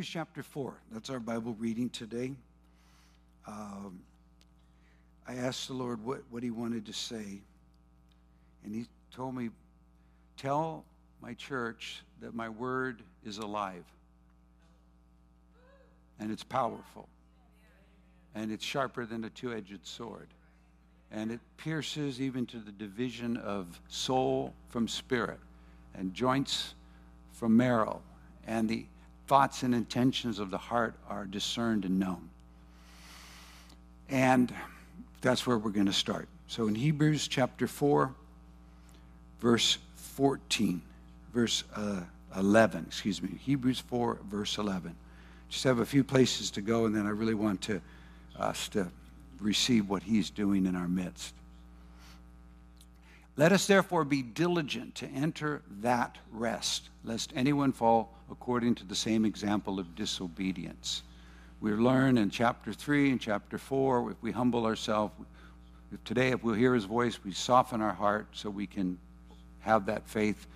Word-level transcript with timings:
Hebrews 0.00 0.12
chapter 0.14 0.42
4, 0.42 0.72
that's 0.92 1.10
our 1.10 1.20
Bible 1.20 1.54
reading 1.58 1.90
today. 1.90 2.32
Um, 3.46 4.00
I 5.28 5.34
asked 5.34 5.68
the 5.68 5.74
Lord 5.74 6.02
what, 6.02 6.22
what 6.30 6.42
He 6.42 6.50
wanted 6.50 6.86
to 6.86 6.92
say, 6.94 7.42
and 8.64 8.74
He 8.74 8.86
told 9.14 9.34
me, 9.34 9.50
Tell 10.38 10.86
my 11.20 11.34
church 11.34 12.02
that 12.22 12.34
my 12.34 12.48
word 12.48 13.02
is 13.26 13.36
alive, 13.36 13.84
and 16.18 16.32
it's 16.32 16.44
powerful, 16.44 17.06
and 18.34 18.50
it's 18.50 18.64
sharper 18.64 19.04
than 19.04 19.24
a 19.24 19.28
two 19.28 19.52
edged 19.52 19.86
sword, 19.86 20.28
and 21.12 21.30
it 21.30 21.40
pierces 21.58 22.22
even 22.22 22.46
to 22.46 22.56
the 22.56 22.72
division 22.72 23.36
of 23.36 23.78
soul 23.88 24.54
from 24.70 24.88
spirit, 24.88 25.40
and 25.94 26.14
joints 26.14 26.72
from 27.32 27.54
marrow, 27.54 28.00
and 28.46 28.66
the 28.66 28.86
thoughts 29.30 29.62
and 29.62 29.76
intentions 29.76 30.40
of 30.40 30.50
the 30.50 30.58
heart 30.58 30.92
are 31.08 31.24
discerned 31.24 31.84
and 31.84 32.00
known. 32.00 32.28
And 34.08 34.52
that's 35.20 35.46
where 35.46 35.56
we're 35.56 35.70
going 35.70 35.86
to 35.86 35.92
start. 35.92 36.26
So 36.48 36.66
in 36.66 36.74
Hebrews 36.74 37.28
chapter 37.28 37.68
4, 37.68 38.12
verse 39.38 39.78
14, 39.94 40.82
verse 41.32 41.62
uh, 41.76 42.00
11, 42.36 42.86
excuse 42.88 43.22
me, 43.22 43.38
Hebrews 43.44 43.78
4, 43.78 44.18
verse 44.28 44.58
11. 44.58 44.96
Just 45.48 45.62
have 45.62 45.78
a 45.78 45.86
few 45.86 46.02
places 46.02 46.50
to 46.50 46.60
go, 46.60 46.86
and 46.86 46.96
then 46.96 47.06
I 47.06 47.10
really 47.10 47.34
want 47.34 47.60
to 47.62 47.80
us 48.36 48.66
to 48.70 48.88
receive 49.38 49.88
what 49.88 50.02
he's 50.02 50.28
doing 50.28 50.66
in 50.66 50.74
our 50.74 50.88
midst. 50.88 51.34
Let 53.36 53.52
us 53.52 53.68
therefore 53.68 54.04
be 54.04 54.22
diligent 54.22 54.96
to 54.96 55.06
enter 55.06 55.62
that 55.82 56.18
rest, 56.32 56.88
lest 57.04 57.32
anyone 57.36 57.70
fall 57.70 58.12
according 58.30 58.74
to 58.76 58.84
the 58.84 58.94
same 58.94 59.24
example 59.24 59.78
of 59.78 59.94
disobedience. 59.94 61.02
We 61.60 61.72
learn 61.72 62.16
in 62.16 62.30
chapter 62.30 62.72
3 62.72 63.10
and 63.10 63.20
chapter 63.20 63.58
4, 63.58 64.12
if 64.12 64.22
we 64.22 64.32
humble 64.32 64.64
ourselves, 64.64 65.12
if 65.92 66.02
today, 66.04 66.30
if 66.30 66.42
we'll 66.42 66.54
hear 66.54 66.74
his 66.74 66.84
voice, 66.84 67.22
we 67.24 67.32
soften 67.32 67.82
our 67.82 67.92
heart 67.92 68.26
so 68.32 68.48
we 68.48 68.66
can 68.66 68.98
have 69.60 69.86
that 69.86 70.08
faith 70.08 70.46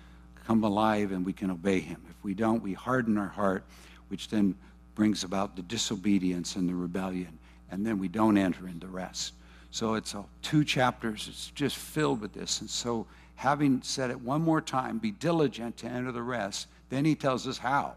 come 0.47 0.63
alive 0.63 1.11
and 1.11 1.25
we 1.25 1.33
can 1.33 1.51
obey 1.51 1.79
him. 1.79 2.01
If 2.09 2.15
we 2.23 2.33
don't, 2.33 2.63
we 2.63 2.73
harden 2.73 3.17
our 3.17 3.27
heart, 3.27 3.63
which 4.07 4.29
then 4.29 4.55
brings 4.95 5.23
about 5.23 5.55
the 5.55 5.61
disobedience 5.63 6.55
and 6.55 6.69
the 6.69 6.73
rebellion, 6.73 7.37
and 7.69 7.85
then 7.85 7.99
we 7.99 8.07
don't 8.07 8.37
enter 8.37 8.67
into 8.67 8.87
rest. 8.87 9.33
So 9.71 9.95
it's 9.95 10.15
two 10.41 10.63
chapters. 10.63 11.27
It's 11.27 11.51
just 11.51 11.75
filled 11.75 12.21
with 12.21 12.33
this. 12.33 12.61
And 12.61 12.69
so, 12.69 13.05
having 13.35 13.81
said 13.81 14.09
it 14.09 14.21
one 14.21 14.41
more 14.41 14.61
time, 14.61 14.99
be 14.99 15.11
diligent 15.11 15.75
to 15.77 15.87
enter 15.87 16.13
the 16.13 16.21
rest, 16.21 16.67
then 16.89 17.05
he 17.05 17.15
tells 17.15 17.47
us 17.47 17.57
how. 17.57 17.95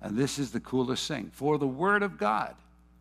And 0.00 0.16
this 0.16 0.38
is 0.38 0.52
the 0.52 0.60
coolest 0.60 1.06
thing. 1.08 1.30
For 1.32 1.58
the 1.58 1.66
Word 1.66 2.02
of 2.02 2.18
God, 2.18 2.54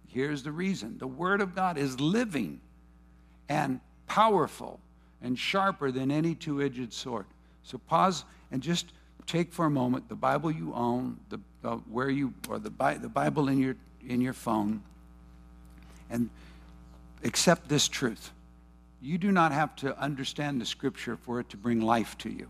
here's 0.07 0.43
the 0.43 0.51
reason 0.51 0.97
the 0.97 1.07
Word 1.07 1.41
of 1.41 1.55
God 1.55 1.77
is 1.77 1.99
living 1.99 2.61
and 3.49 3.79
powerful 4.07 4.79
and 5.21 5.37
sharper 5.37 5.91
than 5.91 6.11
any 6.11 6.35
two 6.35 6.61
edged 6.61 6.93
sword. 6.93 7.25
So, 7.63 7.77
pause 7.77 8.25
and 8.51 8.61
just 8.61 8.87
take 9.25 9.51
for 9.51 9.65
a 9.65 9.69
moment 9.69 10.07
the 10.07 10.15
Bible 10.15 10.51
you 10.51 10.73
own, 10.73 11.19
the, 11.29 11.39
uh, 11.63 11.77
where 11.89 12.09
you, 12.09 12.33
or 12.47 12.59
the, 12.59 12.69
the 13.01 13.09
Bible 13.09 13.49
in 13.49 13.59
your, 13.59 13.75
in 14.07 14.21
your 14.21 14.33
phone, 14.33 14.83
and 16.09 16.29
accept 17.23 17.67
this 17.67 17.87
truth. 17.87 18.31
You 19.01 19.17
do 19.17 19.31
not 19.31 19.51
have 19.51 19.75
to 19.77 19.97
understand 19.99 20.61
the 20.61 20.65
scripture 20.65 21.17
for 21.17 21.39
it 21.39 21.49
to 21.49 21.57
bring 21.57 21.81
life 21.81 22.17
to 22.19 22.29
you. 22.29 22.47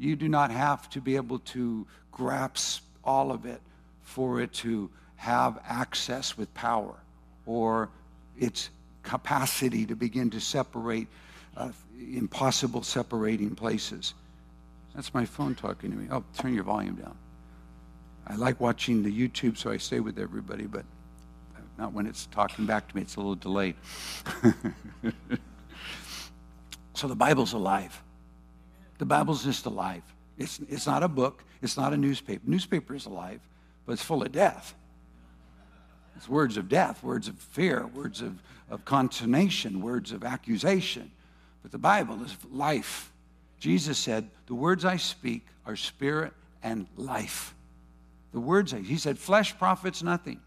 You 0.00 0.16
do 0.16 0.28
not 0.30 0.50
have 0.50 0.88
to 0.90 1.00
be 1.00 1.16
able 1.16 1.40
to 1.40 1.86
grasp 2.10 2.82
all 3.04 3.30
of 3.30 3.44
it 3.44 3.60
for 4.02 4.40
it 4.40 4.50
to 4.54 4.88
have 5.16 5.60
access 5.68 6.38
with 6.38 6.52
power 6.54 6.94
or 7.44 7.90
its 8.38 8.70
capacity 9.02 9.84
to 9.84 9.94
begin 9.94 10.30
to 10.30 10.40
separate 10.40 11.06
uh, 11.54 11.70
impossible 11.98 12.82
separating 12.82 13.54
places. 13.54 14.14
That's 14.94 15.12
my 15.12 15.26
phone 15.26 15.54
talking 15.54 15.90
to 15.90 15.96
me. 15.96 16.08
Oh, 16.10 16.24
turn 16.38 16.54
your 16.54 16.64
volume 16.64 16.94
down. 16.94 17.16
I 18.26 18.36
like 18.36 18.58
watching 18.58 19.02
the 19.02 19.12
YouTube, 19.12 19.58
so 19.58 19.70
I 19.70 19.76
stay 19.76 20.00
with 20.00 20.18
everybody, 20.18 20.64
but 20.64 20.86
not 21.76 21.92
when 21.92 22.06
it's 22.06 22.24
talking 22.26 22.64
back 22.64 22.88
to 22.88 22.96
me, 22.96 23.02
it's 23.02 23.16
a 23.16 23.20
little 23.20 23.34
delayed. 23.34 23.74
so 26.94 27.06
the 27.06 27.14
Bible's 27.14 27.52
alive. 27.52 28.02
The 29.00 29.06
Bible's 29.06 29.42
just 29.42 29.64
alive. 29.64 30.02
It's, 30.36 30.60
it's 30.68 30.86
not 30.86 31.02
a 31.02 31.08
book, 31.08 31.42
it's 31.62 31.78
not 31.78 31.94
a 31.94 31.96
newspaper. 31.96 32.42
Newspaper 32.44 32.94
is 32.94 33.06
alive, 33.06 33.40
but 33.86 33.92
it's 33.92 34.02
full 34.02 34.22
of 34.22 34.30
death. 34.30 34.74
It's 36.16 36.28
words 36.28 36.58
of 36.58 36.68
death, 36.68 37.02
words 37.02 37.26
of 37.26 37.38
fear, 37.38 37.86
words 37.86 38.20
of, 38.20 38.42
of 38.68 38.84
consternation, 38.84 39.80
words 39.80 40.12
of 40.12 40.22
accusation. 40.22 41.10
But 41.62 41.72
the 41.72 41.78
Bible 41.78 42.22
is 42.22 42.36
life. 42.52 43.10
Jesus 43.58 43.96
said, 43.96 44.28
The 44.48 44.54
words 44.54 44.84
I 44.84 44.98
speak 44.98 45.46
are 45.64 45.76
spirit 45.76 46.34
and 46.62 46.86
life. 46.98 47.54
The 48.32 48.40
words, 48.40 48.72
he 48.72 48.98
said, 48.98 49.18
flesh 49.18 49.56
profits 49.58 50.02
nothing. 50.02 50.42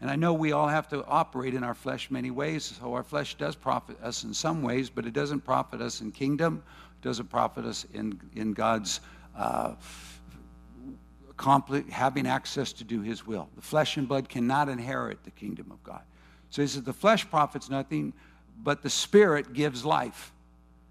And 0.00 0.10
I 0.10 0.16
know 0.16 0.32
we 0.32 0.52
all 0.52 0.68
have 0.68 0.88
to 0.88 1.04
operate 1.04 1.54
in 1.54 1.62
our 1.62 1.74
flesh 1.74 2.10
many 2.10 2.30
ways. 2.30 2.78
So 2.80 2.94
our 2.94 3.02
flesh 3.02 3.34
does 3.34 3.54
profit 3.54 4.02
us 4.02 4.24
in 4.24 4.32
some 4.32 4.62
ways, 4.62 4.88
but 4.88 5.04
it 5.04 5.12
doesn't 5.12 5.40
profit 5.40 5.82
us 5.82 6.00
in 6.00 6.12
kingdom. 6.12 6.62
Doesn't 7.04 7.28
profit 7.28 7.66
us 7.66 7.84
in, 7.92 8.18
in 8.34 8.54
God's 8.54 9.00
uh, 9.36 9.74
having 11.90 12.26
access 12.26 12.72
to 12.72 12.82
do 12.82 13.02
his 13.02 13.26
will. 13.26 13.46
The 13.56 13.60
flesh 13.62 13.98
and 13.98 14.08
blood 14.08 14.30
cannot 14.30 14.70
inherit 14.70 15.22
the 15.22 15.30
kingdom 15.30 15.70
of 15.70 15.84
God. 15.84 16.00
So 16.48 16.62
he 16.62 16.68
says, 16.68 16.82
the 16.82 16.94
flesh 16.94 17.28
profits 17.28 17.68
nothing, 17.68 18.14
but 18.62 18.82
the 18.82 18.88
spirit 18.88 19.52
gives 19.52 19.84
life. 19.84 20.32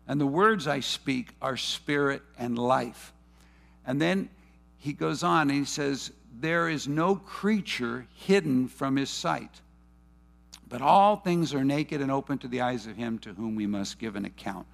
And 0.07 0.21
the 0.21 0.27
words 0.27 0.67
I 0.67 0.81
speak 0.81 1.33
are 1.41 1.57
spirit 1.57 2.21
and 2.37 2.59
life. 2.59 3.11
And 3.87 3.99
then 3.99 4.29
he 4.77 4.93
goes 4.93 5.23
on 5.23 5.49
and 5.49 5.57
he 5.57 5.65
says, 5.65 6.11
there 6.39 6.69
is 6.69 6.87
no 6.87 7.15
creature 7.15 8.05
hidden 8.13 8.67
from 8.67 8.97
his 8.97 9.09
sight. 9.09 9.61
But 10.69 10.83
all 10.83 11.15
things 11.15 11.55
are 11.55 11.63
naked 11.63 12.01
and 12.01 12.11
open 12.11 12.37
to 12.39 12.47
the 12.47 12.61
eyes 12.61 12.85
of 12.85 12.97
him 12.97 13.17
to 13.19 13.33
whom 13.33 13.55
we 13.55 13.65
must 13.65 13.97
give 13.97 14.15
an 14.15 14.25
account. 14.25 14.67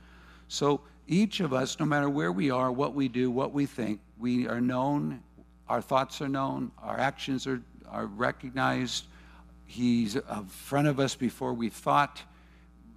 So 0.49 0.81
each 1.09 1.39
of 1.39 1.53
us, 1.53 1.79
no 1.79 1.85
matter 1.85 2.09
where 2.09 2.31
we 2.31 2.51
are, 2.51 2.71
what 2.71 2.93
we 2.93 3.07
do, 3.07 3.29
what 3.31 3.51
we 3.51 3.65
think, 3.65 3.99
we 4.17 4.47
are 4.47 4.61
known, 4.61 5.21
our 5.67 5.81
thoughts 5.81 6.21
are 6.21 6.29
known, 6.29 6.71
our 6.81 6.99
actions 6.99 7.47
are, 7.47 7.61
are 7.89 8.05
recognized. 8.05 9.05
He's 9.65 10.15
in 10.15 10.45
front 10.45 10.87
of 10.87 10.99
us 10.99 11.15
before 11.15 11.53
we 11.53 11.69
thought. 11.69 12.21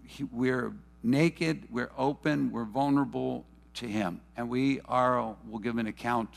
He, 0.04 0.24
we're 0.24 0.72
naked, 1.02 1.66
we're 1.70 1.90
open, 1.96 2.52
we're 2.52 2.64
vulnerable 2.64 3.44
to 3.74 3.86
him. 3.86 4.20
And 4.36 4.48
we 4.48 4.80
are, 4.84 5.34
will 5.48 5.58
give 5.58 5.78
an 5.78 5.86
account 5.86 6.28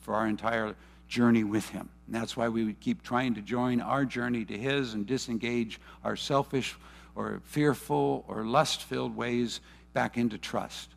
for 0.00 0.14
our 0.14 0.26
entire 0.26 0.74
journey 1.08 1.44
with 1.44 1.68
Him. 1.70 1.88
And 2.06 2.14
that's 2.14 2.36
why 2.36 2.48
we 2.48 2.64
would 2.64 2.80
keep 2.80 3.02
trying 3.02 3.34
to 3.34 3.42
join 3.42 3.80
our 3.80 4.04
journey 4.04 4.44
to 4.44 4.56
His 4.56 4.94
and 4.94 5.06
disengage 5.06 5.80
our 6.04 6.16
selfish 6.16 6.76
or 7.14 7.40
fearful 7.44 8.24
or 8.28 8.44
lust 8.44 8.82
filled 8.82 9.16
ways 9.16 9.60
back 9.92 10.16
into 10.16 10.38
trust. 10.38 10.90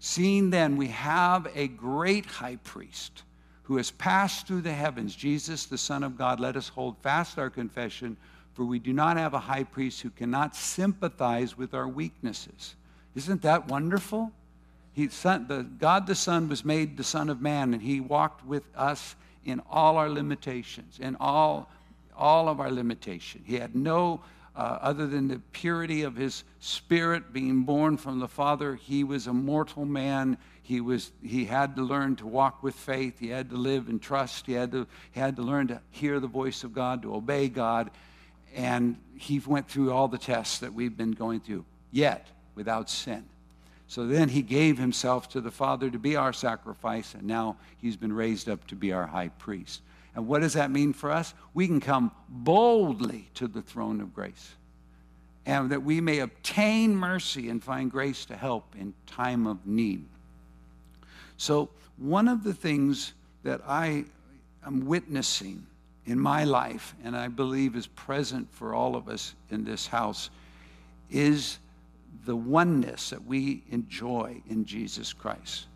Seeing 0.00 0.50
then 0.50 0.76
we 0.76 0.88
have 0.88 1.48
a 1.54 1.68
great 1.68 2.26
high 2.26 2.56
priest 2.56 3.22
who 3.64 3.76
has 3.76 3.90
passed 3.90 4.46
through 4.46 4.62
the 4.62 4.72
heavens, 4.72 5.14
Jesus, 5.14 5.66
the 5.66 5.76
Son 5.76 6.02
of 6.02 6.16
God, 6.16 6.40
let 6.40 6.56
us 6.56 6.68
hold 6.68 6.96
fast 6.98 7.38
our 7.38 7.50
confession, 7.50 8.16
for 8.54 8.64
we 8.64 8.78
do 8.78 8.92
not 8.92 9.16
have 9.16 9.34
a 9.34 9.38
high 9.38 9.64
priest 9.64 10.00
who 10.00 10.10
cannot 10.10 10.56
sympathize 10.56 11.58
with 11.58 11.74
our 11.74 11.86
weaknesses. 11.86 12.76
Isn't 13.14 13.42
that 13.42 13.68
wonderful? 13.68 14.32
He, 14.94 15.08
son, 15.08 15.46
the, 15.48 15.64
God 15.64 16.06
the 16.06 16.14
Son 16.14 16.48
was 16.48 16.64
made 16.64 16.96
the 16.96 17.04
Son 17.04 17.28
of 17.28 17.40
Man, 17.40 17.74
and 17.74 17.82
He 17.82 18.00
walked 18.00 18.44
with 18.44 18.64
us 18.74 19.16
in 19.44 19.60
all 19.70 19.96
our 19.96 20.08
limitations, 20.08 20.98
in 20.98 21.16
all, 21.20 21.70
all 22.16 22.48
of 22.48 22.60
our 22.60 22.70
limitation. 22.70 23.42
He 23.44 23.56
had 23.56 23.76
no, 23.76 24.20
uh, 24.58 24.76
other 24.82 25.06
than 25.06 25.28
the 25.28 25.38
purity 25.52 26.02
of 26.02 26.16
his 26.16 26.42
spirit 26.58 27.32
being 27.32 27.62
born 27.62 27.96
from 27.96 28.18
the 28.18 28.26
Father, 28.26 28.74
he 28.74 29.04
was 29.04 29.28
a 29.28 29.32
mortal 29.32 29.84
man. 29.84 30.36
He, 30.64 30.80
was, 30.80 31.12
he 31.22 31.44
had 31.44 31.76
to 31.76 31.82
learn 31.82 32.16
to 32.16 32.26
walk 32.26 32.60
with 32.60 32.74
faith. 32.74 33.20
He 33.20 33.28
had 33.28 33.50
to 33.50 33.56
live 33.56 33.88
in 33.88 34.00
trust. 34.00 34.46
He 34.46 34.54
had 34.54 34.72
to, 34.72 34.88
he 35.12 35.20
had 35.20 35.36
to 35.36 35.42
learn 35.42 35.68
to 35.68 35.80
hear 35.92 36.18
the 36.18 36.26
voice 36.26 36.64
of 36.64 36.72
God, 36.72 37.02
to 37.02 37.14
obey 37.14 37.48
God. 37.48 37.92
And 38.56 38.96
he 39.16 39.38
went 39.38 39.68
through 39.68 39.92
all 39.92 40.08
the 40.08 40.18
tests 40.18 40.58
that 40.58 40.74
we've 40.74 40.96
been 40.96 41.12
going 41.12 41.38
through, 41.38 41.64
yet 41.92 42.26
without 42.56 42.90
sin. 42.90 43.26
So 43.86 44.08
then 44.08 44.28
he 44.28 44.42
gave 44.42 44.76
himself 44.76 45.28
to 45.30 45.40
the 45.40 45.52
Father 45.52 45.88
to 45.88 46.00
be 46.00 46.16
our 46.16 46.32
sacrifice, 46.32 47.14
and 47.14 47.22
now 47.22 47.58
he's 47.80 47.96
been 47.96 48.12
raised 48.12 48.48
up 48.48 48.66
to 48.66 48.74
be 48.74 48.92
our 48.92 49.06
high 49.06 49.28
priest. 49.28 49.82
And 50.18 50.26
what 50.26 50.40
does 50.40 50.54
that 50.54 50.72
mean 50.72 50.92
for 50.94 51.12
us? 51.12 51.32
We 51.54 51.68
can 51.68 51.78
come 51.78 52.10
boldly 52.28 53.28
to 53.34 53.46
the 53.46 53.62
throne 53.62 54.00
of 54.00 54.12
grace, 54.12 54.56
and 55.46 55.70
that 55.70 55.84
we 55.84 56.00
may 56.00 56.18
obtain 56.18 56.96
mercy 56.96 57.48
and 57.48 57.62
find 57.62 57.88
grace 57.88 58.24
to 58.24 58.36
help 58.36 58.74
in 58.76 58.94
time 59.06 59.46
of 59.46 59.64
need. 59.64 60.04
So, 61.36 61.68
one 61.98 62.26
of 62.26 62.42
the 62.42 62.52
things 62.52 63.12
that 63.44 63.60
I 63.64 64.06
I'm 64.64 64.86
witnessing 64.86 65.64
in 66.04 66.18
my 66.18 66.42
life, 66.42 66.96
and 67.04 67.16
I 67.16 67.28
believe 67.28 67.76
is 67.76 67.86
present 67.86 68.52
for 68.52 68.74
all 68.74 68.96
of 68.96 69.08
us 69.08 69.36
in 69.52 69.62
this 69.62 69.86
house, 69.86 70.30
is 71.10 71.60
the 72.24 72.34
oneness 72.34 73.10
that 73.10 73.24
we 73.24 73.62
enjoy 73.70 74.42
in 74.50 74.64
Jesus 74.64 75.12
Christ, 75.12 75.66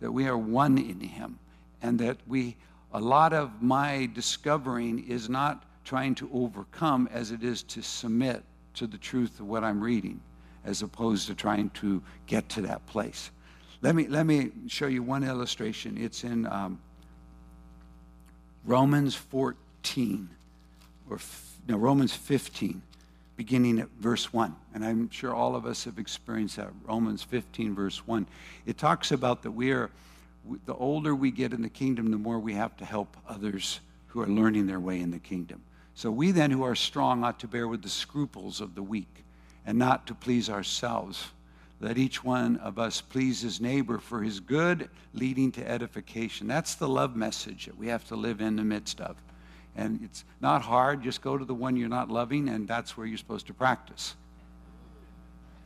that 0.00 0.10
we 0.10 0.26
are 0.26 0.36
one 0.36 0.76
in 0.76 0.98
Him, 0.98 1.38
and 1.82 2.00
that 2.00 2.16
we, 2.26 2.56
a 2.96 3.00
lot 3.00 3.34
of 3.34 3.60
my 3.60 4.08
discovering 4.14 5.06
is 5.06 5.28
not 5.28 5.64
trying 5.84 6.14
to 6.14 6.30
overcome 6.32 7.06
as 7.12 7.30
it 7.30 7.44
is 7.44 7.62
to 7.62 7.82
submit 7.82 8.42
to 8.72 8.86
the 8.86 8.96
truth 8.96 9.38
of 9.38 9.46
what 9.46 9.62
I'm 9.62 9.82
reading, 9.82 10.18
as 10.64 10.80
opposed 10.80 11.26
to 11.26 11.34
trying 11.34 11.68
to 11.70 12.02
get 12.26 12.48
to 12.50 12.62
that 12.62 12.86
place. 12.86 13.30
Let 13.82 13.94
me, 13.94 14.08
let 14.08 14.24
me 14.24 14.50
show 14.66 14.86
you 14.86 15.02
one 15.02 15.24
illustration. 15.24 15.98
It's 15.98 16.24
in 16.24 16.46
um, 16.46 16.80
Romans 18.64 19.14
14, 19.14 20.30
or 21.10 21.18
no, 21.68 21.76
Romans 21.76 22.14
15, 22.14 22.80
beginning 23.36 23.78
at 23.78 23.88
verse 24.00 24.32
1. 24.32 24.56
And 24.72 24.82
I'm 24.82 25.10
sure 25.10 25.34
all 25.34 25.54
of 25.54 25.66
us 25.66 25.84
have 25.84 25.98
experienced 25.98 26.56
that. 26.56 26.70
Romans 26.86 27.22
15, 27.22 27.74
verse 27.74 28.06
1. 28.06 28.26
It 28.64 28.78
talks 28.78 29.12
about 29.12 29.42
that 29.42 29.50
we 29.50 29.70
are, 29.72 29.90
the 30.64 30.74
older 30.74 31.14
we 31.14 31.30
get 31.30 31.52
in 31.52 31.62
the 31.62 31.68
kingdom, 31.68 32.10
the 32.10 32.18
more 32.18 32.38
we 32.38 32.54
have 32.54 32.76
to 32.78 32.84
help 32.84 33.16
others 33.28 33.80
who 34.08 34.20
are 34.20 34.26
learning 34.26 34.66
their 34.66 34.80
way 34.80 35.00
in 35.00 35.10
the 35.10 35.18
kingdom. 35.18 35.62
So 35.94 36.10
we 36.10 36.30
then 36.30 36.50
who 36.50 36.62
are 36.62 36.74
strong 36.74 37.24
ought 37.24 37.40
to 37.40 37.48
bear 37.48 37.66
with 37.68 37.82
the 37.82 37.88
scruples 37.88 38.60
of 38.60 38.74
the 38.74 38.82
weak 38.82 39.24
and 39.64 39.78
not 39.78 40.06
to 40.06 40.14
please 40.14 40.48
ourselves. 40.50 41.24
Let 41.80 41.98
each 41.98 42.24
one 42.24 42.56
of 42.58 42.78
us 42.78 43.00
please 43.00 43.42
his 43.42 43.60
neighbor 43.60 43.98
for 43.98 44.22
his 44.22 44.40
good, 44.40 44.88
leading 45.12 45.52
to 45.52 45.68
edification. 45.68 46.46
That's 46.46 46.74
the 46.74 46.88
love 46.88 47.16
message 47.16 47.66
that 47.66 47.76
we 47.76 47.88
have 47.88 48.06
to 48.08 48.16
live 48.16 48.40
in 48.40 48.56
the 48.56 48.64
midst 48.64 49.00
of. 49.00 49.16
And 49.76 50.00
it's 50.02 50.24
not 50.40 50.62
hard. 50.62 51.02
Just 51.02 51.20
go 51.20 51.36
to 51.36 51.44
the 51.44 51.54
one 51.54 51.76
you're 51.76 51.88
not 51.88 52.10
loving, 52.10 52.48
and 52.48 52.66
that's 52.66 52.96
where 52.96 53.06
you're 53.06 53.18
supposed 53.18 53.46
to 53.48 53.54
practice. 53.54 54.14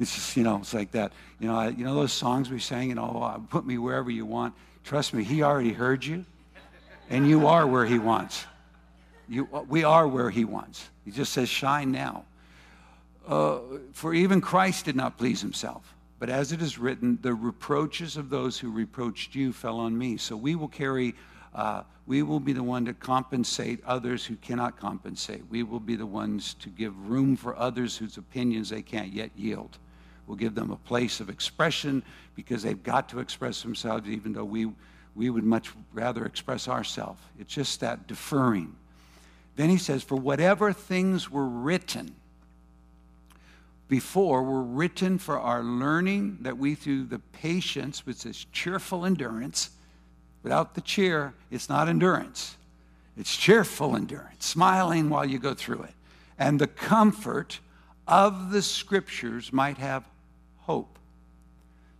It's 0.00 0.14
just, 0.14 0.36
you 0.36 0.42
know, 0.42 0.56
it's 0.56 0.74
like 0.74 0.90
that. 0.92 1.12
You 1.38 1.48
know, 1.48 1.68
you 1.68 1.84
know 1.84 1.94
those 1.94 2.12
songs 2.12 2.50
we 2.50 2.58
sang, 2.58 2.88
you 2.88 2.94
know, 2.94 3.20
uh, 3.22 3.38
put 3.38 3.64
me 3.64 3.78
wherever 3.78 4.10
you 4.10 4.26
want. 4.26 4.54
Trust 4.84 5.14
me, 5.14 5.24
he 5.24 5.42
already 5.42 5.72
heard 5.72 6.04
you, 6.04 6.24
and 7.08 7.28
you 7.28 7.46
are 7.46 7.66
where 7.66 7.86
he 7.86 7.98
wants. 7.98 8.44
You, 9.28 9.48
we 9.68 9.84
are 9.84 10.08
where 10.08 10.30
he 10.30 10.44
wants. 10.44 10.90
He 11.04 11.10
just 11.10 11.32
says, 11.32 11.48
shine 11.48 11.92
now. 11.92 12.24
Uh, 13.26 13.58
for 13.92 14.12
even 14.12 14.40
Christ 14.40 14.86
did 14.86 14.96
not 14.96 15.16
please 15.16 15.40
himself. 15.40 15.94
But 16.18 16.28
as 16.28 16.52
it 16.52 16.60
is 16.60 16.78
written, 16.78 17.18
the 17.22 17.32
reproaches 17.32 18.16
of 18.16 18.28
those 18.28 18.58
who 18.58 18.70
reproached 18.70 19.34
you 19.34 19.52
fell 19.52 19.78
on 19.78 19.96
me. 19.96 20.16
So 20.16 20.36
we 20.36 20.54
will 20.54 20.68
carry, 20.68 21.14
uh, 21.54 21.84
we 22.06 22.22
will 22.22 22.40
be 22.40 22.52
the 22.52 22.62
one 22.62 22.84
to 22.86 22.92
compensate 22.92 23.82
others 23.86 24.26
who 24.26 24.36
cannot 24.36 24.78
compensate. 24.78 25.42
We 25.48 25.62
will 25.62 25.80
be 25.80 25.96
the 25.96 26.06
ones 26.06 26.54
to 26.54 26.68
give 26.68 27.08
room 27.08 27.36
for 27.36 27.56
others 27.56 27.96
whose 27.96 28.18
opinions 28.18 28.68
they 28.68 28.82
can't 28.82 29.12
yet 29.12 29.30
yield. 29.36 29.78
We'll 30.30 30.36
give 30.36 30.54
them 30.54 30.70
a 30.70 30.76
place 30.76 31.18
of 31.18 31.28
expression 31.28 32.04
because 32.36 32.62
they've 32.62 32.80
got 32.80 33.08
to 33.08 33.18
express 33.18 33.62
themselves, 33.62 34.08
even 34.08 34.32
though 34.32 34.44
we, 34.44 34.70
we 35.16 35.28
would 35.28 35.42
much 35.42 35.72
rather 35.92 36.24
express 36.24 36.68
ourselves. 36.68 37.20
It's 37.40 37.52
just 37.52 37.80
that 37.80 38.06
deferring. 38.06 38.76
Then 39.56 39.70
he 39.70 39.76
says, 39.76 40.04
For 40.04 40.14
whatever 40.14 40.72
things 40.72 41.32
were 41.32 41.48
written, 41.48 42.14
before 43.88 44.44
were 44.44 44.62
written 44.62 45.18
for 45.18 45.36
our 45.36 45.64
learning, 45.64 46.38
that 46.42 46.56
we, 46.56 46.76
through 46.76 47.06
the 47.06 47.18
patience, 47.18 48.06
which 48.06 48.24
is 48.24 48.46
cheerful 48.52 49.04
endurance, 49.04 49.70
without 50.44 50.76
the 50.76 50.80
cheer, 50.80 51.34
it's 51.50 51.68
not 51.68 51.88
endurance. 51.88 52.56
It's 53.16 53.36
cheerful 53.36 53.96
endurance, 53.96 54.46
smiling 54.46 55.10
while 55.10 55.24
you 55.24 55.40
go 55.40 55.54
through 55.54 55.82
it. 55.82 55.94
And 56.38 56.60
the 56.60 56.68
comfort 56.68 57.58
of 58.06 58.52
the 58.52 58.62
scriptures 58.62 59.52
might 59.52 59.78
have 59.78 60.04
hope. 60.70 61.00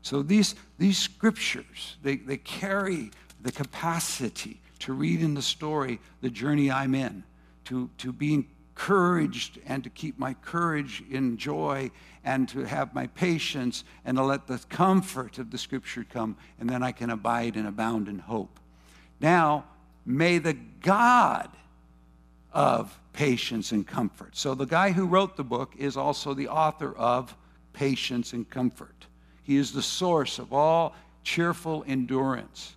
So 0.02 0.22
these, 0.22 0.55
these 0.78 0.96
scriptures, 0.96 1.96
they, 2.05 2.17
they 2.17 2.37
carry 2.37 3.11
the 3.43 3.50
capacity 3.50 4.61
to 4.81 4.93
read 4.93 5.20
in 5.20 5.34
the 5.34 5.43
story 5.43 5.99
the 6.20 6.31
journey 6.31 6.70
I'm 6.70 6.94
in, 6.94 7.25
to, 7.64 7.90
to 7.99 8.12
be 8.12 8.32
encouraged 8.34 9.58
and 9.67 9.82
to 9.82 9.90
keep 9.90 10.20
my 10.20 10.34
courage 10.34 11.02
in 11.11 11.37
joy 11.37 11.90
and 12.25 12.49
to 12.50 12.61
have 12.61 12.94
my 12.94 13.08
patience 13.08 13.82
and 14.05 14.17
to 14.17 14.22
let 14.22 14.46
the 14.46 14.58
comfort 14.69 15.38
of 15.38 15.50
the 15.50 15.58
scripture 15.58 16.06
come, 16.08 16.37
and 16.61 16.70
then 16.70 16.84
I 16.84 16.93
can 16.93 17.11
abide 17.11 17.56
and 17.56 17.67
abound 17.67 18.06
in 18.06 18.20
hope. 18.20 18.61
Now, 19.20 19.64
may 20.06 20.38
the 20.38 20.56
God 20.81 21.50
of 22.52 22.96
patience 23.12 23.72
and 23.72 23.84
comfort. 23.87 24.37
So, 24.37 24.55
the 24.55 24.64
guy 24.64 24.93
who 24.93 25.06
wrote 25.06 25.37
the 25.37 25.44
book 25.44 25.75
is 25.76 25.96
also 25.96 26.34
the 26.34 26.49
author 26.49 26.96
of 26.96 27.34
Patience 27.72 28.32
and 28.32 28.49
Comfort. 28.49 29.06
He 29.43 29.56
is 29.56 29.72
the 29.72 29.82
source 29.82 30.38
of 30.38 30.52
all 30.52 30.94
cheerful 31.25 31.84
endurance. 31.87 32.76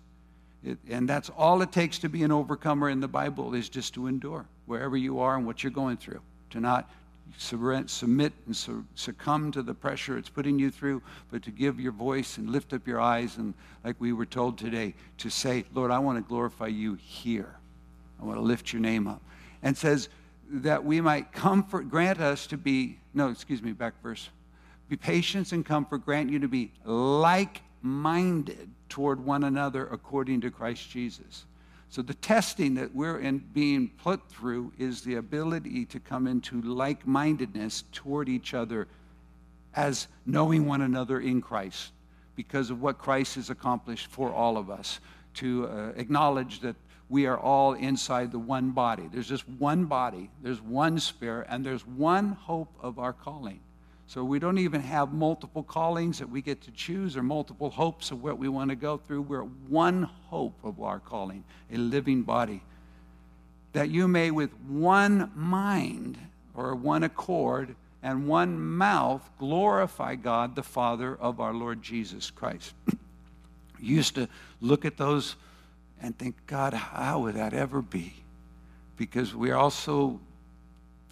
It, 0.64 0.78
and 0.88 1.08
that's 1.08 1.30
all 1.30 1.60
it 1.62 1.72
takes 1.72 1.98
to 1.98 2.08
be 2.08 2.22
an 2.22 2.32
overcomer 2.32 2.88
in 2.88 3.00
the 3.00 3.08
Bible 3.08 3.54
is 3.54 3.68
just 3.68 3.94
to 3.94 4.06
endure 4.06 4.46
wherever 4.66 4.96
you 4.96 5.18
are 5.20 5.36
and 5.36 5.46
what 5.46 5.62
you're 5.62 5.72
going 5.72 5.98
through. 5.98 6.20
To 6.50 6.60
not 6.60 6.90
submit 7.36 8.32
and 8.46 8.56
succumb 8.94 9.50
to 9.52 9.62
the 9.62 9.74
pressure 9.74 10.16
it's 10.16 10.28
putting 10.28 10.58
you 10.58 10.70
through, 10.70 11.02
but 11.30 11.42
to 11.42 11.50
give 11.50 11.80
your 11.80 11.92
voice 11.92 12.38
and 12.38 12.50
lift 12.50 12.72
up 12.72 12.86
your 12.86 13.00
eyes 13.00 13.36
and, 13.36 13.54
like 13.82 13.96
we 13.98 14.12
were 14.12 14.26
told 14.26 14.58
today, 14.58 14.94
to 15.18 15.30
say, 15.30 15.64
Lord, 15.74 15.90
I 15.90 15.98
want 15.98 16.18
to 16.18 16.28
glorify 16.28 16.68
you 16.68 16.94
here. 16.94 17.54
I 18.20 18.24
want 18.24 18.38
to 18.38 18.42
lift 18.42 18.72
your 18.72 18.80
name 18.80 19.06
up. 19.06 19.22
And 19.62 19.76
says 19.76 20.08
that 20.50 20.84
we 20.84 21.00
might 21.00 21.32
comfort, 21.32 21.90
grant 21.90 22.20
us 22.20 22.46
to 22.48 22.56
be, 22.56 22.98
no, 23.14 23.28
excuse 23.28 23.62
me, 23.62 23.72
back 23.72 23.94
verse. 24.02 24.28
Be 24.88 24.96
patience 24.96 25.52
and 25.52 25.64
comfort, 25.64 26.04
grant 26.04 26.30
you 26.30 26.38
to 26.40 26.48
be 26.48 26.72
like 26.84 27.62
minded 27.82 28.70
toward 28.88 29.24
one 29.24 29.44
another 29.44 29.86
according 29.86 30.40
to 30.42 30.50
Christ 30.50 30.88
Jesus. 30.90 31.44
So 31.88 32.02
the 32.02 32.14
testing 32.14 32.74
that 32.74 32.94
we're 32.94 33.20
in 33.20 33.38
being 33.38 33.88
put 34.02 34.28
through 34.28 34.72
is 34.78 35.02
the 35.02 35.16
ability 35.16 35.84
to 35.86 36.00
come 36.00 36.26
into 36.26 36.60
like-mindedness 36.62 37.84
toward 37.92 38.28
each 38.28 38.52
other 38.52 38.88
as 39.74 40.08
knowing 40.26 40.66
one 40.66 40.80
another 40.80 41.20
in 41.20 41.40
Christ 41.40 41.92
because 42.34 42.70
of 42.70 42.82
what 42.82 42.98
Christ 42.98 43.36
has 43.36 43.50
accomplished 43.50 44.08
for 44.08 44.32
all 44.32 44.56
of 44.56 44.70
us. 44.70 44.98
To 45.34 45.68
uh, 45.68 45.92
acknowledge 45.96 46.60
that 46.60 46.76
we 47.08 47.26
are 47.26 47.38
all 47.38 47.74
inside 47.74 48.32
the 48.32 48.38
one 48.38 48.70
body. 48.70 49.08
There's 49.12 49.28
just 49.28 49.48
one 49.48 49.84
body, 49.84 50.30
there's 50.42 50.60
one 50.60 50.98
spirit, 50.98 51.46
and 51.50 51.64
there's 51.64 51.86
one 51.86 52.32
hope 52.32 52.72
of 52.80 52.98
our 52.98 53.12
calling. 53.12 53.60
So 54.06 54.22
we 54.22 54.38
don't 54.38 54.58
even 54.58 54.80
have 54.82 55.12
multiple 55.12 55.62
callings 55.62 56.18
that 56.18 56.28
we 56.28 56.42
get 56.42 56.60
to 56.62 56.70
choose 56.70 57.16
or 57.16 57.22
multiple 57.22 57.70
hopes 57.70 58.10
of 58.10 58.22
what 58.22 58.38
we 58.38 58.48
want 58.48 58.70
to 58.70 58.76
go 58.76 58.98
through. 58.98 59.22
We're 59.22 59.42
one 59.42 60.02
hope 60.26 60.58
of 60.62 60.80
our 60.80 61.00
calling, 61.00 61.44
a 61.72 61.76
living 61.76 62.22
body. 62.22 62.62
That 63.72 63.88
you 63.88 64.06
may, 64.06 64.30
with 64.30 64.54
one 64.60 65.32
mind 65.34 66.18
or 66.54 66.74
one 66.74 67.02
accord 67.02 67.74
and 68.02 68.28
one 68.28 68.60
mouth, 68.60 69.28
glorify 69.38 70.14
God, 70.16 70.54
the 70.54 70.62
Father 70.62 71.16
of 71.16 71.40
our 71.40 71.54
Lord 71.54 71.82
Jesus 71.82 72.30
Christ. 72.30 72.74
you 73.80 73.96
used 73.96 74.14
to 74.16 74.28
look 74.60 74.84
at 74.84 74.98
those 74.98 75.36
and 76.00 76.16
think, 76.18 76.36
God, 76.46 76.74
how 76.74 77.20
would 77.20 77.34
that 77.36 77.54
ever 77.54 77.80
be? 77.80 78.12
Because 78.96 79.34
we're 79.34 79.56
also 79.56 80.20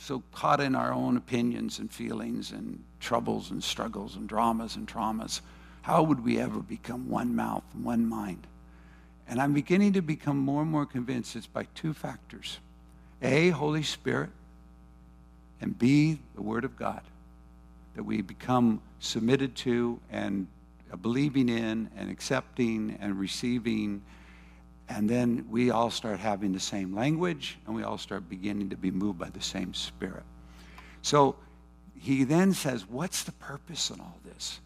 so 0.03 0.21
caught 0.33 0.61
in 0.61 0.75
our 0.75 0.93
own 0.93 1.17
opinions 1.17 1.79
and 1.79 1.89
feelings 1.89 2.51
and 2.51 2.83
troubles 2.99 3.53
and 3.53 3.63
struggles 3.63 4.17
and 4.17 4.29
dramas 4.29 4.75
and 4.75 4.89
traumas. 4.89 5.41
How 5.83 6.03
would 6.03 6.25
we 6.25 6.41
ever 6.41 6.59
become 6.59 7.09
one 7.09 7.37
mouth 7.37 7.63
and 7.73 7.85
one 7.85 8.07
mind? 8.07 8.49
And 9.29 9.41
I'm 9.41 9.53
beginning 9.53 9.93
to 9.93 10.03
become 10.03 10.39
more 10.39 10.63
and 10.63 10.71
more 10.71 10.87
convinced 10.87 11.37
it's 11.37 11.47
by 11.47 11.69
two 11.77 11.95
factors 11.95 12.59
A, 13.23 13.51
Holy 13.51 13.85
Spirit, 13.85 14.31
and 15.61 15.79
B, 15.79 16.19
the 16.35 16.43
Word 16.43 16.65
of 16.65 16.77
God, 16.77 17.03
that 17.95 18.03
we 18.03 18.23
become 18.23 18.81
submitted 18.99 19.55
to 19.57 20.01
and 20.11 20.49
believing 21.01 21.49
in 21.49 21.89
and 21.97 22.11
accepting 22.11 22.99
and 23.01 23.21
receiving 23.21 24.03
and 24.97 25.09
then 25.09 25.47
we 25.51 25.71
all 25.71 25.91
start 25.91 26.21
having 26.21 26.53
the 26.53 26.61
same 26.61 26.95
language 26.95 27.59
and 27.67 27.75
we 27.75 27.83
all 27.83 27.99
start 27.99 28.29
beginning 28.29 28.69
to 28.71 28.77
be 28.77 28.91
moved 28.91 29.19
by 29.19 29.31
the 29.31 29.41
same 29.41 29.73
spirit. 29.73 30.25
So 31.01 31.37
he 31.99 32.25
then 32.25 32.53
says, 32.53 32.87
What's 32.89 33.25
the 33.25 33.33
purpose 33.33 33.91
in 33.91 34.01
all 34.01 34.19
this? 34.25 34.61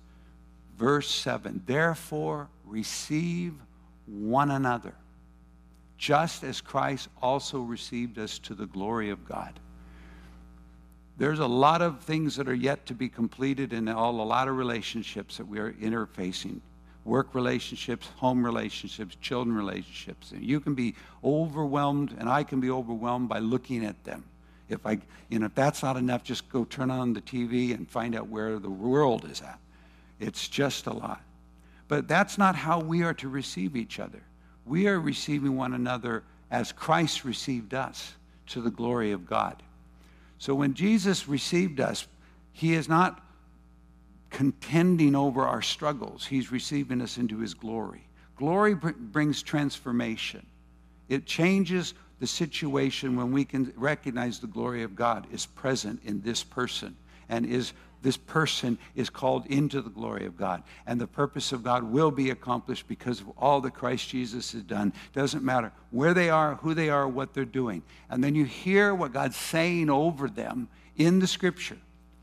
Verse 0.77 1.09
7 1.09 1.63
Therefore, 1.65 2.49
receive 2.65 3.55
one 4.07 4.51
another, 4.51 4.95
just 5.97 6.43
as 6.43 6.61
Christ 6.61 7.09
also 7.23 7.61
received 7.61 8.19
us 8.19 8.39
to 8.41 8.55
the 8.55 8.67
glory 8.67 9.11
of 9.11 9.25
God. 9.29 9.59
There's 11.19 11.39
a 11.39 11.47
lot 11.47 11.83
of 11.83 12.01
things 12.01 12.37
that 12.37 12.49
are 12.49 12.55
yet 12.55 12.85
to 12.87 12.95
be 12.95 13.09
completed 13.09 13.73
in 13.73 13.89
all, 13.89 14.21
a 14.21 14.23
lot 14.23 14.49
of 14.49 14.57
relationships 14.57 15.39
that 15.39 15.47
we 15.47 15.59
are 15.59 15.73
interfacing 15.73 16.61
work 17.07 17.35
relationships, 17.35 18.09
home 18.17 18.45
relationships, 18.45 19.17
children 19.21 19.57
relationships. 19.57 20.33
And 20.33 20.45
you 20.45 20.61
can 20.61 20.75
be 20.75 20.95
overwhelmed, 21.25 22.15
and 22.19 22.29
I 22.29 22.43
can 22.43 22.61
be 22.61 22.71
overwhelmed 22.71 23.29
by 23.29 23.39
looking 23.39 23.85
at 23.85 24.03
them. 24.05 24.25
If 24.69 24.85
I, 24.85 24.99
you 25.29 25.39
know, 25.39 25.47
if 25.47 25.55
that's 25.55 25.83
not 25.83 25.97
enough, 25.97 26.25
just 26.25 26.49
go 26.49 26.65
turn 26.65 26.91
on 26.91 27.13
the 27.13 27.21
TV 27.21 27.73
and 27.73 27.89
find 27.89 28.17
out 28.17 28.29
where 28.29 28.59
the 28.59 28.71
world 28.71 29.25
is 29.31 29.41
at. 29.41 29.61
It's 30.19 30.49
just 30.49 30.87
a 30.87 30.93
lot. 30.93 31.23
But 31.89 32.09
that's 32.09 32.37
not 32.37 32.57
how 32.57 32.81
we 32.81 33.03
are 33.03 33.15
to 33.15 33.29
receive 33.29 33.77
each 33.77 34.01
other. 34.01 34.23
We 34.65 34.89
are 34.89 34.99
receiving 34.99 35.57
one 35.57 35.75
another 35.75 36.25
as 36.51 36.73
Christ 36.73 37.25
received 37.25 37.75
us 37.75 38.15
to 38.49 38.61
the 38.61 38.71
glory 38.71 39.13
of 39.13 39.27
God. 39.27 39.63
So 40.39 40.55
when 40.55 40.75
Jesus 40.75 41.29
received 41.29 41.81
us, 41.81 42.07
he 42.53 42.75
is 42.75 42.89
not 42.89 43.23
contending 44.37 45.17
over 45.17 45.47
our 45.47 45.63
struggles, 45.63 46.27
he's 46.27 46.53
receiving 46.53 47.01
us 47.01 47.17
into 47.17 47.39
his 47.39 47.55
glory. 47.55 48.07
Glory 48.37 48.75
br- 48.75 48.91
brings 48.91 49.43
transformation, 49.43 50.45
it 51.09 51.25
changes 51.25 51.95
the 52.21 52.27
situation 52.27 53.17
when 53.17 53.33
we 53.33 53.47
can 53.47 53.73
recognize 53.77 54.39
the 54.39 54.47
glory 54.47 54.83
of 54.83 54.95
God 54.95 55.27
is 55.33 55.47
present 55.47 56.03
in 56.05 56.21
this 56.21 56.45
person 56.45 56.95
and 57.31 57.47
is 57.47 57.73
this 58.03 58.19
person 58.19 58.77
is 58.95 59.09
called 59.09 59.47
into 59.47 59.81
the 59.81 59.89
glory 59.89 60.27
of 60.27 60.37
God. 60.37 60.63
And 60.87 61.01
the 61.01 61.07
purpose 61.07 61.53
of 61.53 61.65
God 61.65 61.83
will 61.85 62.11
be 62.11 62.29
accomplished 62.29 62.87
because 62.89 63.23
of 63.23 63.31
all 63.39 63.63
that 63.63 63.73
Christ 63.73 64.11
Jesus 64.11 64.53
has 64.53 64.63
done. 64.63 64.93
Doesn't 65.15 65.45
matter 65.45 65.73
where 65.91 66.13
they 66.13 66.29
are, 66.29 66.57
who 66.57 66.75
they 66.75 66.91
are, 66.91 67.09
what 67.09 67.33
they're 67.33 67.47
doing. 67.47 67.83
And 68.11 68.23
then 68.23 68.35
you 68.35 68.45
hear 68.45 68.95
what 68.95 69.15
God's 69.15 69.37
saying 69.37 69.89
over 69.89 70.29
them 70.29 70.69
in 70.95 71.21
the 71.21 71.27
scripture. 71.27 71.79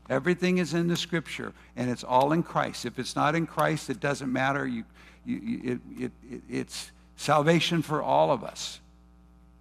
Everything 0.08 0.58
is 0.58 0.74
in 0.74 0.88
the 0.88 0.96
scripture, 0.96 1.52
and 1.76 1.90
it's 1.90 2.04
all 2.04 2.32
in 2.32 2.42
Christ. 2.42 2.84
If 2.84 2.98
it's 2.98 3.16
not 3.16 3.34
in 3.34 3.46
Christ, 3.46 3.88
it 3.88 4.00
doesn't 4.00 4.30
matter. 4.30 4.66
You, 4.66 4.84
you, 5.24 5.60
it, 5.64 5.80
it, 5.98 6.12
it, 6.30 6.42
it's 6.48 6.90
salvation 7.16 7.80
for 7.80 8.02
all 8.02 8.30
of 8.30 8.44
us, 8.44 8.80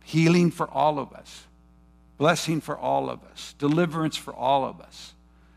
healing 0.04 0.52
for 0.52 0.70
all 0.70 1.00
of 1.00 1.14
us, 1.14 1.46
blessing 2.18 2.60
for 2.60 2.78
all 2.78 3.10
of 3.10 3.24
us, 3.32 3.56
deliverance 3.58 4.18
for 4.18 4.34
all 4.34 4.66
of 4.66 4.82
us. 4.82 5.14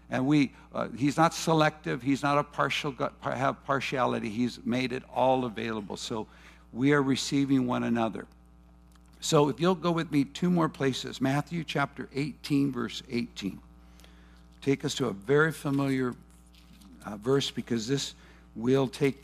And 0.09 0.25
we, 0.25 0.52
uh, 0.73 0.88
he's 0.97 1.16
not 1.16 1.35
selective. 1.35 2.00
He's 2.00 2.23
not 2.23 2.38
a 2.38 2.45
partial, 2.45 2.95
have 3.23 3.64
partiality. 3.64 4.31
He's 4.31 4.61
made 4.64 4.93
it 4.93 5.02
all 5.12 5.45
available. 5.45 5.97
So 5.97 6.28
we 6.73 6.93
are 6.93 7.02
receiving 7.02 7.66
one 7.66 7.83
another. 7.83 8.26
So 9.19 9.49
if 9.49 9.59
you'll 9.59 9.75
go 9.75 9.90
with 9.90 10.12
me 10.12 10.25
two 10.25 10.50
more 10.50 10.69
places, 10.69 11.21
Matthew 11.21 11.64
chapter 11.64 12.09
18, 12.14 12.71
verse 12.71 13.02
18. 13.11 13.59
Take 14.66 14.85
us 14.85 14.96
to 14.96 15.06
a 15.06 15.12
very 15.12 15.52
familiar 15.52 16.12
uh, 17.04 17.16
verse 17.18 17.52
because 17.52 17.87
this 17.87 18.14
will 18.56 18.88
take 18.88 19.23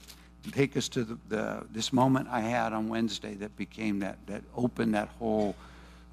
take 0.53 0.77
us 0.77 0.89
to 0.91 1.03
the, 1.03 1.19
the, 1.29 1.65
this 1.73 1.93
moment 1.93 2.29
I 2.31 2.43
had 2.43 2.73
on 2.73 2.89
Wednesday 2.89 3.35
that 3.35 3.57
became 3.57 3.99
that 3.99 4.19
that 4.29 4.45
opened 4.57 4.95
that 4.95 5.09
whole 5.19 5.57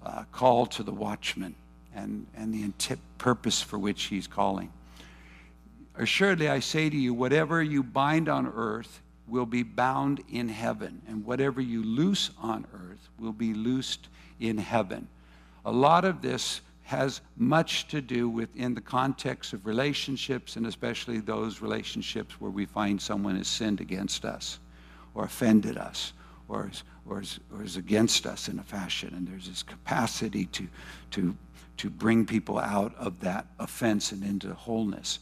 uh, 0.03 0.24
call 0.31 0.65
to 0.65 0.81
the 0.81 0.91
watchman 0.91 1.53
and, 1.93 2.25
and 2.36 2.51
the 2.51 2.63
intent, 2.63 3.00
purpose 3.19 3.62
for 3.62 3.77
which 3.77 4.05
he's 4.05 4.25
calling. 4.25 4.74
Assuredly, 5.95 6.50
I 6.50 6.59
say 6.59 6.89
to 6.89 6.98
you, 6.98 7.13
whatever 7.13 7.62
you 7.62 7.83
bind 7.83 8.29
on 8.29 8.48
earth 8.48 9.00
will 9.27 9.45
be 9.45 9.62
bound 9.62 10.24
in 10.31 10.50
heaven, 10.50 11.03
and 11.07 11.24
whatever 11.24 11.62
you 11.62 11.83
loose 11.83 12.31
on 12.41 12.65
earth 12.74 13.09
will 13.19 13.33
be 13.33 13.53
loosed 13.53 14.07
in 14.39 14.57
heaven. 14.57 15.07
A 15.65 15.71
lot 15.71 16.03
of 16.03 16.24
this 16.24 16.62
has 16.89 17.22
much 17.38 17.88
to 17.88 18.01
do 18.01 18.27
with 18.27 18.55
in 18.55 18.74
the 18.74 18.81
context 18.81 19.53
of 19.53 19.65
relationships, 19.65 20.55
and 20.55 20.65
especially 20.65 21.19
those 21.19 21.62
relationships 21.62 22.39
where 22.41 22.51
we 22.51 22.65
find 22.65 23.01
someone 23.01 23.36
has 23.36 23.48
sinned 23.48 23.79
against 23.79 24.25
us 24.25 24.60
or 25.13 25.24
offended 25.24 25.77
us 25.77 26.13
or 26.48 26.69
is, 26.72 26.84
or 27.08 27.22
is, 27.22 27.39
or 27.53 27.63
is 27.63 27.77
against 27.77 28.25
us 28.25 28.48
in 28.48 28.60
a 28.60 28.63
fashion. 28.63 29.13
And 29.15 29.27
there's 29.27 29.48
this 29.48 29.63
capacity 29.63 30.46
to, 30.46 30.67
to 31.12 31.36
to 31.79 31.89
bring 31.89 32.25
people 32.25 32.60
out 32.60 32.93
of 32.98 33.22
that 33.22 33.46
offense 33.58 34.12
and 34.12 34.22
into 34.22 34.53
wholeness. 34.53 35.19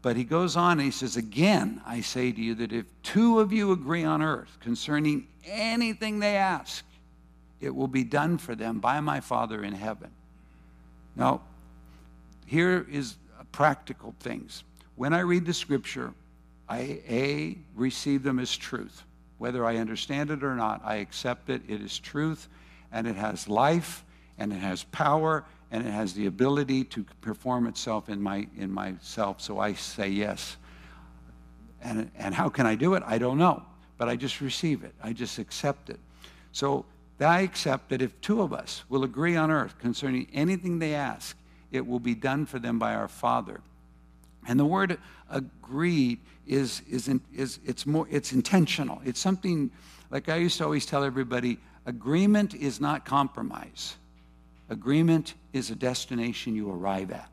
But 0.00 0.16
he 0.16 0.24
goes 0.24 0.56
on 0.56 0.78
and 0.78 0.80
he 0.80 0.90
says, 0.90 1.16
Again, 1.16 1.82
I 1.86 2.00
say 2.00 2.32
to 2.32 2.40
you 2.40 2.54
that 2.56 2.72
if 2.72 2.86
two 3.02 3.40
of 3.40 3.52
you 3.52 3.72
agree 3.72 4.04
on 4.04 4.22
earth 4.22 4.56
concerning 4.60 5.28
anything 5.44 6.18
they 6.18 6.36
ask, 6.36 6.82
it 7.60 7.74
will 7.74 7.88
be 7.88 8.04
done 8.04 8.38
for 8.38 8.54
them 8.54 8.78
by 8.78 9.00
my 9.00 9.20
Father 9.20 9.62
in 9.62 9.74
heaven. 9.74 10.10
Now, 11.18 11.42
here 12.46 12.86
is 12.90 13.16
practical 13.52 14.14
things. 14.20 14.64
When 14.96 15.12
I 15.12 15.20
read 15.20 15.44
the 15.44 15.52
scripture, 15.52 16.14
I 16.68 17.00
A, 17.08 17.58
receive 17.74 18.22
them 18.22 18.38
as 18.38 18.56
truth. 18.56 19.02
Whether 19.36 19.66
I 19.66 19.76
understand 19.76 20.30
it 20.30 20.42
or 20.42 20.54
not, 20.54 20.80
I 20.84 20.96
accept 20.96 21.50
it. 21.50 21.62
It 21.68 21.82
is 21.82 21.98
truth, 21.98 22.48
and 22.90 23.06
it 23.06 23.16
has 23.16 23.48
life, 23.48 24.04
and 24.38 24.52
it 24.52 24.56
has 24.56 24.84
power, 24.84 25.44
and 25.70 25.86
it 25.86 25.90
has 25.90 26.14
the 26.14 26.26
ability 26.26 26.84
to 26.84 27.04
perform 27.20 27.66
itself 27.66 28.08
in 28.08 28.22
my 28.22 28.46
in 28.56 28.72
myself 28.72 29.40
so 29.40 29.58
i 29.58 29.72
say 29.74 30.08
yes 30.08 30.56
and 31.82 32.10
and 32.16 32.34
how 32.34 32.48
can 32.48 32.66
i 32.66 32.74
do 32.74 32.94
it 32.94 33.02
i 33.06 33.18
don't 33.18 33.38
know 33.38 33.62
but 33.96 34.08
i 34.08 34.16
just 34.16 34.40
receive 34.40 34.82
it 34.82 34.94
i 35.02 35.12
just 35.12 35.38
accept 35.38 35.90
it 35.90 36.00
so 36.52 36.84
i 37.26 37.40
accept 37.40 37.88
that 37.88 38.02
if 38.02 38.18
two 38.20 38.42
of 38.42 38.52
us 38.52 38.84
will 38.88 39.04
agree 39.04 39.36
on 39.36 39.50
earth 39.50 39.78
concerning 39.78 40.26
anything 40.32 40.78
they 40.78 40.94
ask 40.94 41.36
it 41.70 41.86
will 41.86 42.00
be 42.00 42.14
done 42.14 42.46
for 42.46 42.58
them 42.58 42.78
by 42.78 42.94
our 42.94 43.08
father 43.08 43.60
and 44.46 44.58
the 44.58 44.64
word 44.64 44.98
agreed 45.30 46.18
is 46.46 46.82
is 46.88 47.10
is 47.34 47.58
it's 47.64 47.86
more 47.86 48.06
it's 48.10 48.32
intentional 48.32 49.00
it's 49.04 49.20
something 49.20 49.70
like 50.10 50.28
i 50.28 50.36
used 50.36 50.58
to 50.58 50.64
always 50.64 50.86
tell 50.86 51.04
everybody 51.04 51.58
agreement 51.86 52.54
is 52.54 52.80
not 52.80 53.04
compromise 53.04 53.96
Agreement 54.70 55.34
is 55.52 55.70
a 55.70 55.74
destination 55.74 56.54
you 56.54 56.70
arrive 56.70 57.10
at. 57.10 57.30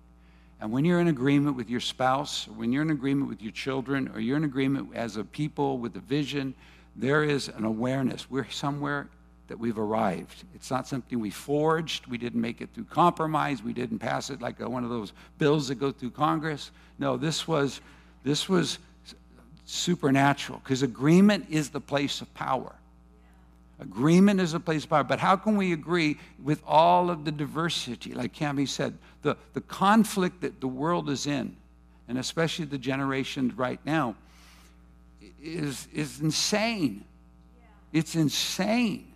And 0.61 0.71
when 0.71 0.85
you're 0.85 1.01
in 1.01 1.09
agreement 1.09 1.57
with 1.57 1.69
your 1.69 1.81
spouse, 1.81 2.47
when 2.47 2.71
you're 2.71 2.81
in 2.81 2.91
agreement 2.91 3.29
with 3.29 3.41
your 3.41 3.51
children, 3.51 4.09
or 4.13 4.21
you're 4.21 4.37
in 4.37 4.45
agreement 4.45 4.89
as 4.95 5.17
a 5.17 5.23
people 5.23 5.77
with 5.77 5.95
a 5.97 5.99
vision, 5.99 6.55
there 6.95 7.23
is 7.23 7.49
an 7.49 7.65
awareness. 7.65 8.31
We're 8.31 8.49
somewhere 8.49 9.09
that 9.47 9.59
we've 9.59 9.77
arrived. 9.77 10.43
It's 10.55 10.71
not 10.71 10.87
something 10.87 11.19
we 11.19 11.29
forged. 11.29 12.07
We 12.07 12.17
didn't 12.17 12.41
make 12.41 12.61
it 12.61 12.69
through 12.73 12.85
compromise. 12.85 13.61
We 13.61 13.73
didn't 13.73 13.99
pass 13.99 14.29
it 14.29 14.41
like 14.41 14.59
a, 14.59 14.69
one 14.69 14.83
of 14.83 14.89
those 14.89 15.13
bills 15.37 15.67
that 15.67 15.75
go 15.75 15.91
through 15.91 16.11
Congress. 16.11 16.71
No, 16.97 17.17
this 17.17 17.47
was, 17.47 17.81
this 18.23 18.49
was 18.49 18.79
supernatural 19.65 20.59
because 20.63 20.83
agreement 20.83 21.47
is 21.49 21.69
the 21.69 21.81
place 21.81 22.21
of 22.21 22.33
power. 22.33 22.75
Agreement 23.79 24.39
is 24.39 24.53
a 24.53 24.59
place 24.59 24.85
of 24.85 24.89
power. 24.89 25.03
But 25.03 25.19
how 25.19 25.35
can 25.35 25.57
we 25.57 25.73
agree 25.73 26.17
with 26.41 26.61
all 26.65 27.09
of 27.09 27.25
the 27.25 27.31
diversity? 27.31 28.13
Like 28.13 28.33
Cami 28.33 28.67
said, 28.67 28.97
the, 29.21 29.35
the 29.53 29.61
conflict 29.61 30.41
that 30.41 30.61
the 30.61 30.67
world 30.67 31.09
is 31.09 31.27
in, 31.27 31.55
and 32.07 32.17
especially 32.17 32.65
the 32.65 32.77
generation 32.77 33.53
right 33.57 33.79
now, 33.85 34.15
is, 35.43 35.87
is 35.93 36.21
insane. 36.21 37.03
It's 37.91 38.15
insane. 38.15 39.11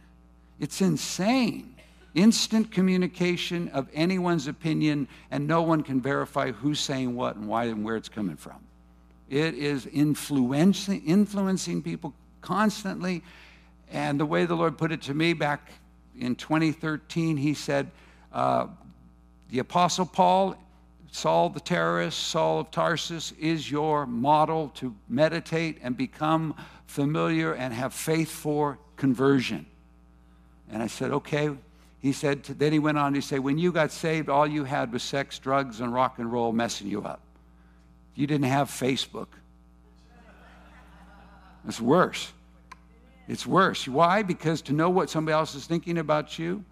It's 0.59 0.81
insane. 0.81 1.75
Instant 2.15 2.71
communication 2.71 3.69
of 3.69 3.87
anyone's 3.93 4.47
opinion, 4.47 5.07
and 5.31 5.47
no 5.47 5.61
one 5.61 5.83
can 5.83 6.01
verify 6.01 6.51
who's 6.51 6.79
saying 6.79 7.15
what 7.15 7.35
and 7.35 7.47
why 7.47 7.65
and 7.65 7.83
where 7.83 7.95
it's 7.95 8.09
coming 8.09 8.35
from. 8.35 8.59
It 9.29 9.53
is 9.53 9.85
influencing, 9.85 11.03
influencing 11.05 11.83
people 11.83 12.13
constantly 12.41 13.23
and 13.91 14.19
the 14.19 14.25
way 14.25 14.45
the 14.45 14.55
Lord 14.55 14.77
put 14.77 14.91
it 14.91 15.01
to 15.03 15.13
me 15.13 15.33
back 15.33 15.71
in 16.17 16.35
2013, 16.35 17.37
he 17.37 17.53
said, 17.53 17.89
uh, 18.31 18.67
The 19.49 19.59
Apostle 19.59 20.05
Paul, 20.05 20.55
Saul 21.11 21.49
the 21.49 21.59
terrorist, 21.59 22.19
Saul 22.19 22.59
of 22.59 22.71
Tarsus, 22.71 23.31
is 23.39 23.71
your 23.71 24.05
model 24.05 24.69
to 24.75 24.93
meditate 25.07 25.79
and 25.81 25.97
become 25.97 26.55
familiar 26.85 27.53
and 27.53 27.73
have 27.73 27.93
faith 27.93 28.29
for 28.29 28.77
conversion. 28.95 29.65
And 30.71 30.81
I 30.83 30.87
said, 30.87 31.11
Okay. 31.11 31.51
He 32.01 32.13
said, 32.13 32.43
then 32.43 32.71
he 32.71 32.79
went 32.79 32.97
on 32.97 33.13
to 33.13 33.21
say, 33.21 33.39
When 33.39 33.57
you 33.57 33.71
got 33.71 33.91
saved, 33.91 34.29
all 34.29 34.47
you 34.47 34.63
had 34.63 34.93
was 34.93 35.03
sex, 35.03 35.37
drugs, 35.37 35.81
and 35.81 35.93
rock 35.93 36.17
and 36.17 36.31
roll 36.31 36.53
messing 36.53 36.87
you 36.87 37.03
up. 37.03 37.19
You 38.15 38.25
didn't 38.25 38.45
have 38.45 38.69
Facebook. 38.69 39.27
It's 41.67 41.81
worse. 41.81 42.31
It's 43.27 43.45
worse. 43.45 43.87
Why? 43.87 44.23
Because 44.23 44.61
to 44.63 44.73
know 44.73 44.89
what 44.89 45.09
somebody 45.09 45.33
else 45.33 45.55
is 45.55 45.65
thinking 45.65 45.97
about 45.97 46.39
you 46.39 46.63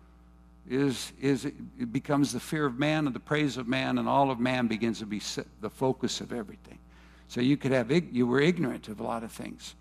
is, 0.69 1.11
is 1.21 1.45
it 1.45 1.93
becomes 1.93 2.33
the 2.33 2.39
fear 2.39 2.65
of 2.65 2.79
man 2.79 3.05
and 3.05 3.15
the 3.15 3.19
praise 3.19 3.57
of 3.57 3.67
man, 3.67 3.97
and 3.97 4.09
all 4.09 4.31
of 4.31 4.39
man 4.39 4.67
begins 4.67 4.99
to 4.99 5.05
be 5.05 5.21
the 5.61 5.69
focus 5.69 6.19
of 6.21 6.33
everything. 6.33 6.79
So 7.27 7.41
you 7.41 7.57
could 7.57 7.71
have 7.71 7.91
you 7.91 8.25
were 8.25 8.39
ignorant 8.39 8.87
of 8.87 8.99
a 8.99 9.03
lot 9.03 9.23
of 9.23 9.31
things. 9.31 9.75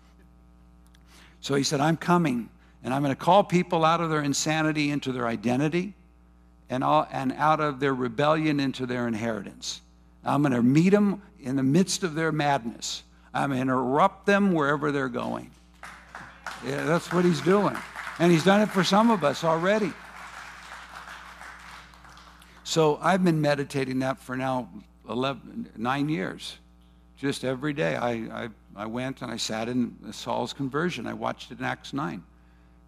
So 1.39 1.55
he 1.55 1.63
said, 1.63 1.79
"I'm 1.79 1.97
coming, 1.97 2.49
and 2.83 2.93
I'm 2.93 3.01
going 3.01 3.15
to 3.15 3.21
call 3.21 3.43
people 3.43 3.83
out 3.83 4.01
of 4.01 4.09
their 4.09 4.21
insanity 4.21 4.91
into 4.91 5.11
their 5.11 5.27
identity, 5.27 5.93
and 6.69 6.83
all, 6.83 7.07
and 7.11 7.33
out 7.33 7.59
of 7.59 7.79
their 7.79 7.93
rebellion 7.93 8.59
into 8.59 8.85
their 8.85 9.07
inheritance. 9.07 9.81
I'm 10.23 10.41
going 10.41 10.53
to 10.53 10.63
meet 10.63 10.89
them 10.89 11.21
in 11.39 11.55
the 11.55 11.63
midst 11.63 12.03
of 12.03 12.15
their 12.15 12.31
madness." 12.31 13.03
I'm 13.37 13.49
going 13.49 13.57
to 13.57 13.61
interrupt 13.61 14.25
them 14.25 14.51
wherever 14.51 14.91
they're 14.91 15.09
going. 15.09 15.51
Yeah, 16.65 16.85
that's 16.85 17.13
what 17.13 17.23
he's 17.23 17.41
doing. 17.41 17.77
And 18.17 18.31
he's 18.31 18.43
done 18.43 18.61
it 18.61 18.69
for 18.69 18.83
some 18.83 19.11
of 19.11 19.23
us 19.23 19.43
already. 19.43 19.93
So 22.63 22.97
I've 23.01 23.23
been 23.23 23.39
meditating 23.39 23.99
that 23.99 24.19
for 24.19 24.35
now 24.35 24.69
11, 25.07 25.69
nine 25.77 26.09
years. 26.09 26.57
Just 27.17 27.43
every 27.43 27.73
day. 27.73 27.95
I, 27.95 28.11
I, 28.11 28.49
I 28.75 28.85
went 28.87 29.21
and 29.21 29.31
I 29.31 29.37
sat 29.37 29.69
in 29.69 29.95
Saul's 30.11 30.53
conversion. 30.53 31.05
I 31.05 31.13
watched 31.13 31.51
it 31.51 31.59
in 31.59 31.65
Acts 31.65 31.93
9. 31.93 32.23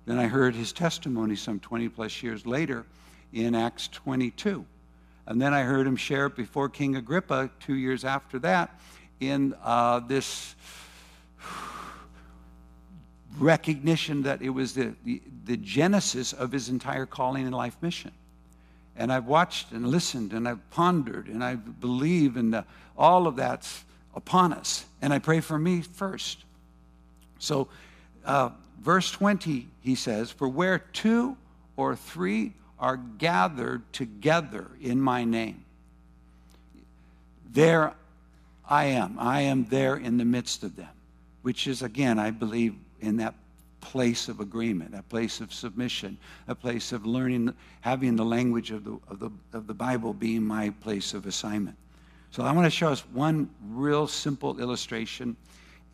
Then 0.05 0.17
I 0.17 0.27
heard 0.27 0.55
his 0.55 0.71
testimony 0.71 1.35
some 1.35 1.59
20 1.59 1.89
plus 1.89 2.23
years 2.23 2.45
later 2.45 2.85
in 3.33 3.55
Acts 3.55 3.87
22. 3.89 4.65
And 5.27 5.39
then 5.39 5.53
I 5.53 5.61
heard 5.61 5.85
him 5.85 5.95
share 5.95 6.25
it 6.25 6.35
before 6.35 6.69
King 6.69 6.95
Agrippa 6.95 7.51
two 7.59 7.75
years 7.75 8.03
after 8.03 8.39
that 8.39 8.79
in 9.19 9.53
uh, 9.63 9.99
this 9.99 10.55
recognition 13.37 14.23
that 14.23 14.41
it 14.41 14.49
was 14.49 14.73
the, 14.73 14.95
the, 15.05 15.21
the 15.45 15.57
genesis 15.57 16.33
of 16.33 16.51
his 16.51 16.69
entire 16.69 17.05
calling 17.05 17.45
and 17.45 17.53
life 17.53 17.77
mission. 17.81 18.11
And 18.95 19.13
I've 19.13 19.25
watched 19.25 19.71
and 19.71 19.87
listened 19.87 20.33
and 20.33 20.47
I've 20.47 20.67
pondered 20.71 21.27
and 21.27 21.43
I 21.43 21.55
believe 21.55 22.35
in 22.35 22.51
the, 22.51 22.65
all 22.97 23.27
of 23.27 23.35
that's 23.35 23.85
upon 24.15 24.51
us. 24.51 24.85
And 25.01 25.13
I 25.13 25.19
pray 25.19 25.39
for 25.39 25.57
me 25.57 25.81
first. 25.81 26.43
So, 27.37 27.67
uh, 28.25 28.49
verse 28.81 29.11
20, 29.11 29.67
he 29.81 29.95
says, 29.95 30.31
For 30.31 30.47
where 30.47 30.79
two 30.79 31.37
or 31.75 31.95
three 31.95 32.53
are 32.79 32.97
gathered 32.97 33.91
together 33.93 34.71
in 34.81 35.01
my 35.01 35.23
name, 35.23 35.65
there 37.51 37.93
I 38.69 38.85
am. 38.85 39.17
I 39.19 39.41
am 39.41 39.65
there 39.65 39.95
in 39.97 40.17
the 40.17 40.25
midst 40.25 40.63
of 40.63 40.75
them, 40.75 40.89
which 41.41 41.67
is, 41.67 41.81
again, 41.81 42.19
I 42.19 42.31
believe, 42.31 42.75
in 43.01 43.17
that 43.17 43.33
place 43.81 44.27
of 44.27 44.39
agreement, 44.39 44.93
a 44.93 45.03
place 45.03 45.39
of 45.41 45.53
submission, 45.53 46.17
a 46.47 46.55
place 46.55 46.91
of 46.91 47.05
learning, 47.05 47.53
having 47.81 48.15
the 48.15 48.25
language 48.25 48.71
of 48.71 48.83
the, 48.83 48.99
of 49.07 49.19
the, 49.19 49.31
of 49.53 49.67
the 49.67 49.73
Bible 49.73 50.13
being 50.13 50.43
my 50.43 50.69
place 50.81 51.13
of 51.13 51.25
assignment. 51.25 51.77
So 52.31 52.43
I 52.43 52.51
want 52.51 52.65
to 52.65 52.71
show 52.71 52.89
us 52.89 53.01
one 53.13 53.49
real 53.69 54.05
simple 54.05 54.59
illustration 54.59 55.35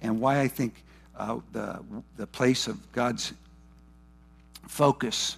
and 0.01 0.19
why 0.19 0.41
I 0.41 0.47
think 0.47 0.83
uh, 1.17 1.39
the, 1.51 1.79
the 2.17 2.27
place 2.27 2.67
of 2.67 2.91
God's 2.91 3.33
focus 4.67 5.37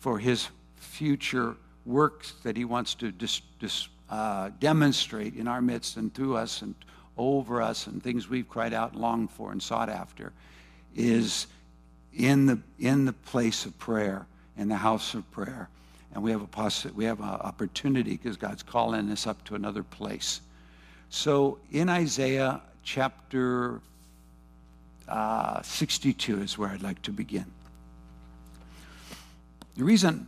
for 0.00 0.18
his 0.18 0.48
future 0.76 1.56
works 1.86 2.34
that 2.42 2.56
he 2.56 2.64
wants 2.64 2.94
to 2.96 3.10
dis, 3.12 3.40
dis, 3.60 3.88
uh, 4.10 4.50
demonstrate 4.60 5.34
in 5.34 5.48
our 5.48 5.60
midst 5.60 5.96
and 5.96 6.12
through 6.14 6.36
us 6.36 6.62
and 6.62 6.74
over 7.16 7.62
us 7.62 7.86
and 7.86 8.02
things 8.02 8.28
we've 8.28 8.48
cried 8.48 8.74
out 8.74 8.92
and 8.92 9.00
longed 9.00 9.30
for 9.30 9.52
and 9.52 9.62
sought 9.62 9.88
after 9.88 10.32
is 10.94 11.46
in 12.12 12.46
the, 12.46 12.58
in 12.78 13.04
the 13.04 13.12
place 13.12 13.66
of 13.66 13.78
prayer, 13.78 14.26
in 14.56 14.68
the 14.68 14.76
house 14.76 15.14
of 15.14 15.28
prayer. 15.30 15.68
And 16.12 16.22
we 16.22 16.30
have 16.30 16.42
a 16.42 16.46
poss- 16.46 16.86
we 16.86 17.04
have 17.04 17.20
an 17.20 17.26
opportunity 17.26 18.12
because 18.12 18.36
God's 18.36 18.62
calling 18.62 19.10
us 19.10 19.26
up 19.26 19.44
to 19.46 19.56
another 19.56 19.82
place. 19.82 20.40
So 21.10 21.58
in 21.72 21.88
Isaiah 21.88 22.62
chapter 22.84 23.80
uh, 25.08 25.62
62 25.62 26.42
is 26.42 26.58
where 26.58 26.70
I'd 26.70 26.82
like 26.82 27.02
to 27.02 27.12
begin. 27.12 27.46
The 29.76 29.84
reason 29.84 30.26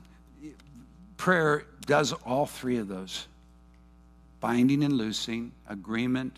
prayer 1.17 1.65
does 1.87 2.13
all 2.13 2.47
three 2.47 2.79
of 2.79 2.89
those 2.89 3.27
binding 4.41 4.85
and 4.85 4.95
loosing, 4.95 5.53
agreement, 5.69 6.37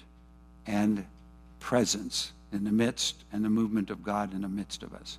and 0.67 1.05
presence 1.61 2.33
in 2.53 2.65
the 2.65 2.73
midst 2.73 3.25
and 3.33 3.45
the 3.45 3.51
movement 3.51 3.91
of 3.91 4.03
God 4.03 4.33
in 4.33 4.43
the 4.43 4.49
midst 4.49 4.83
of 4.83 4.95
us. 4.95 5.19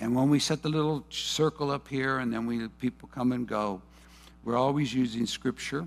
And 0.00 0.14
when 0.14 0.28
we 0.28 0.38
set 0.38 0.62
the 0.62 0.68
little 0.68 1.04
circle 1.10 1.70
up 1.70 1.88
here 1.88 2.18
and 2.18 2.32
then 2.32 2.46
we 2.46 2.68
people 2.68 3.08
come 3.14 3.32
and 3.32 3.46
go, 3.46 3.80
we're 4.44 4.56
always 4.56 4.92
using 4.92 5.26
scripture 5.26 5.86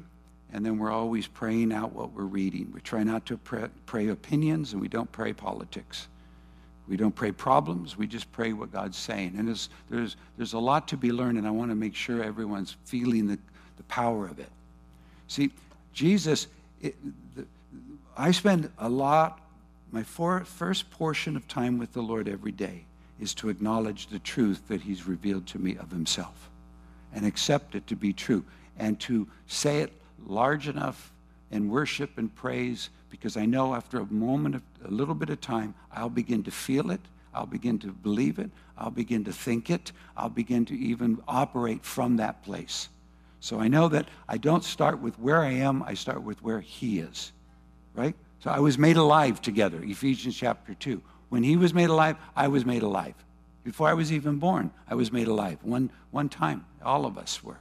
and 0.52 0.66
then 0.66 0.80
we're 0.80 0.92
always 0.92 1.28
praying 1.28 1.72
out 1.72 1.94
what 1.94 2.12
we're 2.14 2.24
reading. 2.24 2.72
We 2.74 2.82
try 2.82 3.04
not 3.04 3.26
to 3.28 3.38
pray, 3.38 3.68
pray 3.86 4.08
opinions 4.08 4.74
and 4.74 4.82
we 4.82 4.88
don't 4.88 5.12
pray 5.12 5.34
politics. 5.34 6.08
We 6.90 6.98
don't 6.98 7.14
pray 7.14 7.32
problems, 7.32 7.96
we 7.96 8.08
just 8.08 8.32
pray 8.32 8.52
what 8.52 8.72
God's 8.72 8.98
saying. 8.98 9.36
And 9.38 9.48
there's, 9.48 9.70
there's, 9.90 10.16
there's 10.38 10.54
a 10.54 10.60
lot 10.60 10.88
to 10.88 10.98
be 10.98 11.12
learned, 11.12 11.38
and 11.38 11.46
I 11.46 11.52
want 11.52 11.70
to 11.70 11.76
make 11.76 11.94
sure 11.94 12.24
everyone's 12.24 12.76
feeling 12.86 13.28
the, 13.28 13.38
the 13.78 13.84
power 13.84 14.26
of 14.26 14.40
it. 14.40 14.50
See, 15.28 15.52
Jesus, 15.94 16.48
it, 16.82 16.96
the, 17.36 17.46
I 18.18 18.32
spend 18.32 18.72
a 18.80 18.90
lot, 18.90 19.40
my 19.92 20.02
for, 20.02 20.44
first 20.44 20.90
portion 20.90 21.38
of 21.38 21.48
time 21.48 21.78
with 21.78 21.94
the 21.94 22.02
Lord 22.02 22.28
every 22.28 22.52
day 22.52 22.86
is 23.20 23.36
to 23.36 23.50
acknowledge 23.50 24.08
the 24.08 24.20
truth 24.20 24.68
that 24.68 24.82
He's 24.82 25.08
revealed 25.08 25.46
to 25.48 25.60
me 25.60 25.78
of 25.78 25.92
Himself 25.92 26.50
and 27.14 27.24
accept 27.24 27.76
it 27.76 27.86
to 27.88 27.96
be 27.96 28.14
true 28.14 28.44
and 28.80 29.00
to 29.02 29.28
say 29.46 29.82
it 29.82 29.94
large 30.26 30.68
enough 30.68 31.12
in 31.52 31.70
worship 31.70 32.18
and 32.18 32.34
praise 32.34 32.90
because 33.10 33.38
I 33.38 33.46
know 33.46 33.74
after 33.74 34.00
a 34.00 34.06
moment 34.06 34.56
of 34.56 34.62
a 34.86 34.92
little 34.92 35.16
bit 35.16 35.30
of 35.30 35.42
time, 35.42 35.74
I'll 35.92 36.10
begin 36.10 36.44
to 36.44 36.52
feel 36.52 36.92
it. 36.92 37.02
I'll 37.34 37.46
begin 37.46 37.80
to 37.80 37.88
believe 37.92 38.40
it. 38.40 38.50
I'll 38.78 38.92
begin 38.92 39.24
to 39.26 39.34
think 39.34 39.70
it. 39.70 39.92
I'll 40.18 40.30
begin 40.30 40.66
to 40.66 40.78
even 40.78 41.22
operate 41.28 41.84
from 41.84 42.18
that 42.18 42.44
place. 42.44 42.90
So 43.40 43.60
I 43.60 43.68
know 43.68 43.88
that 43.90 44.08
I 44.28 44.38
don't 44.38 44.64
start 44.64 45.00
with 45.00 45.18
where 45.20 45.42
I 45.42 45.52
am, 45.52 45.84
I 45.84 45.94
start 45.94 46.24
with 46.24 46.42
where 46.44 46.60
He 46.60 47.00
is. 47.00 47.32
Right? 47.94 48.16
So 48.40 48.50
I 48.50 48.60
was 48.60 48.78
made 48.78 48.98
alive 48.98 49.42
together, 49.42 49.82
Ephesians 49.84 50.36
chapter 50.36 50.74
2. 50.74 51.02
When 51.30 51.44
He 51.44 51.56
was 51.56 51.74
made 51.74 51.90
alive, 51.90 52.18
I 52.36 52.48
was 52.48 52.66
made 52.66 52.84
alive. 52.84 53.16
Before 53.64 53.88
I 53.88 53.94
was 53.94 54.12
even 54.12 54.38
born, 54.38 54.72
I 54.88 54.96
was 54.96 55.12
made 55.12 55.28
alive. 55.28 55.60
One, 55.62 55.92
one 56.12 56.30
time, 56.30 56.66
all 56.84 57.06
of 57.06 57.18
us 57.18 57.44
were. 57.44 57.60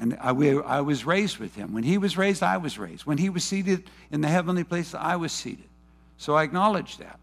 And 0.00 0.16
I, 0.20 0.32
we, 0.32 0.60
I 0.62 0.80
was 0.80 1.04
raised 1.04 1.38
with 1.38 1.54
him. 1.54 1.74
When 1.74 1.82
he 1.82 1.98
was 1.98 2.16
raised, 2.16 2.42
I 2.42 2.56
was 2.56 2.78
raised. 2.78 3.04
When 3.04 3.18
he 3.18 3.30
was 3.30 3.44
seated 3.44 3.84
in 4.10 4.20
the 4.20 4.28
heavenly 4.28 4.64
place, 4.64 4.94
I 4.94 5.16
was 5.16 5.32
seated. 5.32 5.68
So 6.18 6.34
I 6.34 6.44
acknowledge 6.44 6.98
that. 6.98 7.18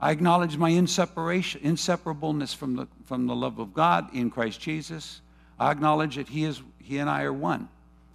I 0.00 0.10
acknowledge 0.10 0.56
my 0.56 0.70
inseparation, 0.70 1.60
inseparableness 1.62 2.54
from 2.54 2.76
the, 2.76 2.86
from 3.06 3.26
the 3.26 3.34
love 3.34 3.58
of 3.58 3.72
God 3.72 4.12
in 4.14 4.30
Christ 4.30 4.60
Jesus. 4.60 5.20
I 5.58 5.70
acknowledge 5.70 6.16
that 6.16 6.28
he, 6.28 6.44
is, 6.44 6.60
he 6.82 6.98
and 6.98 7.08
I 7.08 7.22
are 7.22 7.32
one. 7.32 7.68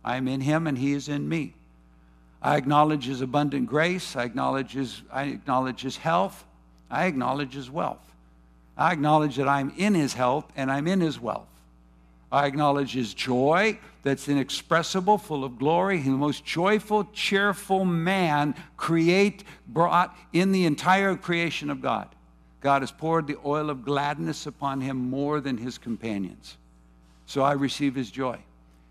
I 0.04 0.17
am 0.17 0.28
in 0.28 0.41
him 0.41 0.67
and 0.67 0.78
he 0.78 0.93
is 0.93 1.10
in 1.10 1.28
me. 1.28 1.54
I 2.41 2.58
acknowledge 2.58 3.06
his 3.06 3.21
abundant 3.21 3.67
grace. 3.67 4.15
I 4.15 4.24
acknowledge 4.24 4.71
his, 4.74 5.02
I 5.12 5.24
acknowledge 5.24 5.82
his 5.82 5.97
health. 5.97 6.43
I 6.89 7.06
acknowledge 7.06 7.54
his 7.54 7.69
wealth. 7.69 8.00
I 8.78 8.91
acknowledge 8.91 9.38
that 9.38 9.47
I'm 9.47 9.74
in 9.78 9.93
his 9.93 10.13
health 10.13 10.52
and 10.56 10.71
I'm 10.71 10.88
in 10.88 11.02
his 11.02 11.19
wealth. 11.19 11.47
I 12.32 12.48
acknowledge 12.48 12.94
his 12.94 13.13
joy 13.13 13.78
that's 14.04 14.30
inexpressible, 14.30 15.17
full 15.17 15.44
of 15.44 15.60
glory. 15.60 15.98
He's 15.98 16.06
the 16.06 16.12
most 16.12 16.46
joyful, 16.46 17.06
cheerful 17.13 17.86
man 17.86 18.56
create 18.78 19.44
brought 19.67 20.15
in 20.34 20.52
the 20.52 20.65
entire 20.65 21.15
creation 21.15 21.70
of 21.70 21.82
God. 21.82 22.08
God 22.62 22.84
has 22.84 22.91
poured 22.91 23.28
the 23.28 23.38
oil 23.46 23.70
of 23.70 23.84
gladness 23.84 24.46
upon 24.46 24.82
him 24.82 24.98
more 24.98 25.41
than 25.41 25.58
his 25.58 25.78
companions. 25.78 26.58
So 27.26 27.41
I 27.41 27.54
receive 27.54 27.96
his 27.96 28.12
joy. 28.12 28.39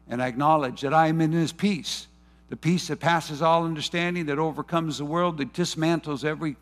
And 0.09 0.23
I 0.23 0.27
acknowledge 0.27 0.81
that 0.81 0.93
I 0.93 1.07
am 1.07 1.21
in 1.21 1.33
his 1.33 1.53
peace, 1.53 2.09
the 2.49 2.57
peace 2.57 2.89
that 2.89 2.99
passes 2.99 3.43
all 3.43 3.65
understanding, 3.65 4.27
that 4.27 4.39
overcomes 4.39 4.99
the 4.99 5.05
world, 5.05 5.39
that 5.39 5.53
dismantles 5.53 6.25
every 6.25 6.57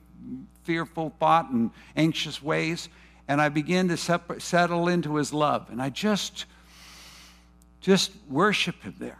fearful 0.65 1.15
thought 1.19 1.51
and 1.51 1.71
anxious 1.97 2.43
ways. 2.43 2.89
And 3.27 3.41
I 3.41 3.49
begin 3.49 3.89
to 3.89 3.97
settle 3.97 4.89
into 4.89 5.17
his 5.17 5.33
love. 5.33 5.69
And 5.71 5.81
I 5.81 5.89
just 5.89 6.45
just 7.81 8.13
worship 8.29 8.83
Him 8.83 8.95
there. 8.99 9.19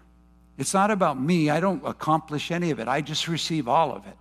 It's 0.57 0.75
not 0.75 0.91
about 0.91 1.21
me. 1.21 1.51
I 1.51 1.61
don't 1.61 1.87
accomplish 1.87 2.51
any 2.51 2.71
of 2.71 2.81
it. 2.81 2.89
I 2.89 3.01
just 3.01 3.29
receive 3.29 3.69
all 3.69 3.93
of 3.93 4.07
it. 4.07 4.17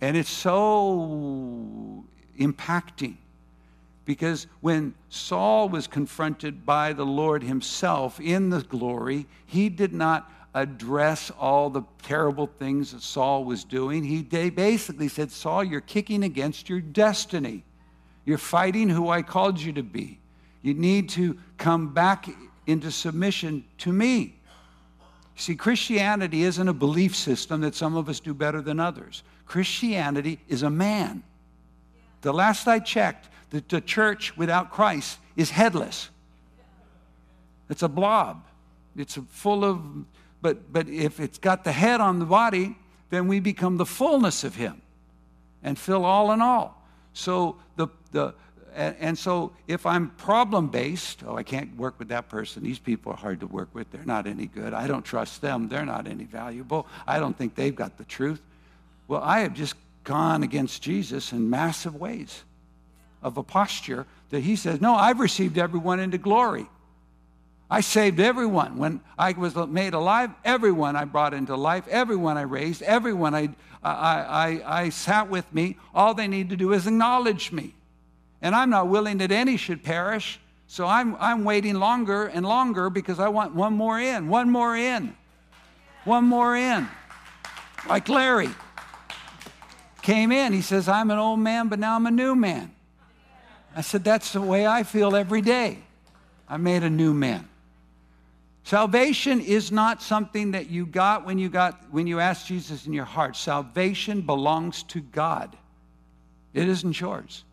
And 0.00 0.16
it's 0.16 0.30
so 0.30 2.04
impacting 2.38 3.16
because 4.04 4.46
when 4.60 4.94
Saul 5.10 5.68
was 5.68 5.86
confronted 5.86 6.64
by 6.64 6.92
the 6.92 7.04
Lord 7.04 7.42
Himself 7.42 8.18
in 8.20 8.48
the 8.48 8.62
glory, 8.62 9.26
he 9.44 9.68
did 9.68 9.92
not 9.92 10.30
address 10.54 11.30
all 11.38 11.68
the 11.68 11.82
terrible 12.02 12.46
things 12.46 12.92
that 12.92 13.02
Saul 13.02 13.44
was 13.44 13.64
doing. 13.64 14.02
He 14.02 14.22
basically 14.22 15.08
said, 15.08 15.30
Saul, 15.30 15.62
you're 15.62 15.80
kicking 15.82 16.24
against 16.24 16.68
your 16.68 16.80
destiny. 16.80 17.64
You're 18.24 18.38
fighting 18.38 18.88
who 18.88 19.10
I 19.10 19.22
called 19.22 19.60
you 19.60 19.72
to 19.74 19.82
be. 19.82 20.18
You 20.62 20.74
need 20.74 21.10
to 21.10 21.38
come 21.58 21.92
back 21.92 22.28
into 22.68 22.92
submission 22.92 23.64
to 23.78 23.92
me. 23.92 24.36
See, 25.34 25.56
Christianity 25.56 26.42
isn't 26.42 26.68
a 26.68 26.72
belief 26.72 27.16
system 27.16 27.62
that 27.62 27.74
some 27.74 27.96
of 27.96 28.08
us 28.08 28.20
do 28.20 28.34
better 28.34 28.60
than 28.60 28.78
others. 28.78 29.24
Christianity 29.46 30.38
is 30.48 30.62
a 30.62 30.70
man. 30.70 31.24
The 32.20 32.32
last 32.32 32.68
I 32.68 32.78
checked, 32.78 33.28
the, 33.50 33.64
the 33.68 33.80
church 33.80 34.36
without 34.36 34.70
Christ 34.70 35.18
is 35.36 35.50
headless. 35.50 36.10
It's 37.70 37.82
a 37.82 37.88
blob. 37.88 38.44
It's 38.96 39.18
full 39.30 39.64
of, 39.64 39.80
but, 40.42 40.72
but 40.72 40.88
if 40.88 41.20
it's 41.20 41.38
got 41.38 41.64
the 41.64 41.72
head 41.72 42.00
on 42.00 42.18
the 42.18 42.26
body, 42.26 42.76
then 43.10 43.28
we 43.28 43.40
become 43.40 43.76
the 43.76 43.86
fullness 43.86 44.44
of 44.44 44.56
Him. 44.56 44.82
and 45.62 45.78
fill 45.78 46.04
all 46.04 46.32
in 46.32 46.40
all. 46.40 46.82
So 47.12 47.56
the 47.76 47.88
the 48.12 48.34
and, 48.74 48.96
and 48.98 49.18
so 49.18 49.52
if 49.66 49.86
I'm 49.86 50.10
problem 50.10 50.68
based, 50.68 51.22
oh, 51.26 51.36
I 51.36 51.42
can't 51.42 51.76
work 51.76 51.98
with 51.98 52.08
that 52.08 52.28
person. 52.28 52.62
These 52.62 52.78
people 52.78 53.12
are 53.12 53.16
hard 53.16 53.40
to 53.40 53.46
work 53.46 53.68
with. 53.72 53.90
They're 53.90 54.04
not 54.04 54.26
any 54.26 54.46
good. 54.46 54.72
I 54.72 54.86
don't 54.86 55.04
trust 55.04 55.40
them. 55.40 55.68
They're 55.68 55.86
not 55.86 56.06
any 56.06 56.24
valuable. 56.24 56.86
I 57.06 57.18
don't 57.18 57.36
think 57.36 57.54
they've 57.54 57.74
got 57.74 57.98
the 57.98 58.04
truth. 58.04 58.40
Well, 59.06 59.22
I 59.22 59.40
have 59.40 59.54
just 59.54 59.74
gone 60.04 60.42
against 60.42 60.82
Jesus 60.82 61.32
in 61.32 61.50
massive 61.50 61.94
ways 61.94 62.42
of 63.22 63.36
a 63.36 63.42
posture 63.42 64.06
that 64.30 64.40
he 64.40 64.56
says, 64.56 64.80
No, 64.80 64.94
I've 64.94 65.20
received 65.20 65.58
everyone 65.58 66.00
into 66.00 66.18
glory. 66.18 66.66
I 67.70 67.82
saved 67.82 68.18
everyone. 68.18 68.78
When 68.78 69.00
I 69.18 69.32
was 69.32 69.54
made 69.54 69.92
alive, 69.92 70.30
everyone 70.44 70.96
I 70.96 71.04
brought 71.04 71.34
into 71.34 71.54
life, 71.54 71.86
everyone 71.88 72.38
I 72.38 72.42
raised, 72.42 72.82
everyone 72.82 73.34
I, 73.34 73.50
I, 73.82 74.62
I, 74.64 74.80
I 74.82 74.88
sat 74.88 75.28
with 75.28 75.52
me. 75.52 75.76
All 75.94 76.14
they 76.14 76.28
need 76.28 76.48
to 76.50 76.56
do 76.56 76.72
is 76.72 76.86
acknowledge 76.86 77.52
me. 77.52 77.74
And 78.40 78.54
I'm 78.54 78.70
not 78.70 78.88
willing 78.88 79.18
that 79.18 79.32
any 79.32 79.56
should 79.56 79.82
perish. 79.82 80.38
So 80.66 80.86
I'm, 80.86 81.16
I'm 81.16 81.44
waiting 81.44 81.74
longer 81.74 82.26
and 82.26 82.46
longer 82.46 82.90
because 82.90 83.18
I 83.18 83.28
want 83.28 83.54
one 83.54 83.72
more 83.72 83.98
in, 83.98 84.28
one 84.28 84.50
more 84.50 84.76
in, 84.76 85.16
one 86.04 86.24
more 86.24 86.56
in. 86.56 86.86
Like 87.88 88.08
Larry 88.08 88.50
came 90.02 90.30
in. 90.30 90.52
He 90.52 90.62
says, 90.62 90.88
I'm 90.88 91.10
an 91.10 91.18
old 91.18 91.40
man, 91.40 91.68
but 91.68 91.78
now 91.78 91.96
I'm 91.96 92.06
a 92.06 92.10
new 92.10 92.34
man. 92.34 92.74
I 93.74 93.80
said, 93.80 94.04
That's 94.04 94.32
the 94.32 94.40
way 94.40 94.66
I 94.66 94.82
feel 94.82 95.16
every 95.16 95.40
day. 95.40 95.78
I 96.48 96.56
made 96.56 96.82
a 96.82 96.90
new 96.90 97.14
man. 97.14 97.48
Salvation 98.64 99.40
is 99.40 99.72
not 99.72 100.02
something 100.02 100.50
that 100.50 100.68
you 100.68 100.84
got 100.84 101.24
when 101.24 101.38
you 101.38 101.48
got 101.48 101.90
when 101.90 102.06
you 102.06 102.20
asked 102.20 102.46
Jesus 102.46 102.86
in 102.86 102.92
your 102.92 103.06
heart. 103.06 103.36
Salvation 103.36 104.20
belongs 104.20 104.82
to 104.84 105.00
God. 105.00 105.56
It 106.52 106.68
isn't 106.68 107.00
yours. 107.00 107.44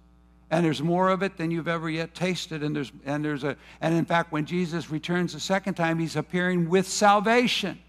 And 0.51 0.63
there's 0.63 0.81
more 0.81 1.09
of 1.09 1.23
it 1.23 1.37
than 1.37 1.49
you've 1.51 1.67
ever 1.67 1.89
yet 1.89 2.13
tasted. 2.13 2.63
And 2.63 2.75
there's 2.75 2.91
and 3.05 3.25
there's 3.25 3.43
a 3.43 3.57
and 3.81 3.95
in 3.95 4.05
fact, 4.05 4.31
when 4.31 4.45
Jesus 4.45 4.91
returns 4.91 5.33
the 5.33 5.39
second 5.39 5.73
time, 5.73 5.97
he's 5.99 6.15
appearing 6.15 6.69
with 6.69 6.87
salvation. 6.87 7.79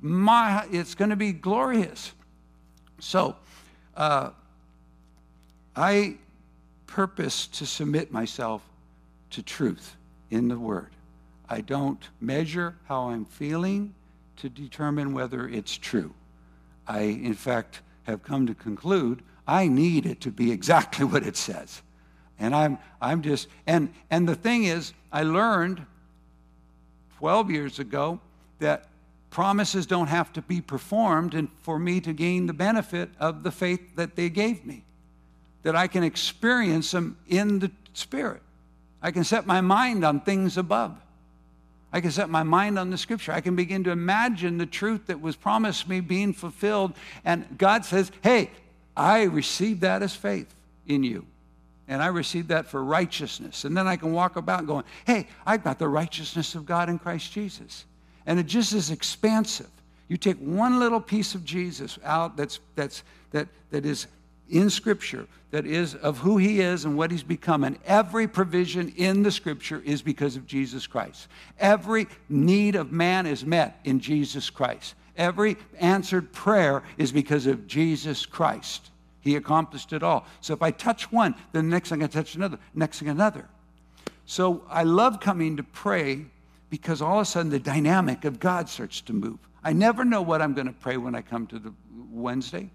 My, 0.00 0.66
it's 0.70 0.94
going 0.94 1.10
to 1.10 1.16
be 1.16 1.32
glorious. 1.32 2.12
So, 2.98 3.36
uh, 3.96 4.30
I 5.76 6.16
purpose 6.86 7.46
to 7.48 7.66
submit 7.66 8.12
myself 8.12 8.62
to 9.30 9.42
truth 9.42 9.96
in 10.30 10.48
the 10.48 10.58
Word. 10.58 10.90
I 11.48 11.60
don't 11.60 12.02
measure 12.20 12.76
how 12.86 13.08
I'm 13.10 13.24
feeling 13.24 13.94
to 14.36 14.48
determine 14.48 15.12
whether 15.12 15.48
it's 15.48 15.76
true. 15.76 16.12
I, 16.86 17.00
in 17.00 17.34
fact, 17.34 17.80
have 18.04 18.22
come 18.22 18.46
to 18.46 18.54
conclude 18.54 19.22
I 19.46 19.68
need 19.68 20.06
it 20.06 20.20
to 20.22 20.30
be 20.30 20.50
exactly 20.50 21.04
what 21.12 21.26
it 21.26 21.36
says. 21.36 21.82
And 22.38 22.54
I'm, 22.54 22.78
I'm 23.00 23.22
just, 23.22 23.48
and, 23.66 23.92
and 24.10 24.28
the 24.28 24.34
thing 24.34 24.64
is, 24.64 24.92
I 25.12 25.22
learned 25.22 25.84
12 27.18 27.50
years 27.50 27.78
ago 27.78 28.20
that 28.58 28.88
promises 29.30 29.86
don't 29.86 30.08
have 30.08 30.32
to 30.32 30.42
be 30.42 30.60
performed 30.60 31.34
and 31.34 31.48
for 31.62 31.78
me 31.78 32.00
to 32.00 32.12
gain 32.12 32.46
the 32.46 32.52
benefit 32.52 33.10
of 33.18 33.42
the 33.42 33.50
faith 33.50 33.96
that 33.96 34.16
they 34.16 34.28
gave 34.28 34.64
me. 34.64 34.84
That 35.62 35.74
I 35.76 35.86
can 35.86 36.04
experience 36.04 36.90
them 36.90 37.16
in 37.28 37.60
the 37.60 37.70
Spirit. 37.94 38.42
I 39.00 39.10
can 39.10 39.24
set 39.24 39.46
my 39.46 39.60
mind 39.60 40.04
on 40.04 40.20
things 40.20 40.56
above. 40.56 40.96
I 41.92 42.00
can 42.00 42.10
set 42.10 42.28
my 42.28 42.42
mind 42.42 42.78
on 42.78 42.90
the 42.90 42.98
scripture. 42.98 43.32
I 43.32 43.40
can 43.40 43.54
begin 43.54 43.84
to 43.84 43.90
imagine 43.90 44.58
the 44.58 44.66
truth 44.66 45.06
that 45.06 45.20
was 45.20 45.36
promised 45.36 45.88
me 45.88 46.00
being 46.00 46.32
fulfilled. 46.32 46.92
And 47.24 47.46
God 47.56 47.84
says, 47.84 48.10
Hey, 48.22 48.50
I 48.96 49.24
received 49.24 49.80
that 49.82 50.02
as 50.02 50.14
faith 50.14 50.54
in 50.86 51.02
you. 51.02 51.26
And 51.86 52.02
I 52.02 52.06
received 52.06 52.48
that 52.48 52.66
for 52.66 52.82
righteousness. 52.82 53.64
And 53.64 53.76
then 53.76 53.86
I 53.86 53.96
can 53.96 54.12
walk 54.12 54.36
about 54.36 54.66
going, 54.66 54.84
Hey, 55.06 55.28
I've 55.44 55.62
got 55.62 55.78
the 55.78 55.88
righteousness 55.88 56.54
of 56.54 56.64
God 56.64 56.88
in 56.88 56.98
Christ 56.98 57.30
Jesus 57.32 57.84
and 58.26 58.38
it 58.38 58.46
just 58.46 58.72
is 58.72 58.90
expansive. 58.90 59.70
You 60.08 60.16
take 60.16 60.36
one 60.38 60.78
little 60.78 61.00
piece 61.00 61.34
of 61.34 61.44
Jesus 61.44 61.98
out 62.04 62.36
that's, 62.36 62.60
that's, 62.74 63.02
that, 63.32 63.48
that 63.70 63.86
is 63.86 64.06
in 64.50 64.68
Scripture, 64.68 65.26
that 65.50 65.66
is 65.66 65.94
of 65.94 66.18
who 66.18 66.36
he 66.36 66.60
is 66.60 66.84
and 66.84 66.96
what 66.96 67.10
he's 67.10 67.22
become, 67.22 67.64
and 67.64 67.78
every 67.86 68.28
provision 68.28 68.92
in 68.96 69.22
the 69.22 69.30
Scripture 69.30 69.82
is 69.84 70.02
because 70.02 70.36
of 70.36 70.46
Jesus 70.46 70.86
Christ. 70.86 71.28
Every 71.58 72.06
need 72.28 72.76
of 72.76 72.92
man 72.92 73.26
is 73.26 73.44
met 73.44 73.80
in 73.84 74.00
Jesus 74.00 74.50
Christ. 74.50 74.94
Every 75.16 75.56
answered 75.78 76.32
prayer 76.32 76.82
is 76.98 77.12
because 77.12 77.46
of 77.46 77.66
Jesus 77.66 78.26
Christ. 78.26 78.90
He 79.20 79.36
accomplished 79.36 79.92
it 79.92 80.02
all. 80.02 80.26
So 80.40 80.52
if 80.52 80.62
I 80.62 80.70
touch 80.70 81.10
one, 81.10 81.34
then 81.52 81.66
the 81.66 81.70
next 81.70 81.88
thing 81.88 82.02
I 82.02 82.06
touch 82.08 82.34
another, 82.34 82.58
next 82.74 82.98
thing 82.98 83.08
another. 83.08 83.48
So 84.26 84.62
I 84.68 84.82
love 84.82 85.20
coming 85.20 85.56
to 85.56 85.62
pray 85.62 86.26
because 86.68 87.00
all 87.00 87.20
of 87.20 87.22
a 87.22 87.24
sudden 87.24 87.50
the 87.50 87.58
dynamic 87.58 88.24
of 88.24 88.40
God 88.40 88.68
starts 88.68 89.00
to 89.02 89.12
move. 89.12 89.38
I 89.62 89.72
never 89.72 90.04
know 90.04 90.20
what 90.20 90.42
I'm 90.42 90.52
going 90.54 90.66
to 90.66 90.72
pray 90.72 90.96
when 90.96 91.14
I 91.14 91.22
come 91.22 91.46
to 91.48 91.58
the 91.58 91.72
Wednesday. 92.10 92.70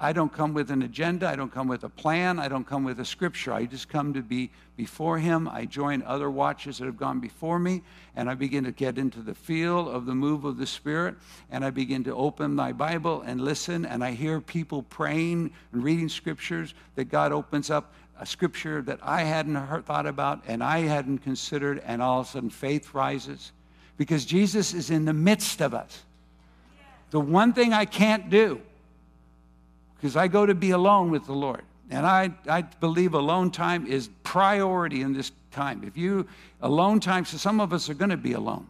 I 0.00 0.12
don't 0.12 0.32
come 0.32 0.54
with 0.54 0.70
an 0.70 0.82
agenda. 0.82 1.28
I 1.28 1.34
don't 1.34 1.52
come 1.52 1.66
with 1.66 1.82
a 1.82 1.88
plan. 1.88 2.38
I 2.38 2.46
don't 2.46 2.66
come 2.66 2.84
with 2.84 3.00
a 3.00 3.04
scripture. 3.04 3.52
I 3.52 3.64
just 3.66 3.88
come 3.88 4.14
to 4.14 4.22
be 4.22 4.50
before 4.76 5.18
Him. 5.18 5.48
I 5.48 5.64
join 5.64 6.02
other 6.02 6.30
watches 6.30 6.78
that 6.78 6.84
have 6.84 6.96
gone 6.96 7.18
before 7.18 7.58
me, 7.58 7.82
and 8.14 8.30
I 8.30 8.34
begin 8.34 8.62
to 8.64 8.72
get 8.72 8.96
into 8.96 9.20
the 9.20 9.34
feel 9.34 9.88
of 9.88 10.06
the 10.06 10.14
move 10.14 10.44
of 10.44 10.56
the 10.56 10.66
Spirit. 10.66 11.16
And 11.50 11.64
I 11.64 11.70
begin 11.70 12.04
to 12.04 12.14
open 12.14 12.54
my 12.54 12.72
Bible 12.72 13.22
and 13.22 13.40
listen, 13.40 13.84
and 13.84 14.04
I 14.04 14.12
hear 14.12 14.40
people 14.40 14.82
praying 14.84 15.50
and 15.72 15.82
reading 15.82 16.08
scriptures 16.08 16.74
that 16.94 17.06
God 17.06 17.32
opens 17.32 17.68
up 17.68 17.92
a 18.20 18.26
scripture 18.26 18.82
that 18.82 19.00
I 19.02 19.22
hadn't 19.22 19.54
heard, 19.54 19.86
thought 19.86 20.06
about 20.06 20.42
and 20.46 20.62
I 20.62 20.80
hadn't 20.80 21.18
considered, 21.18 21.82
and 21.84 22.02
all 22.02 22.20
of 22.20 22.26
a 22.26 22.30
sudden 22.30 22.50
faith 22.50 22.94
rises 22.94 23.52
because 23.96 24.24
Jesus 24.24 24.74
is 24.74 24.90
in 24.90 25.04
the 25.04 25.12
midst 25.12 25.60
of 25.60 25.74
us. 25.74 26.02
The 27.10 27.20
one 27.20 27.52
thing 27.52 27.72
I 27.72 27.84
can't 27.84 28.30
do, 28.30 28.60
because 29.98 30.16
I 30.16 30.28
go 30.28 30.46
to 30.46 30.54
be 30.54 30.70
alone 30.70 31.10
with 31.10 31.26
the 31.26 31.32
Lord, 31.32 31.62
and 31.90 32.06
I, 32.06 32.30
I 32.48 32.62
believe 32.62 33.14
alone 33.14 33.50
time 33.50 33.86
is 33.86 34.08
priority 34.22 35.02
in 35.02 35.12
this 35.12 35.32
time. 35.50 35.82
If 35.84 35.96
you, 35.96 36.26
alone 36.62 37.00
time, 37.00 37.24
so 37.24 37.36
some 37.36 37.60
of 37.60 37.72
us 37.72 37.90
are 37.90 37.94
going 37.94 38.10
to 38.10 38.16
be 38.16 38.32
alone. 38.32 38.66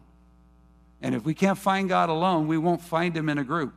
And 1.01 1.15
if 1.15 1.23
we 1.23 1.33
can't 1.33 1.57
find 1.57 1.87
God 1.87 2.09
alone, 2.09 2.47
we 2.47 2.57
won't 2.57 2.81
find 2.81 3.15
Him 3.15 3.29
in 3.29 3.37
a 3.37 3.43
group. 3.43 3.73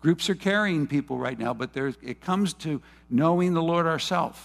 Groups 0.00 0.30
are 0.30 0.34
carrying 0.34 0.86
people 0.86 1.18
right 1.18 1.38
now, 1.38 1.52
but 1.52 1.72
there's, 1.72 1.96
it 2.02 2.20
comes 2.20 2.54
to 2.54 2.80
knowing 3.10 3.54
the 3.54 3.62
Lord 3.62 3.86
ourselves. 3.86 4.38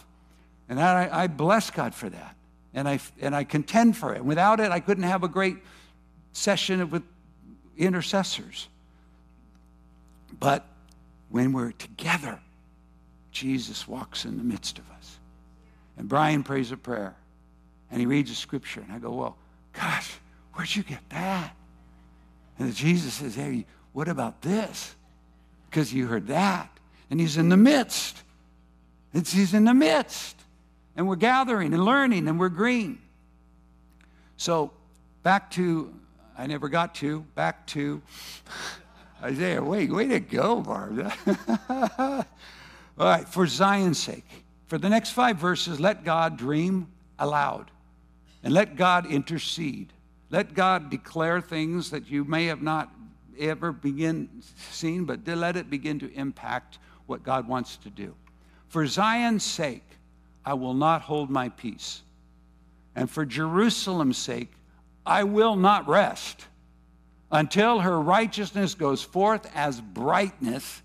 And 0.68 0.80
I, 0.80 1.10
I 1.12 1.28
bless 1.28 1.70
God 1.70 1.94
for 1.94 2.10
that. 2.10 2.36
And 2.74 2.90
I, 2.90 3.00
and 3.22 3.36
I 3.36 3.46
contend 3.46 3.96
for 3.96 4.14
it. 4.14 4.26
Without 4.26 4.60
it, 4.60 4.72
I 4.72 4.80
couldn't 4.80 5.04
have 5.04 5.24
a 5.24 5.28
great 5.28 5.58
session 6.34 6.90
with 6.90 7.04
intercessors. 7.78 8.68
But 10.40 10.66
when 11.36 11.52
we're 11.52 11.74
together, 11.74 12.40
Jesus 13.30 13.90
walks 13.90 14.24
in 14.24 14.38
the 14.38 14.44
midst 14.44 14.80
of 14.80 14.90
us. 14.92 15.20
And 15.98 16.08
Brian 16.08 16.44
prays 16.44 16.72
a 16.72 16.78
prayer 16.78 17.14
and 17.92 18.00
he 18.00 18.06
reads 18.06 18.32
a 18.32 18.36
scripture. 18.36 18.80
And 18.80 18.94
I 18.94 19.00
go, 19.00 19.12
Well, 19.12 19.38
gosh, 19.74 20.14
where'd 20.54 20.74
you 20.74 20.84
get 20.84 21.02
that? 21.10 21.54
And 22.58 22.74
Jesus 22.74 23.16
says, 23.16 23.36
Hey, 23.36 23.66
what 23.92 24.08
about 24.08 24.44
this? 24.44 24.96
Because 25.70 25.94
you 25.94 26.08
heard 26.08 26.28
that. 26.28 26.70
And 27.10 27.20
he's 27.20 27.36
in 27.36 27.50
the 27.50 27.58
midst. 27.58 28.24
It's, 29.14 29.34
he's 29.34 29.54
in 29.54 29.66
the 29.66 29.74
midst 29.74 30.40
and 30.96 31.06
we're 31.06 31.18
gathering 31.18 31.74
and 31.74 31.84
learning 31.84 32.30
and 32.30 32.40
we're 32.40 32.48
green. 32.48 33.00
So, 34.38 34.72
back 35.22 35.52
to, 35.52 35.94
I 36.38 36.48
never 36.48 36.70
got 36.70 36.96
to, 36.96 37.26
back 37.36 37.68
to 37.68 38.02
Isaiah. 39.26 39.64
Wait, 39.64 39.92
way 39.92 40.08
to 40.08 40.20
go, 40.20 40.62
Barb. 40.62 41.12
All 41.70 42.26
right, 42.98 43.28
for 43.28 43.48
Zion's 43.48 43.98
sake. 43.98 44.26
For 44.68 44.78
the 44.78 44.90
next 44.90 45.12
five 45.12 45.38
verses, 45.38 45.80
let 45.80 46.04
God 46.04 46.38
dream 46.38 46.88
aloud 47.18 47.72
and 48.44 48.54
let 48.54 48.76
God 48.76 49.08
intercede. 49.08 49.92
Let 50.30 50.54
God 50.54 50.92
declare 50.92 51.42
things 51.42 51.90
that 51.90 52.08
you 52.08 52.24
may 52.24 52.46
have 52.46 52.62
not 52.62 52.94
ever 53.40 53.72
begin 53.72 54.30
seen, 54.72 55.06
but 55.06 55.28
let 55.28 55.58
it 55.58 55.72
begin 55.72 55.98
to 56.00 56.14
impact 56.14 56.78
what 57.08 57.24
God 57.24 57.48
wants 57.48 57.78
to 57.78 57.90
do. 57.90 58.14
For 58.68 58.86
Zion's 58.86 59.44
sake, 59.44 59.84
I 60.46 60.54
will 60.54 60.76
not 60.76 61.02
hold 61.02 61.32
my 61.32 61.50
peace. 61.50 62.04
And 62.96 63.10
for 63.10 63.26
Jerusalem's 63.26 64.20
sake, 64.20 64.52
I 65.04 65.24
will 65.24 65.56
not 65.56 65.88
rest 65.88 66.46
until 67.36 67.80
her 67.80 68.00
righteousness 68.00 68.76
goes 68.76 69.04
forth 69.04 69.50
as 69.54 69.82
brightness 69.82 70.82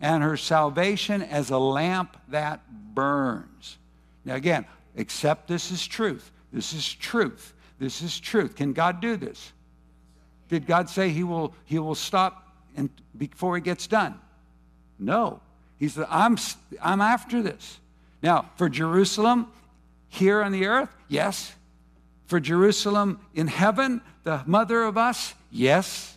and 0.00 0.24
her 0.24 0.36
salvation 0.36 1.22
as 1.22 1.50
a 1.50 1.58
lamp 1.58 2.16
that 2.28 2.62
burns. 2.94 3.78
Now, 4.24 4.34
again, 4.34 4.66
accept 4.96 5.46
this 5.46 5.70
is 5.70 5.86
truth. 5.86 6.32
This 6.52 6.72
is 6.72 6.92
truth. 6.92 7.54
This 7.78 8.02
is 8.02 8.18
truth. 8.18 8.56
Can 8.56 8.72
God 8.72 9.00
do 9.00 9.16
this? 9.16 9.52
Did 10.48 10.66
God 10.66 10.90
say 10.90 11.10
he 11.10 11.22
will, 11.22 11.54
he 11.64 11.78
will 11.78 11.94
stop 11.94 12.52
and 12.76 12.90
before 13.16 13.54
he 13.54 13.62
gets 13.62 13.86
done? 13.86 14.20
No. 14.98 15.40
He 15.78 15.88
said, 15.88 16.06
I'm, 16.10 16.36
I'm 16.82 17.02
after 17.02 17.40
this. 17.40 17.78
Now, 18.20 18.50
for 18.56 18.68
Jerusalem 18.68 19.46
here 20.08 20.42
on 20.42 20.50
the 20.50 20.66
earth, 20.66 20.90
yes. 21.06 21.54
For 22.26 22.40
Jerusalem 22.40 23.20
in 23.34 23.46
heaven, 23.46 24.00
the 24.24 24.42
mother 24.46 24.82
of 24.82 24.98
us, 24.98 25.34
yes. 25.50 26.16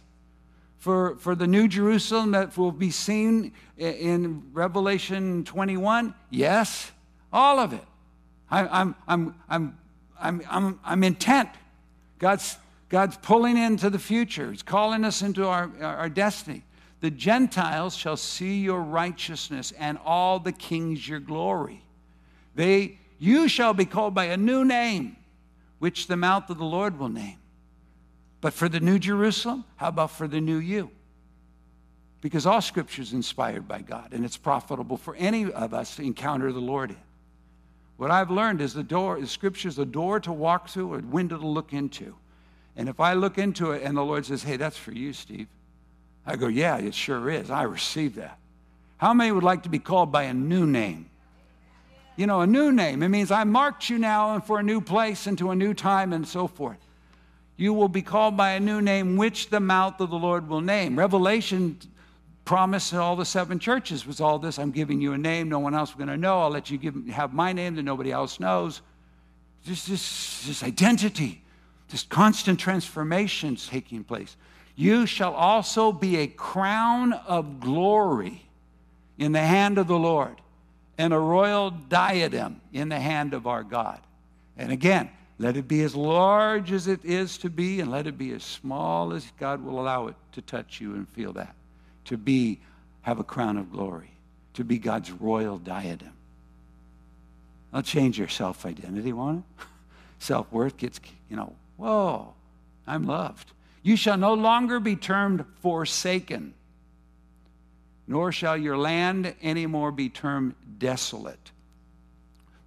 For, 0.79 1.17
for 1.17 1.35
the 1.35 1.47
new 1.47 1.67
Jerusalem 1.67 2.31
that 2.31 2.57
will 2.57 2.71
be 2.71 2.91
seen 2.91 3.51
in 3.77 4.43
Revelation 4.53 5.43
21, 5.43 6.15
yes. 6.29 6.91
All 7.31 7.59
of 7.59 7.73
it. 7.73 7.83
I, 8.49 8.67
I'm, 8.67 8.95
I'm, 9.07 9.35
I'm, 9.49 9.77
I'm, 10.19 10.41
I'm, 10.49 10.79
I'm 10.83 11.03
intent. 11.03 11.49
God's, 12.19 12.57
God's 12.89 13.17
pulling 13.17 13.57
into 13.57 13.89
the 13.89 13.99
future, 13.99 14.51
He's 14.51 14.63
calling 14.63 15.03
us 15.03 15.21
into 15.21 15.45
our, 15.45 15.69
our 15.81 16.09
destiny. 16.09 16.63
The 16.99 17.11
Gentiles 17.11 17.95
shall 17.95 18.17
see 18.17 18.59
your 18.59 18.81
righteousness, 18.81 19.71
and 19.77 19.99
all 20.03 20.39
the 20.39 20.51
kings 20.51 21.07
your 21.07 21.19
glory. 21.19 21.83
They, 22.55 22.97
you 23.19 23.47
shall 23.47 23.73
be 23.73 23.85
called 23.85 24.15
by 24.15 24.25
a 24.25 24.37
new 24.37 24.65
name, 24.65 25.17
which 25.77 26.07
the 26.07 26.17
mouth 26.17 26.49
of 26.49 26.57
the 26.57 26.65
Lord 26.65 26.97
will 26.97 27.09
name. 27.09 27.37
But 28.39 28.53
for 28.53 28.69
the 28.69 28.79
new 28.79 28.99
Jerusalem, 28.99 29.65
how 29.77 29.87
about 29.87 30.11
for 30.11 30.27
the 30.27 30.39
new 30.39 30.57
you? 30.57 30.91
Because 32.21 32.45
all 32.45 32.61
scripture 32.61 33.01
is 33.01 33.13
inspired 33.13 33.67
by 33.67 33.81
God, 33.81 34.13
and 34.13 34.25
it's 34.25 34.37
profitable 34.37 34.97
for 34.97 35.15
any 35.15 35.51
of 35.51 35.73
us 35.73 35.95
to 35.95 36.03
encounter 36.03 36.51
the 36.51 36.59
Lord 36.59 36.91
in. 36.91 36.97
What 37.97 38.11
I've 38.11 38.29
learned 38.29 38.61
is 38.61 38.73
the 38.73 38.83
door, 38.83 39.19
the 39.19 39.27
scripture 39.27 39.67
is 39.67 39.79
a 39.79 39.85
door 39.85 40.19
to 40.19 40.31
walk 40.31 40.69
through, 40.69 40.95
a 40.95 40.99
window 40.99 41.37
to 41.37 41.47
look 41.47 41.73
into. 41.73 42.15
And 42.75 42.87
if 42.87 42.99
I 42.99 43.13
look 43.13 43.39
into 43.39 43.71
it 43.71 43.81
and 43.81 43.97
the 43.97 44.03
Lord 44.03 44.25
says, 44.25 44.43
hey, 44.43 44.55
that's 44.57 44.77
for 44.77 44.91
you, 44.91 45.13
Steve, 45.13 45.47
I 46.25 46.35
go, 46.35 46.47
yeah, 46.47 46.77
it 46.77 46.93
sure 46.93 47.29
is. 47.29 47.49
I 47.49 47.63
receive 47.63 48.15
that. 48.15 48.37
How 48.97 49.13
many 49.13 49.31
would 49.31 49.43
like 49.43 49.63
to 49.63 49.69
be 49.69 49.79
called 49.79 50.11
by 50.11 50.23
a 50.23 50.33
new 50.33 50.67
name? 50.67 51.09
You 52.15 52.27
know, 52.27 52.41
a 52.41 52.47
new 52.47 52.71
name. 52.71 53.01
It 53.01 53.09
means 53.09 53.31
I 53.31 53.43
marked 53.43 53.89
you 53.89 53.97
now 53.97 54.33
and 54.33 54.43
for 54.43 54.59
a 54.59 54.63
new 54.63 54.81
place 54.81 55.25
and 55.25 55.37
to 55.37 55.51
a 55.51 55.55
new 55.55 55.73
time 55.73 56.13
and 56.13 56.27
so 56.27 56.47
forth. 56.47 56.86
You 57.57 57.73
will 57.73 57.89
be 57.89 58.03
called 58.03 58.37
by 58.37 58.51
a 58.51 58.59
new 58.59 58.81
name, 58.81 59.17
which 59.17 59.49
the 59.49 59.59
mouth 59.59 59.99
of 59.99 60.11
the 60.11 60.15
Lord 60.15 60.47
will 60.47 60.61
name. 60.61 60.97
Revelation 60.97 61.79
promise 62.45 62.91
to 62.91 63.01
all 63.01 63.15
the 63.15 63.25
seven 63.25 63.59
churches 63.59 64.07
was 64.07 64.21
all 64.21 64.39
this 64.39 64.57
I'm 64.57 64.71
giving 64.71 65.01
you 65.01 65.11
a 65.11 65.17
name 65.17 65.49
no 65.49 65.59
one 65.59 65.75
else 65.75 65.89
is 65.89 65.95
going 65.95 66.07
to 66.07 66.15
know. 66.15 66.39
I'll 66.39 66.49
let 66.49 66.69
you 66.69 66.77
give, 66.77 67.07
have 67.07 67.33
my 67.33 67.51
name 67.51 67.75
that 67.75 67.83
nobody 67.83 68.11
else 68.11 68.39
knows. 68.39 68.81
Just 69.65 69.89
this, 69.89 70.45
this 70.47 70.63
identity, 70.63 71.43
this 71.89 72.03
constant 72.03 72.59
transformation 72.59 73.57
taking 73.57 74.03
place. 74.03 74.37
You 74.75 75.05
shall 75.07 75.33
also 75.33 75.91
be 75.91 76.17
a 76.17 76.27
crown 76.27 77.11
of 77.11 77.59
glory 77.59 78.43
in 79.17 79.31
the 79.31 79.41
hand 79.41 79.77
of 79.77 79.87
the 79.87 79.97
Lord 79.97 80.39
and 80.97 81.13
a 81.13 81.19
royal 81.19 81.71
diadem 81.71 82.61
in 82.71 82.89
the 82.89 82.99
hand 82.99 83.33
of 83.33 83.47
our 83.47 83.63
God. 83.63 83.99
And 84.55 84.71
again, 84.71 85.09
let 85.39 85.55
it 85.55 85.67
be 85.67 85.83
as 85.83 85.95
large 85.95 86.71
as 86.71 86.87
it 86.87 87.05
is 87.05 87.37
to 87.39 87.49
be, 87.49 87.79
and 87.79 87.91
let 87.91 88.07
it 88.07 88.17
be 88.17 88.31
as 88.31 88.43
small 88.43 89.13
as 89.13 89.31
God 89.39 89.63
will 89.63 89.79
allow 89.79 90.07
it 90.07 90.15
to 90.31 90.41
touch 90.41 90.81
you 90.81 90.95
and 90.95 91.07
feel 91.07 91.33
that. 91.33 91.55
To 92.05 92.17
be, 92.17 92.59
have 93.03 93.19
a 93.19 93.23
crown 93.23 93.57
of 93.57 93.71
glory, 93.71 94.11
to 94.55 94.63
be 94.63 94.79
God's 94.79 95.11
royal 95.11 95.57
diadem. 95.59 96.13
I'll 97.71 97.83
change 97.83 98.17
your 98.17 98.27
self 98.27 98.65
identity, 98.65 99.13
won't 99.13 99.43
it? 99.59 99.65
Self 100.19 100.51
worth 100.51 100.77
gets, 100.77 100.99
you 101.29 101.35
know, 101.35 101.53
whoa, 101.75 102.33
I'm 102.87 103.05
loved. 103.05 103.51
You 103.83 103.95
shall 103.95 104.17
no 104.17 104.33
longer 104.33 104.79
be 104.79 104.95
termed 104.95 105.45
forsaken, 105.61 106.55
nor 108.07 108.31
shall 108.31 108.57
your 108.57 108.77
land 108.77 109.35
anymore 109.43 109.91
be 109.91 110.09
termed 110.09 110.55
desolate. 110.79 111.51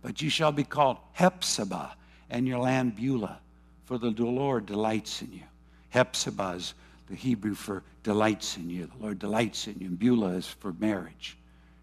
But 0.01 0.23
you 0.23 0.31
shall 0.31 0.53
be 0.53 0.63
called 0.63 0.99
Hephzibah, 1.19 1.91
and 2.31 2.47
your 2.47 2.59
land 2.59 2.97
Beulah, 2.97 3.39
for 3.85 3.99
the 3.99 4.11
Lord 4.11 4.67
delights 4.67 5.23
in 5.23 5.33
you. 5.33 5.43
Hephzibah 5.91 6.57
is 6.57 6.75
the 7.09 7.17
Hebrew 7.17 7.55
for 7.55 7.83
delights 8.03 8.57
in 8.57 8.71
you. 8.71 8.87
The 8.97 9.03
Lord 9.03 9.19
delights 9.19 9.67
in 9.67 9.77
you. 9.81 9.89
And 9.89 9.99
Beulah 9.99 10.31
is 10.31 10.47
for 10.47 10.73
marriage. 10.75 11.37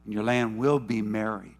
And 0.05 0.13
your 0.13 0.23
land 0.23 0.57
will 0.57 0.79
be 0.79 1.01
married. 1.01 1.57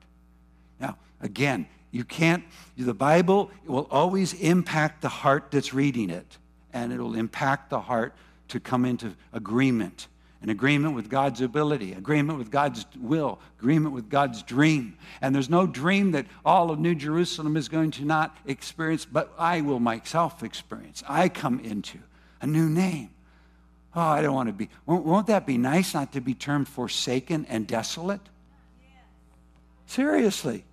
Now, 0.80 0.98
again, 1.22 1.68
you 1.92 2.04
can't, 2.04 2.44
the 2.78 2.94
Bible 2.94 3.52
will 3.66 3.88
always 3.92 4.34
impact 4.34 5.02
the 5.02 5.10
heart 5.10 5.48
that's 5.52 5.74
reading 5.74 6.10
it 6.10 6.38
and 6.74 6.94
it'll 6.94 7.16
impact 7.16 7.70
the 7.70 7.80
heart 7.80 8.14
to 8.50 8.60
come 8.60 8.86
into 8.86 9.14
agreement 9.34 10.08
an 10.42 10.50
agreement 10.50 10.94
with 10.94 11.10
God's 11.10 11.42
ability, 11.42 11.94
agreement 11.94 12.38
with 12.38 12.52
God's 12.52 12.86
will, 13.00 13.40
agreement 13.60 13.96
with 13.96 14.10
God's 14.10 14.44
dream. 14.44 14.98
And 15.22 15.34
there's 15.34 15.50
no 15.50 15.66
dream 15.66 16.12
that 16.12 16.28
all 16.46 16.70
of 16.70 16.80
New 16.80 16.96
Jerusalem 16.96 17.58
is 17.58 17.70
going 17.70 17.92
to 17.92 18.06
not 18.06 18.38
experience, 18.46 19.06
but 19.06 19.34
I 19.38 19.62
will 19.62 19.80
myself 19.80 20.44
experience. 20.44 21.04
I 21.08 21.30
come 21.30 21.60
into 21.60 22.00
a 22.42 22.48
new 22.48 22.70
name. 22.70 23.10
Oh, 23.96 24.02
I 24.02 24.22
don't 24.22 24.36
want 24.36 24.48
to 24.48 24.54
be. 24.54 24.70
Won't, 24.86 25.06
won't 25.06 25.28
that 25.28 25.48
be 25.48 25.58
nice 25.58 25.96
not 25.96 26.14
to 26.14 26.22
be 26.22 26.36
termed 26.36 26.68
forsaken 26.68 27.48
and 27.50 27.66
desolate? 27.66 28.22
Seriously. 29.88 30.66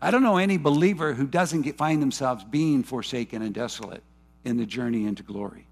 I 0.00 0.10
don't 0.10 0.22
know 0.22 0.38
any 0.38 0.56
believer 0.56 1.12
who 1.12 1.26
doesn't 1.26 1.62
get, 1.62 1.76
find 1.76 2.00
themselves 2.00 2.44
being 2.44 2.82
forsaken 2.82 3.42
and 3.42 3.54
desolate 3.54 4.02
in 4.44 4.56
the 4.56 4.66
journey 4.66 5.06
into 5.06 5.22
glory. 5.22 5.66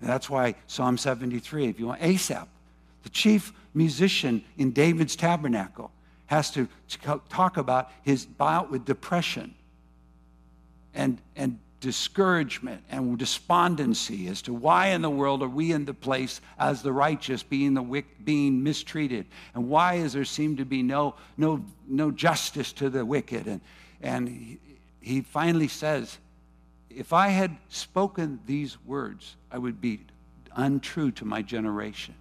That's 0.00 0.30
why 0.30 0.54
Psalm 0.66 0.96
73, 0.96 1.66
if 1.66 1.78
you 1.78 1.88
want, 1.88 2.02
Asaph, 2.02 2.48
the 3.02 3.08
chief 3.08 3.52
musician 3.74 4.44
in 4.56 4.72
David's 4.72 5.16
tabernacle, 5.16 5.90
has 6.26 6.50
to 6.52 6.68
talk 7.28 7.56
about 7.56 7.90
his 8.02 8.24
bout 8.24 8.70
with 8.70 8.84
depression 8.84 9.54
and, 10.94 11.18
and 11.36 11.58
discouragement 11.80 12.82
and 12.90 13.18
despondency 13.18 14.28
as 14.28 14.42
to 14.42 14.54
why 14.54 14.88
in 14.88 15.02
the 15.02 15.10
world 15.10 15.42
are 15.42 15.48
we 15.48 15.72
in 15.72 15.86
the 15.86 15.94
place 15.94 16.40
as 16.58 16.82
the 16.82 16.92
righteous 16.92 17.42
being 17.42 17.74
the 17.74 18.04
being 18.22 18.62
mistreated? 18.62 19.26
And 19.54 19.68
why 19.68 19.94
is 19.94 20.12
there 20.12 20.24
seem 20.24 20.56
to 20.56 20.64
be 20.64 20.82
no 20.82 21.14
no 21.36 21.64
no 21.88 22.10
justice 22.10 22.72
to 22.74 22.90
the 22.90 23.04
wicked? 23.04 23.46
And 23.46 23.60
and 24.02 24.28
he, 24.28 24.58
he 25.00 25.20
finally 25.22 25.68
says 25.68 26.18
if 26.90 27.12
I 27.12 27.28
had 27.28 27.56
spoken 27.68 28.40
these 28.46 28.76
words, 28.84 29.36
I 29.52 29.58
would 29.58 29.80
be 29.80 30.00
untrue 30.54 31.10
to 31.12 31.24
my 31.24 31.42
generation. 31.42 32.14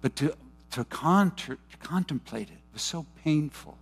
But 0.00 0.16
to, 0.16 0.34
to, 0.72 0.84
to 0.84 1.76
contemplate 1.78 2.48
it 2.48 2.58
was 2.72 2.82
so 2.82 3.06
painful 3.24 3.76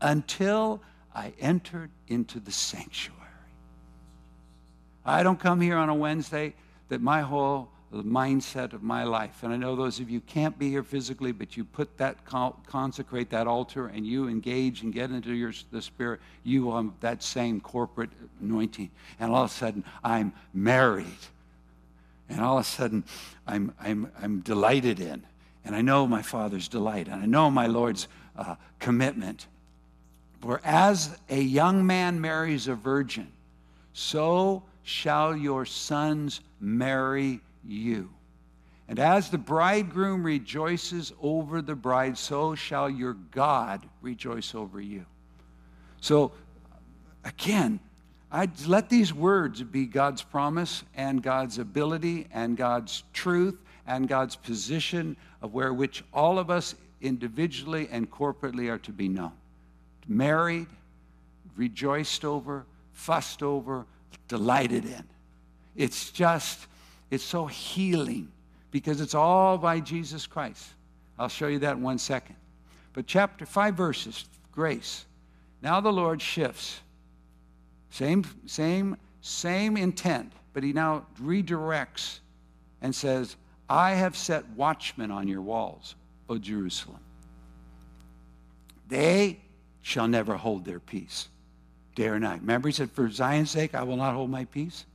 until 0.00 0.82
I 1.14 1.32
entered 1.40 1.90
into 2.08 2.40
the 2.40 2.52
sanctuary. 2.52 3.18
I 5.04 5.22
don't 5.22 5.40
come 5.40 5.60
here 5.60 5.76
on 5.76 5.88
a 5.88 5.94
Wednesday 5.94 6.54
that 6.90 7.00
my 7.00 7.22
whole 7.22 7.70
mindset 7.92 8.72
of 8.74 8.82
my 8.82 9.04
life. 9.04 9.42
And 9.42 9.52
I 9.52 9.56
know 9.56 9.74
those 9.74 10.00
of 10.00 10.10
you 10.10 10.20
can't 10.20 10.58
be 10.58 10.68
here 10.68 10.82
physically, 10.82 11.32
but 11.32 11.56
you 11.56 11.64
put 11.64 11.96
that, 11.96 12.18
consecrate 12.24 13.30
that 13.30 13.46
altar 13.46 13.86
and 13.86 14.06
you 14.06 14.28
engage 14.28 14.82
and 14.82 14.92
get 14.92 15.10
into 15.10 15.32
your, 15.32 15.52
the 15.70 15.80
Spirit, 15.80 16.20
you 16.44 16.74
have 16.74 16.90
that 17.00 17.22
same 17.22 17.60
corporate 17.60 18.10
anointing. 18.42 18.90
And 19.18 19.32
all 19.32 19.44
of 19.44 19.50
a 19.50 19.54
sudden, 19.54 19.84
I'm 20.04 20.32
married. 20.52 21.06
And 22.28 22.40
all 22.40 22.58
of 22.58 22.64
a 22.64 22.68
sudden, 22.68 23.04
I'm, 23.46 23.72
I'm, 23.80 24.10
I'm 24.22 24.40
delighted 24.40 25.00
in. 25.00 25.24
And 25.64 25.74
I 25.74 25.80
know 25.80 26.06
my 26.06 26.22
Father's 26.22 26.68
delight. 26.68 27.08
And 27.08 27.22
I 27.22 27.26
know 27.26 27.50
my 27.50 27.66
Lord's 27.66 28.08
uh, 28.36 28.56
commitment. 28.78 29.46
For 30.40 30.60
as 30.64 31.18
a 31.28 31.40
young 31.40 31.86
man 31.86 32.20
marries 32.20 32.68
a 32.68 32.74
virgin, 32.74 33.32
so 33.92 34.62
shall 34.82 35.36
your 35.36 35.66
sons 35.66 36.40
marry 36.60 37.40
you. 37.64 38.10
And 38.88 38.98
as 38.98 39.28
the 39.28 39.38
bridegroom 39.38 40.24
rejoices 40.24 41.12
over 41.20 41.60
the 41.60 41.74
bride, 41.74 42.16
so 42.16 42.54
shall 42.54 42.88
your 42.88 43.12
God 43.12 43.86
rejoice 44.00 44.54
over 44.54 44.80
you. 44.80 45.04
So, 46.00 46.32
again, 47.24 47.80
I 48.30 48.48
let 48.66 48.90
these 48.90 49.14
words 49.14 49.62
be 49.62 49.86
God's 49.86 50.22
promise 50.22 50.84
and 50.94 51.22
God's 51.22 51.58
ability 51.58 52.26
and 52.32 52.56
God's 52.56 53.04
truth 53.12 53.58
and 53.86 54.06
God's 54.06 54.36
position 54.36 55.16
of 55.40 55.54
where 55.54 55.72
which 55.72 56.04
all 56.12 56.38
of 56.38 56.50
us 56.50 56.74
individually 57.00 57.88
and 57.90 58.10
corporately 58.10 58.70
are 58.70 58.78
to 58.78 58.92
be 58.92 59.08
known. 59.08 59.32
Married, 60.06 60.66
rejoiced 61.56 62.24
over, 62.24 62.66
fussed 62.92 63.42
over, 63.42 63.86
delighted 64.28 64.84
in. 64.84 65.04
It's 65.74 66.10
just 66.10 66.66
it's 67.10 67.24
so 67.24 67.46
healing 67.46 68.30
because 68.70 69.00
it's 69.00 69.14
all 69.14 69.56
by 69.56 69.80
Jesus 69.80 70.26
Christ. 70.26 70.66
I'll 71.18 71.28
show 71.28 71.48
you 71.48 71.60
that 71.60 71.76
in 71.76 71.82
one 71.82 71.98
second. 71.98 72.36
But 72.92 73.06
chapter 73.06 73.46
five 73.46 73.74
verses, 73.74 74.26
grace. 74.52 75.06
Now 75.62 75.80
the 75.80 75.92
Lord 75.92 76.20
shifts. 76.20 76.80
Same, 77.90 78.24
same, 78.46 78.96
same 79.20 79.76
intent, 79.76 80.32
but 80.52 80.62
he 80.62 80.72
now 80.72 81.06
redirects 81.22 82.20
and 82.82 82.94
says, 82.94 83.36
I 83.68 83.92
have 83.92 84.16
set 84.16 84.48
watchmen 84.50 85.10
on 85.10 85.28
your 85.28 85.42
walls, 85.42 85.94
O 86.28 86.38
Jerusalem. 86.38 87.00
they 88.88 89.38
shall 89.82 90.08
never 90.08 90.36
hold 90.36 90.64
their 90.64 90.80
peace 90.80 91.28
day 91.94 92.08
or 92.08 92.18
night. 92.18 92.40
Remember, 92.40 92.68
he 92.68 92.72
said, 92.72 92.90
For 92.90 93.10
Zion's 93.10 93.50
sake, 93.50 93.74
I 93.74 93.82
will 93.82 93.96
not 93.96 94.14
hold 94.14 94.30
my 94.30 94.44
peace. 94.44 94.86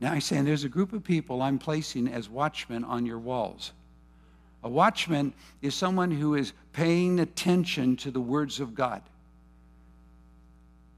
Now 0.00 0.12
he's 0.12 0.24
saying 0.24 0.44
there's 0.44 0.64
a 0.64 0.68
group 0.68 0.92
of 0.92 1.02
people 1.02 1.40
I'm 1.40 1.58
placing 1.58 2.08
as 2.08 2.28
watchmen 2.28 2.84
on 2.84 3.06
your 3.06 3.18
walls. 3.18 3.72
A 4.62 4.68
watchman 4.68 5.32
is 5.62 5.74
someone 5.74 6.10
who 6.10 6.34
is 6.34 6.52
paying 6.72 7.20
attention 7.20 7.96
to 7.98 8.10
the 8.10 8.20
words 8.20 8.60
of 8.60 8.74
God. 8.74 9.02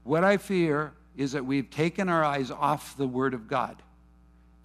What 0.03 0.23
I 0.23 0.37
fear 0.37 0.93
is 1.17 1.31
that 1.33 1.45
we've 1.45 1.69
taken 1.69 2.07
our 2.07 2.23
eyes 2.23 2.51
off 2.51 2.95
the 2.95 3.07
Word 3.07 3.33
of 3.33 3.47
God 3.47 3.81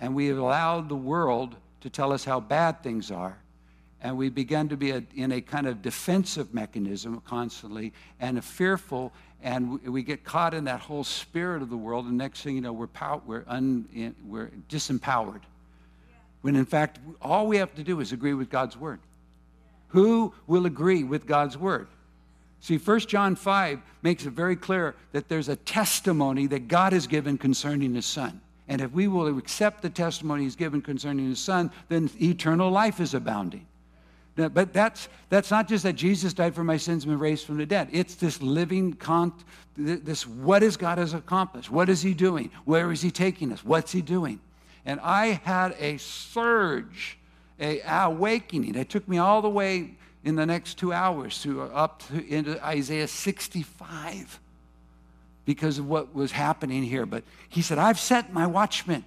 and 0.02 0.16
we 0.16 0.26
have 0.26 0.38
allowed 0.38 0.88
the 0.88 0.96
world 0.96 1.54
to 1.80 1.88
tell 1.88 2.12
us 2.12 2.24
how 2.24 2.40
bad 2.40 2.82
things 2.82 3.12
are. 3.12 3.38
And 4.02 4.16
we 4.16 4.30
begin 4.30 4.68
to 4.70 4.76
be 4.76 4.90
a, 4.90 5.04
in 5.14 5.30
a 5.30 5.40
kind 5.40 5.68
of 5.68 5.80
defensive 5.80 6.52
mechanism 6.52 7.22
constantly 7.24 7.92
and 8.18 8.36
a 8.36 8.42
fearful, 8.42 9.12
and 9.44 9.80
we, 9.84 10.02
get 10.02 10.24
caught 10.24 10.54
in 10.54 10.64
that 10.64 10.80
whole 10.80 11.04
spirit 11.04 11.62
of 11.62 11.70
the 11.70 11.76
world. 11.76 12.06
And 12.06 12.18
next 12.18 12.42
thing 12.42 12.56
you 12.56 12.60
know, 12.60 12.72
we're, 12.72 12.88
pow- 12.88 13.22
we're, 13.24 13.44
un, 13.46 14.14
we're 14.26 14.50
disempowered. 14.68 15.42
When 16.40 16.56
in 16.56 16.66
fact, 16.66 16.98
all 17.20 17.46
we 17.46 17.58
have 17.58 17.72
to 17.76 17.84
do 17.84 18.00
is 18.00 18.10
agree 18.10 18.34
with 18.34 18.50
God's 18.50 18.76
word. 18.76 18.98
Who 19.88 20.34
will 20.48 20.66
agree 20.66 21.04
with 21.04 21.28
God's 21.28 21.56
word? 21.56 21.86
See, 22.62 22.78
1 22.78 23.00
John 23.00 23.34
5 23.34 23.80
makes 24.02 24.24
it 24.24 24.30
very 24.30 24.54
clear 24.54 24.94
that 25.10 25.28
there's 25.28 25.48
a 25.48 25.56
testimony 25.56 26.46
that 26.46 26.68
God 26.68 26.92
has 26.92 27.08
given 27.08 27.36
concerning 27.36 27.92
his 27.92 28.06
son. 28.06 28.40
And 28.68 28.80
if 28.80 28.92
we 28.92 29.08
will 29.08 29.36
accept 29.36 29.82
the 29.82 29.90
testimony 29.90 30.44
he's 30.44 30.54
given 30.54 30.80
concerning 30.80 31.28
his 31.28 31.40
son, 31.40 31.72
then 31.88 32.08
eternal 32.20 32.70
life 32.70 33.00
is 33.00 33.14
abounding. 33.14 33.66
But 34.36 34.72
that's, 34.72 35.08
that's 35.28 35.50
not 35.50 35.66
just 35.66 35.82
that 35.82 35.94
Jesus 35.94 36.32
died 36.32 36.54
for 36.54 36.62
my 36.62 36.76
sins 36.76 37.04
and 37.04 37.20
raised 37.20 37.44
from 37.46 37.58
the 37.58 37.66
dead. 37.66 37.88
It's 37.90 38.14
this 38.14 38.40
living, 38.40 38.92
con- 38.94 39.34
this 39.76 40.24
what 40.24 40.62
is 40.62 40.76
God 40.76 40.98
has 40.98 41.14
accomplished? 41.14 41.68
What 41.68 41.88
is 41.88 42.00
he 42.00 42.14
doing? 42.14 42.50
Where 42.64 42.92
is 42.92 43.02
he 43.02 43.10
taking 43.10 43.52
us? 43.52 43.64
What's 43.64 43.90
he 43.90 44.02
doing? 44.02 44.40
And 44.86 45.00
I 45.00 45.40
had 45.42 45.74
a 45.80 45.96
surge, 45.98 47.18
a 47.58 47.80
awakening. 47.80 48.76
It 48.76 48.88
took 48.88 49.06
me 49.08 49.18
all 49.18 49.42
the 49.42 49.50
way 49.50 49.96
in 50.24 50.36
the 50.36 50.46
next 50.46 50.78
two 50.78 50.92
hours 50.92 51.42
to 51.42 51.62
uh, 51.62 51.66
up 51.66 52.02
to, 52.08 52.24
into 52.26 52.64
Isaiah 52.64 53.08
65 53.08 54.40
because 55.44 55.78
of 55.78 55.88
what 55.88 56.14
was 56.14 56.32
happening 56.32 56.82
here. 56.82 57.06
But 57.06 57.24
he 57.48 57.62
said, 57.62 57.78
I've 57.78 57.98
set 57.98 58.32
my 58.32 58.46
watchmen. 58.46 59.04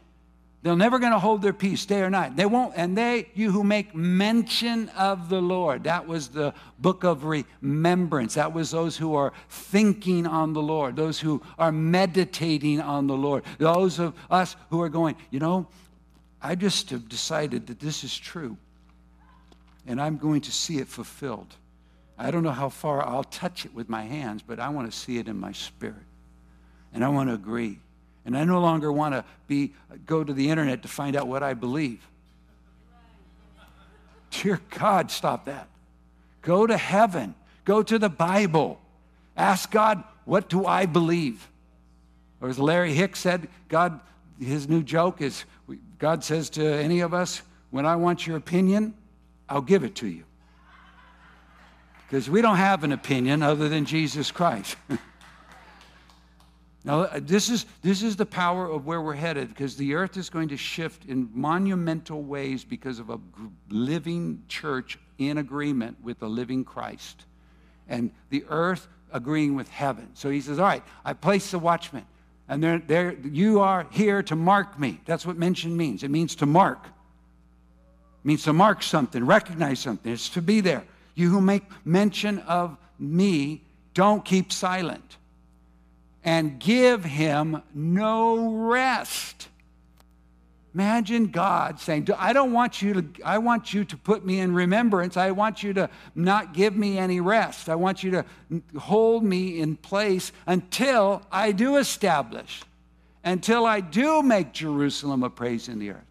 They're 0.61 0.75
never 0.75 0.97
going 0.97 1.11
to 1.11 1.19
hold 1.19 1.43
their 1.43 1.53
peace 1.53 1.85
day 1.85 2.01
or 2.01 2.09
night. 2.09 2.35
They 2.35 2.47
won't, 2.47 2.73
and 2.75 2.97
they, 2.97 3.29
you 3.35 3.51
who 3.51 3.63
make 3.63 3.93
mention 3.93 4.89
of 4.89 5.29
the 5.29 5.39
Lord, 5.39 5.83
that 5.83 6.07
was 6.07 6.29
the 6.29 6.55
book 6.79 7.03
of 7.03 7.23
remembrance. 7.23 8.33
That 8.33 8.51
was 8.51 8.71
those 8.71 8.97
who 8.97 9.13
are 9.13 9.31
thinking 9.47 10.25
on 10.25 10.53
the 10.53 10.63
Lord, 10.63 10.95
those 10.95 11.19
who 11.19 11.43
are 11.59 11.71
meditating 11.71 12.81
on 12.81 13.05
the 13.05 13.13
Lord, 13.13 13.43
those 13.59 13.99
of 13.99 14.15
us 14.31 14.55
who 14.71 14.81
are 14.81 14.89
going, 14.89 15.15
you 15.29 15.39
know, 15.39 15.67
I 16.41 16.55
just 16.55 16.89
have 16.89 17.07
decided 17.07 17.67
that 17.67 17.79
this 17.79 18.03
is 18.03 18.17
true 18.17 18.57
and 19.87 20.01
I'm 20.01 20.17
going 20.17 20.41
to 20.41 20.51
see 20.51 20.77
it 20.77 20.87
fulfilled. 20.87 21.55
I 22.17 22.31
don't 22.31 22.43
know 22.43 22.51
how 22.51 22.69
far 22.69 23.05
I'll 23.05 23.23
touch 23.23 23.65
it 23.65 23.73
with 23.73 23.89
my 23.89 24.03
hands, 24.03 24.41
but 24.41 24.59
I 24.59 24.69
want 24.69 24.91
to 24.91 24.97
see 24.97 25.17
it 25.17 25.27
in 25.27 25.39
my 25.39 25.51
spirit. 25.51 25.95
And 26.93 27.03
I 27.03 27.09
want 27.09 27.29
to 27.29 27.33
agree. 27.33 27.79
And 28.25 28.37
I 28.37 28.43
no 28.45 28.59
longer 28.59 28.91
want 28.91 29.13
to 29.13 29.25
be 29.47 29.73
go 30.05 30.23
to 30.23 30.33
the 30.33 30.49
internet 30.49 30.81
to 30.83 30.87
find 30.87 31.15
out 31.15 31.27
what 31.27 31.43
I 31.43 31.53
believe. 31.53 32.07
Dear 34.31 34.59
God, 34.71 35.11
stop 35.11 35.45
that. 35.45 35.67
Go 36.41 36.65
to 36.65 36.77
heaven. 36.77 37.35
Go 37.65 37.83
to 37.83 37.99
the 37.99 38.09
Bible. 38.09 38.79
Ask 39.35 39.71
God, 39.71 40.03
what 40.23 40.49
do 40.49 40.65
I 40.65 40.85
believe? 40.85 41.47
Or 42.41 42.49
as 42.49 42.59
Larry 42.59 42.93
Hicks 42.93 43.19
said, 43.19 43.47
God, 43.67 43.99
his 44.39 44.67
new 44.67 44.83
joke 44.83 45.21
is 45.21 45.45
God 45.97 46.23
says 46.23 46.49
to 46.51 46.65
any 46.65 46.99
of 46.99 47.13
us, 47.13 47.41
when 47.71 47.85
I 47.85 47.95
want 47.95 48.27
your 48.27 48.37
opinion, 48.37 48.93
I'll 49.49 49.61
give 49.61 49.83
it 49.83 49.95
to 49.95 50.07
you. 50.07 50.23
Because 52.07 52.29
we 52.29 52.41
don't 52.41 52.57
have 52.57 52.83
an 52.83 52.91
opinion 52.91 53.41
other 53.41 53.67
than 53.67 53.85
Jesus 53.85 54.31
Christ. 54.31 54.75
now, 56.83 57.01
uh, 57.01 57.19
this 57.21 57.49
is, 57.49 57.65
this 57.81 58.03
is 58.03 58.15
the 58.15 58.25
power 58.25 58.67
of 58.67 58.85
where 58.85 59.01
we're 59.01 59.15
headed 59.15 59.49
because 59.49 59.75
the 59.75 59.95
earth 59.95 60.15
is 60.17 60.29
going 60.29 60.49
to 60.49 60.57
shift 60.57 61.05
in 61.05 61.29
monumental 61.33 62.21
ways 62.21 62.63
because 62.63 62.99
of 62.99 63.09
a 63.09 63.19
living 63.69 64.43
church 64.47 64.99
in 65.17 65.39
agreement 65.39 65.97
with 66.03 66.19
the 66.19 66.29
living 66.29 66.63
Christ. 66.63 67.25
And 67.87 68.11
the 68.29 68.45
earth 68.49 68.87
agreeing 69.11 69.55
with 69.55 69.69
heaven. 69.69 70.09
So 70.13 70.29
he 70.29 70.41
says, 70.41 70.59
All 70.59 70.65
right, 70.65 70.83
I 71.03 71.13
place 71.13 71.51
the 71.51 71.59
watchman. 71.59 72.05
And 72.47 72.61
they're, 72.61 72.79
they're, 72.79 73.13
you 73.13 73.61
are 73.61 73.87
here 73.89 74.21
to 74.23 74.35
mark 74.35 74.79
me. 74.79 75.01
That's 75.05 75.25
what 75.25 75.37
mention 75.37 75.75
means. 75.75 76.03
It 76.03 76.11
means 76.11 76.35
to 76.35 76.45
mark 76.45 76.87
means 78.25 78.43
to 78.43 78.53
mark 78.53 78.81
something, 78.83 79.23
recognize 79.25 79.79
something. 79.79 80.11
It's 80.11 80.29
to 80.29 80.41
be 80.41 80.59
there. 80.59 80.83
You 81.13 81.29
who 81.29 81.39
make 81.39 81.63
mention 81.85 82.39
of 82.39 82.75
me, 82.99 83.61
don't 83.93 84.25
keep 84.25 84.51
silent. 84.51 85.17
And 86.23 86.59
give 86.59 87.05
him 87.05 87.61
no 87.73 88.49
rest. 88.49 89.47
Imagine 90.73 91.27
God 91.27 91.79
saying, 91.79 92.09
I 92.17 92.33
don't 92.33 92.51
want 92.51 92.81
you 92.81 93.01
to, 93.01 93.23
I 93.23 93.37
want 93.37 93.73
you 93.73 93.85
to 93.85 93.95
put 93.95 94.25
me 94.25 94.39
in 94.39 94.53
remembrance. 94.53 95.15
I 95.15 95.31
want 95.31 95.63
you 95.63 95.71
to 95.73 95.89
not 96.15 96.53
give 96.53 96.75
me 96.75 96.97
any 96.97 97.21
rest. 97.21 97.69
I 97.69 97.75
want 97.75 98.03
you 98.03 98.11
to 98.11 98.25
hold 98.77 99.23
me 99.23 99.61
in 99.61 99.77
place 99.77 100.33
until 100.47 101.21
I 101.31 101.53
do 101.53 101.77
establish, 101.77 102.63
until 103.23 103.65
I 103.65 103.79
do 103.79 104.21
make 104.23 104.51
Jerusalem 104.51 105.23
a 105.23 105.29
praise 105.29 105.69
in 105.69 105.79
the 105.79 105.91
earth. 105.91 106.04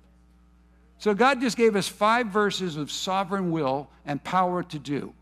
So 1.04 1.12
God 1.12 1.38
just 1.38 1.58
gave 1.58 1.76
us 1.76 1.86
five 1.86 2.28
verses 2.28 2.78
of 2.78 2.90
sovereign 2.90 3.50
will 3.50 3.90
and 4.06 4.24
power 4.24 4.62
to 4.62 4.78
do. 4.78 5.12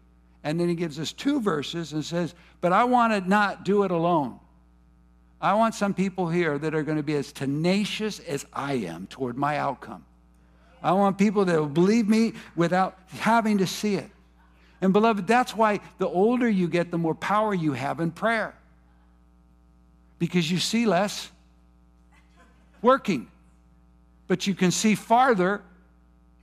And 0.45 0.61
then 0.61 0.69
he 0.69 0.77
gives 0.77 1.01
us 1.01 1.13
two 1.13 1.41
verses 1.41 1.93
and 1.93 2.05
says, 2.05 2.37
But 2.61 2.73
I 2.73 2.85
want 2.85 3.13
to 3.13 3.29
not 3.29 3.65
do 3.65 3.83
it 3.83 3.91
alone. 3.91 4.39
I 5.41 5.55
want 5.55 5.75
some 5.75 5.93
people 5.93 6.29
here 6.29 6.57
that 6.57 6.73
are 6.73 6.85
going 6.85 6.99
to 6.99 7.03
be 7.03 7.17
as 7.17 7.33
tenacious 7.33 8.21
as 8.21 8.47
I 8.53 8.75
am 8.75 9.09
toward 9.09 9.37
my 9.37 9.59
outcome. 9.59 10.05
I 10.85 10.93
want 10.93 11.19
people 11.19 11.45
that 11.47 11.59
will 11.59 11.67
believe 11.67 12.09
me 12.09 12.35
without 12.55 12.97
having 13.19 13.59
to 13.59 13.67
see 13.67 13.97
it. 13.97 14.09
And 14.81 14.93
beloved, 14.93 15.27
that's 15.27 15.57
why 15.57 15.81
the 15.99 16.07
older 16.07 16.49
you 16.49 16.69
get, 16.69 16.93
the 16.93 16.99
more 16.99 17.17
power 17.17 17.53
you 17.53 17.73
have 17.73 17.99
in 17.99 18.13
prayer. 18.13 18.55
Because 20.21 20.49
you 20.49 20.59
see 20.59 20.87
less 20.87 21.29
working, 22.83 23.27
but 24.29 24.47
you 24.47 24.55
can 24.55 24.71
see 24.71 24.95
farther 24.95 25.61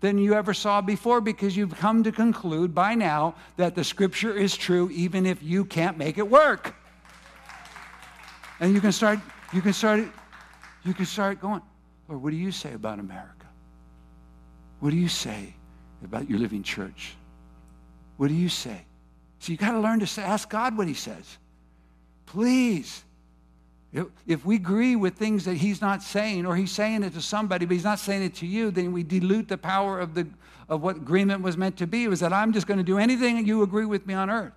than 0.01 0.17
you 0.17 0.33
ever 0.33 0.53
saw 0.53 0.81
before 0.81 1.21
because 1.21 1.57
you've 1.57 1.75
come 1.75 2.03
to 2.03 2.12
conclude 2.12 2.73
by 2.73 2.95
now 2.95 3.35
that 3.57 3.75
the 3.75 3.83
scripture 3.83 4.35
is 4.35 4.55
true 4.55 4.89
even 4.91 5.25
if 5.25 5.43
you 5.43 5.65
can't 5.65 5.97
make 5.97 6.17
it 6.17 6.29
work. 6.29 6.75
And 8.59 8.73
you 8.73 8.81
can 8.81 8.91
start, 8.91 9.19
you 9.53 9.62
can 9.62 9.73
start, 9.73 10.07
you 10.83 10.93
can 10.93 11.05
start 11.05 11.41
going, 11.41 11.62
Lord, 12.07 12.23
what 12.23 12.29
do 12.31 12.38
you 12.38 12.51
say 12.51 12.73
about 12.73 12.99
America? 12.99 13.45
What 14.79 14.91
do 14.91 14.97
you 14.97 15.09
say 15.09 15.53
about 16.03 16.29
your 16.29 16.39
living 16.39 16.63
church? 16.63 17.15
What 18.17 18.29
do 18.29 18.33
you 18.33 18.49
say? 18.49 18.85
So 19.39 19.51
you 19.51 19.57
got 19.57 19.71
to 19.71 19.79
learn 19.79 19.99
to 20.05 20.21
ask 20.21 20.49
God 20.49 20.77
what 20.77 20.88
he 20.88 20.93
says. 20.93 21.38
Please 22.25 23.03
if 24.28 24.45
we 24.45 24.56
agree 24.56 24.95
with 24.95 25.15
things 25.15 25.45
that 25.45 25.56
he's 25.56 25.82
not 25.82 26.04
saying, 26.04 26.45
or 26.45 26.56
he's 26.56 26.71
saying 26.71 27.04
it 27.04 27.13
to 27.13 27.21
somebody, 27.21 27.65
but 27.65 27.73
he's 27.73 27.84
not 27.84 27.99
saying 27.99 28.23
it 28.23 28.36
to 28.36 28.45
you, 28.45 28.69
then 28.69 28.91
we 28.91 29.02
dilute 29.02 29.47
the 29.47 29.58
power 29.58 29.99
of, 29.99 30.13
the, 30.13 30.28
of 30.67 30.84
what 30.84 30.97
agreement 30.97 31.41
was 31.41 31.58
meant 31.58 31.78
to 31.78 31.88
be. 31.88 32.08
Was 32.08 32.19
that 32.19 32.31
I'm 32.31 32.54
just 32.54 32.67
going 32.67 32.77
to 32.77 32.83
do 32.83 33.00
anything 33.00 33.46
you 33.48 33.63
agree 33.63 33.85
with 33.85 34.06
me 34.06 34.13
on 34.13 34.29
earth. 34.29 34.54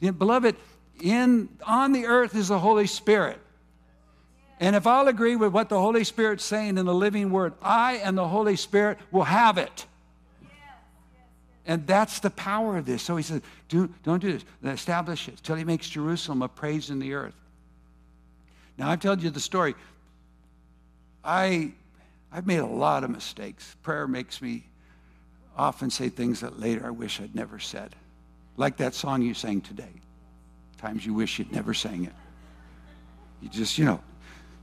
Beloved, 0.00 0.56
in, 1.02 1.48
on 1.66 1.92
the 1.92 2.06
earth 2.06 2.34
is 2.34 2.48
the 2.48 2.58
Holy 2.58 2.86
Spirit. 2.86 3.38
And 4.60 4.74
if 4.74 4.86
I'll 4.86 5.08
agree 5.08 5.36
with 5.36 5.52
what 5.52 5.68
the 5.68 5.78
Holy 5.78 6.02
Spirit's 6.02 6.44
saying 6.44 6.78
in 6.78 6.86
the 6.86 6.94
living 6.94 7.30
word, 7.30 7.52
I 7.62 7.96
and 7.96 8.16
the 8.16 8.26
Holy 8.26 8.56
Spirit 8.56 8.98
will 9.10 9.24
have 9.24 9.58
it. 9.58 9.86
And 11.66 11.86
that's 11.86 12.18
the 12.20 12.30
power 12.30 12.78
of 12.78 12.86
this. 12.86 13.02
So 13.02 13.16
he 13.16 13.22
says, 13.22 13.42
do, 13.68 13.92
don't 14.02 14.20
do 14.20 14.32
this. 14.32 14.44
Establish 14.64 15.28
it 15.28 15.40
till 15.42 15.54
he 15.54 15.64
makes 15.64 15.88
Jerusalem 15.88 16.40
a 16.40 16.48
praise 16.48 16.88
in 16.88 16.98
the 16.98 17.12
earth. 17.12 17.34
Now, 18.78 18.90
I've 18.90 19.00
told 19.00 19.22
you 19.22 19.30
the 19.30 19.40
story. 19.40 19.74
I, 21.24 21.72
I've 22.32 22.46
made 22.46 22.60
a 22.60 22.66
lot 22.66 23.02
of 23.02 23.10
mistakes. 23.10 23.76
Prayer 23.82 24.06
makes 24.06 24.40
me 24.40 24.64
often 25.56 25.90
say 25.90 26.08
things 26.08 26.40
that 26.40 26.60
later 26.60 26.86
I 26.86 26.90
wish 26.90 27.20
I'd 27.20 27.34
never 27.34 27.58
said. 27.58 27.96
Like 28.56 28.76
that 28.76 28.94
song 28.94 29.22
you 29.22 29.34
sang 29.34 29.60
today. 29.60 29.92
Times 30.78 31.04
you 31.04 31.12
wish 31.12 31.40
you'd 31.40 31.50
never 31.50 31.74
sang 31.74 32.04
it. 32.04 32.12
You 33.42 33.48
just, 33.48 33.76
you 33.78 33.84
know, 33.84 34.00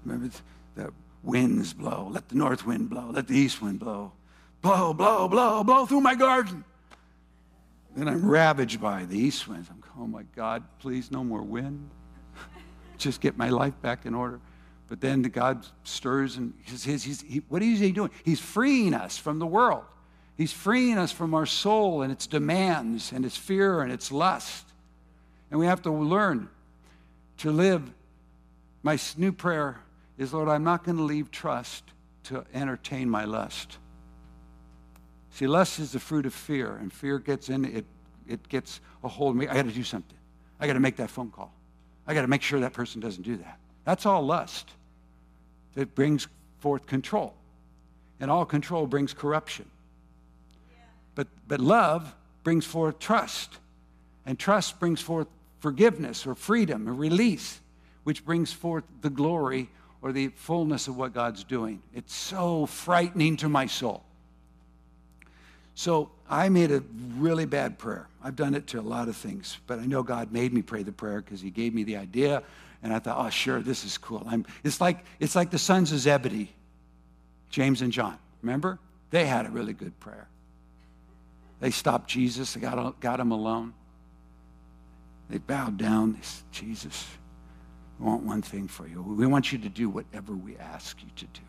remember 0.05 0.33
the 0.75 0.93
winds 1.21 1.73
blow. 1.73 2.09
Let 2.11 2.29
the 2.29 2.35
north 2.35 2.65
wind 2.65 2.89
blow. 2.89 3.09
Let 3.11 3.27
the 3.27 3.37
east 3.37 3.61
wind 3.61 3.79
blow. 3.79 4.13
Blow, 4.61 4.93
blow, 4.93 5.27
blow, 5.27 5.63
blow 5.63 5.85
through 5.85 6.01
my 6.01 6.15
garden. 6.15 6.63
Then 7.95 8.07
I'm 8.07 8.25
ravaged 8.25 8.81
by 8.81 9.05
the 9.05 9.17
east 9.17 9.47
winds. 9.47 9.69
I'm 9.69 9.83
oh 9.99 10.07
my 10.07 10.23
God, 10.35 10.63
please, 10.79 11.11
no 11.11 11.23
more 11.23 11.41
wind. 11.41 11.89
Just 12.97 13.21
get 13.21 13.37
my 13.37 13.49
life 13.49 13.79
back 13.81 14.05
in 14.05 14.13
order. 14.13 14.39
But 14.87 15.01
then 15.01 15.21
the 15.21 15.29
God 15.29 15.65
stirs 15.83 16.37
and 16.37 16.53
he's, 16.63 16.83
he's, 16.83 17.21
he, 17.21 17.41
what 17.49 17.61
is 17.61 17.79
he 17.79 17.91
doing? 17.91 18.11
He's 18.23 18.39
freeing 18.39 18.93
us 18.93 19.17
from 19.17 19.39
the 19.39 19.47
world. 19.47 19.83
He's 20.37 20.51
freeing 20.51 20.97
us 20.97 21.11
from 21.11 21.33
our 21.33 21.45
soul 21.45 22.01
and 22.01 22.11
its 22.11 22.27
demands 22.27 23.11
and 23.11 23.25
its 23.25 23.37
fear 23.37 23.81
and 23.81 23.91
its 23.91 24.11
lust. 24.11 24.67
And 25.49 25.59
we 25.59 25.65
have 25.65 25.81
to 25.83 25.91
learn 25.91 26.49
to 27.37 27.51
live. 27.51 27.89
My 28.83 28.99
new 29.17 29.31
prayer 29.31 29.79
is 30.17 30.33
Lord, 30.33 30.49
I'm 30.49 30.63
not 30.63 30.83
going 30.83 30.97
to 30.97 31.03
leave 31.03 31.31
trust 31.31 31.83
to 32.23 32.45
entertain 32.53 33.09
my 33.09 33.25
lust. 33.25 33.77
See, 35.31 35.47
lust 35.47 35.79
is 35.79 35.91
the 35.91 35.99
fruit 35.99 36.25
of 36.25 36.33
fear, 36.33 36.77
and 36.77 36.91
fear 36.91 37.19
gets 37.19 37.49
in, 37.49 37.65
it, 37.65 37.85
it 38.27 38.47
gets 38.47 38.79
a 39.03 39.07
hold 39.07 39.31
of 39.31 39.35
me. 39.37 39.47
I 39.47 39.53
got 39.53 39.65
to 39.65 39.71
do 39.71 39.83
something. 39.83 40.17
I 40.59 40.67
got 40.67 40.73
to 40.73 40.79
make 40.79 40.95
that 40.97 41.09
phone 41.09 41.29
call. 41.29 41.53
I 42.07 42.13
got 42.13 42.21
to 42.21 42.27
make 42.27 42.41
sure 42.41 42.59
that 42.59 42.73
person 42.73 43.01
doesn't 43.01 43.23
do 43.23 43.37
that. 43.37 43.59
That's 43.83 44.05
all 44.05 44.23
lust. 44.23 44.69
It 45.75 45.95
brings 45.95 46.27
forth 46.59 46.85
control. 46.85 47.33
And 48.19 48.31
all 48.31 48.45
control 48.45 48.87
brings 48.87 49.13
corruption. 49.13 49.65
But, 51.15 51.27
but 51.47 51.59
love 51.59 52.13
brings 52.43 52.65
forth 52.65 52.99
trust. 52.99 53.57
And 54.25 54.39
trust 54.39 54.79
brings 54.79 55.01
forth 55.01 55.27
forgiveness 55.59 56.25
or 56.25 56.35
freedom 56.35 56.87
or 56.87 56.93
release, 56.93 57.59
which 58.03 58.25
brings 58.25 58.53
forth 58.53 58.83
the 59.01 59.09
glory 59.09 59.69
or 60.01 60.11
the 60.11 60.27
fullness 60.29 60.87
of 60.87 60.95
what 60.95 61.13
God's 61.13 61.43
doing. 61.43 61.81
It's 61.93 62.13
so 62.13 62.65
frightening 62.67 63.37
to 63.37 63.49
my 63.49 63.65
soul. 63.65 64.03
So 65.75 66.09
I 66.29 66.47
made 66.49 66.71
a 66.71 66.81
really 67.17 67.45
bad 67.45 67.77
prayer. 67.77 68.07
I've 68.23 68.37
done 68.37 68.55
it 68.55 68.65
to 68.67 68.79
a 68.79 68.81
lot 68.81 69.09
of 69.09 69.15
things, 69.15 69.57
but 69.67 69.77
I 69.77 69.85
know 69.85 70.01
God 70.01 70.31
made 70.31 70.53
me 70.53 70.61
pray 70.61 70.83
the 70.83 70.93
prayer 70.93 71.21
because 71.21 71.41
He 71.41 71.51
gave 71.51 71.73
me 71.73 71.83
the 71.83 71.97
idea, 71.97 72.43
and 72.81 72.93
I 72.93 72.99
thought, 72.99 73.23
oh, 73.23 73.29
sure, 73.29 73.59
this 73.61 73.83
is 73.83 73.97
cool. 73.97 74.23
I'm, 74.25 74.45
it's 74.63 74.79
like 74.79 75.05
it's 75.19 75.35
like 75.35 75.51
the 75.51 75.59
sons 75.59 75.91
of 75.91 75.99
Zebedee, 75.99 76.49
James 77.49 77.81
and 77.81 77.91
John. 77.91 78.17
Remember, 78.41 78.79
they 79.11 79.25
had 79.25 79.45
a 79.45 79.49
really 79.49 79.73
good 79.73 79.99
prayer. 79.99 80.27
They 81.59 81.71
stopped 81.71 82.09
Jesus. 82.09 82.53
They 82.53 82.61
got 82.61 82.99
got 83.01 83.19
him 83.19 83.31
alone. 83.31 83.73
They 85.29 85.39
bowed 85.39 85.77
down. 85.77 86.13
They 86.13 86.21
said, 86.21 86.43
Jesus, 86.51 87.05
we 87.99 88.05
want 88.05 88.23
one 88.23 88.41
thing 88.41 88.67
for 88.67 88.87
you. 88.87 89.01
We 89.01 89.25
want 89.25 89.51
you 89.51 89.57
to 89.57 89.69
do 89.69 89.89
whatever 89.89 90.33
we 90.33 90.55
ask 90.57 91.01
you 91.01 91.09
to 91.15 91.25
do. 91.25 91.41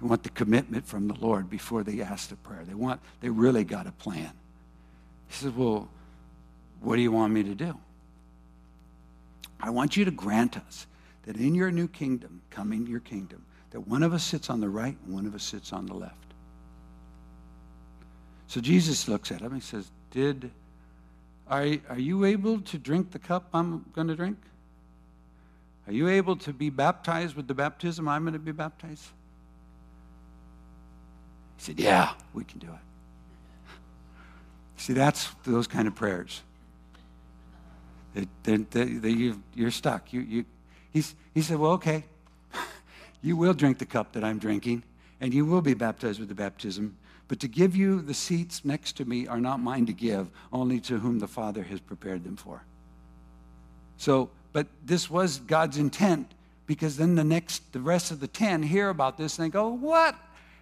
They 0.00 0.06
want 0.06 0.22
the 0.22 0.30
commitment 0.30 0.86
from 0.86 1.08
the 1.08 1.14
Lord 1.14 1.48
before 1.48 1.82
they 1.82 2.02
ask 2.02 2.28
the 2.28 2.36
prayer. 2.36 2.64
They 2.64 2.74
want, 2.74 3.00
they 3.20 3.30
really 3.30 3.64
got 3.64 3.86
a 3.86 3.92
plan. 3.92 4.30
He 5.28 5.34
says, 5.34 5.52
Well, 5.52 5.88
what 6.80 6.96
do 6.96 7.02
you 7.02 7.12
want 7.12 7.32
me 7.32 7.42
to 7.44 7.54
do? 7.54 7.76
I 9.58 9.70
want 9.70 9.96
you 9.96 10.04
to 10.04 10.10
grant 10.10 10.58
us 10.58 10.86
that 11.22 11.36
in 11.36 11.54
your 11.54 11.70
new 11.70 11.88
kingdom, 11.88 12.42
coming 12.50 12.86
your 12.86 13.00
kingdom, 13.00 13.44
that 13.70 13.80
one 13.80 14.02
of 14.02 14.12
us 14.12 14.22
sits 14.22 14.50
on 14.50 14.60
the 14.60 14.68
right 14.68 14.96
and 15.04 15.14
one 15.14 15.26
of 15.26 15.34
us 15.34 15.42
sits 15.42 15.72
on 15.72 15.86
the 15.86 15.94
left. 15.94 16.14
So 18.48 18.60
Jesus 18.60 19.08
looks 19.08 19.32
at 19.32 19.40
him 19.40 19.52
and 19.52 19.62
says, 19.62 19.90
Did 20.10 20.50
are, 21.48 21.66
are 21.88 21.98
you 21.98 22.24
able 22.24 22.60
to 22.60 22.78
drink 22.78 23.12
the 23.12 23.18
cup 23.18 23.48
I'm 23.54 23.84
going 23.94 24.08
to 24.08 24.16
drink? 24.16 24.38
Are 25.86 25.92
you 25.92 26.08
able 26.08 26.36
to 26.36 26.52
be 26.52 26.70
baptized 26.70 27.36
with 27.36 27.46
the 27.46 27.54
baptism 27.54 28.08
I'm 28.08 28.22
going 28.22 28.32
to 28.32 28.38
be 28.38 28.52
baptized? 28.52 29.06
He 31.56 31.62
said, 31.62 31.80
Yeah, 31.80 32.12
we 32.34 32.44
can 32.44 32.58
do 32.58 32.68
it. 32.68 33.72
See, 34.76 34.92
that's 34.92 35.30
those 35.44 35.66
kind 35.66 35.88
of 35.88 35.94
prayers. 35.94 36.42
They, 38.14 38.26
they, 38.70 38.84
they, 38.84 39.10
you, 39.10 39.42
you're 39.54 39.70
stuck. 39.70 40.12
You, 40.12 40.20
you, 40.20 40.44
he's, 40.92 41.14
he 41.34 41.42
said, 41.42 41.58
Well, 41.58 41.72
okay. 41.72 42.04
you 43.22 43.36
will 43.36 43.54
drink 43.54 43.78
the 43.78 43.86
cup 43.86 44.12
that 44.12 44.24
I'm 44.24 44.38
drinking, 44.38 44.82
and 45.20 45.34
you 45.34 45.44
will 45.44 45.62
be 45.62 45.74
baptized 45.74 46.20
with 46.20 46.28
the 46.28 46.34
baptism. 46.34 46.96
But 47.28 47.40
to 47.40 47.48
give 47.48 47.74
you 47.74 48.00
the 48.00 48.14
seats 48.14 48.64
next 48.64 48.96
to 48.98 49.04
me 49.04 49.26
are 49.26 49.40
not 49.40 49.58
mine 49.60 49.86
to 49.86 49.92
give, 49.92 50.28
only 50.52 50.78
to 50.80 50.98
whom 50.98 51.18
the 51.18 51.26
Father 51.26 51.62
has 51.64 51.80
prepared 51.80 52.22
them 52.22 52.36
for. 52.36 52.62
So, 53.96 54.30
but 54.52 54.68
this 54.84 55.10
was 55.10 55.38
God's 55.40 55.78
intent 55.78 56.32
because 56.66 56.96
then 56.96 57.14
the 57.14 57.24
next, 57.24 57.72
the 57.72 57.80
rest 57.80 58.10
of 58.10 58.20
the 58.20 58.26
10 58.26 58.62
hear 58.62 58.88
about 58.88 59.16
this 59.18 59.38
and 59.38 59.46
they 59.46 59.50
go, 59.50 59.68
What? 59.68 60.16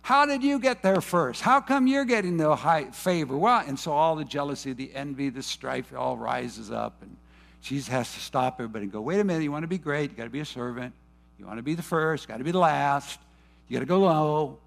How 0.05 0.27
did 0.27 0.45
you 0.45 0.59
get 0.59 0.83
there 0.83 1.01
first? 1.01 1.41
How 1.41 1.63
come 1.63 1.87
you're 1.87 2.05
getting 2.05 2.37
the 2.37 2.55
high 2.55 2.91
favor? 2.91 3.39
Well, 3.39 3.65
and 3.67 3.79
so 3.79 3.93
all 3.93 4.17
the 4.17 4.25
jealousy, 4.27 4.75
the 4.75 4.95
envy, 4.95 5.31
the 5.31 5.43
strife 5.43 5.95
all 5.97 6.19
rises 6.19 6.71
up, 6.71 7.01
and 7.01 7.17
Jesus 7.63 7.89
has 7.89 8.13
to 8.13 8.21
stop 8.21 8.57
everybody 8.61 8.83
and 8.83 8.93
go, 8.93 9.01
wait 9.01 9.19
a 9.19 9.25
minute, 9.25 9.43
you 9.43 9.51
want 9.51 9.63
to 9.63 9.67
be 9.67 9.79
great, 9.79 10.11
you 10.11 10.17
got 10.19 10.25
to 10.25 10.31
be 10.31 10.41
a 10.41 10.45
servant. 10.45 10.93
You 11.39 11.47
want 11.47 11.59
to 11.59 11.63
be 11.63 11.75
the 11.75 11.83
first, 11.83 12.29
got 12.29 12.37
to 12.37 12.45
be 12.45 12.51
the 12.51 12.59
last. 12.59 13.19
You 13.67 13.79
got 13.79 13.81
to 13.81 13.87
go 13.87 14.01
low, 14.01 14.59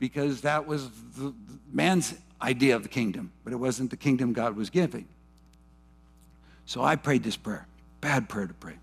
because 0.00 0.40
that 0.40 0.66
was 0.66 0.90
the, 1.16 1.26
the 1.28 1.34
man's 1.72 2.12
idea 2.42 2.74
of 2.74 2.82
the 2.82 2.88
kingdom, 2.88 3.30
but 3.44 3.52
it 3.52 3.56
wasn't 3.56 3.90
the 3.90 3.96
kingdom 3.96 4.32
God 4.32 4.56
was 4.56 4.70
giving. 4.70 5.06
So 6.66 6.82
I 6.82 6.96
prayed 6.96 7.22
this 7.22 7.36
prayer, 7.36 7.68
bad 8.00 8.28
prayer 8.28 8.48
to 8.48 8.54
pray. 8.54 8.74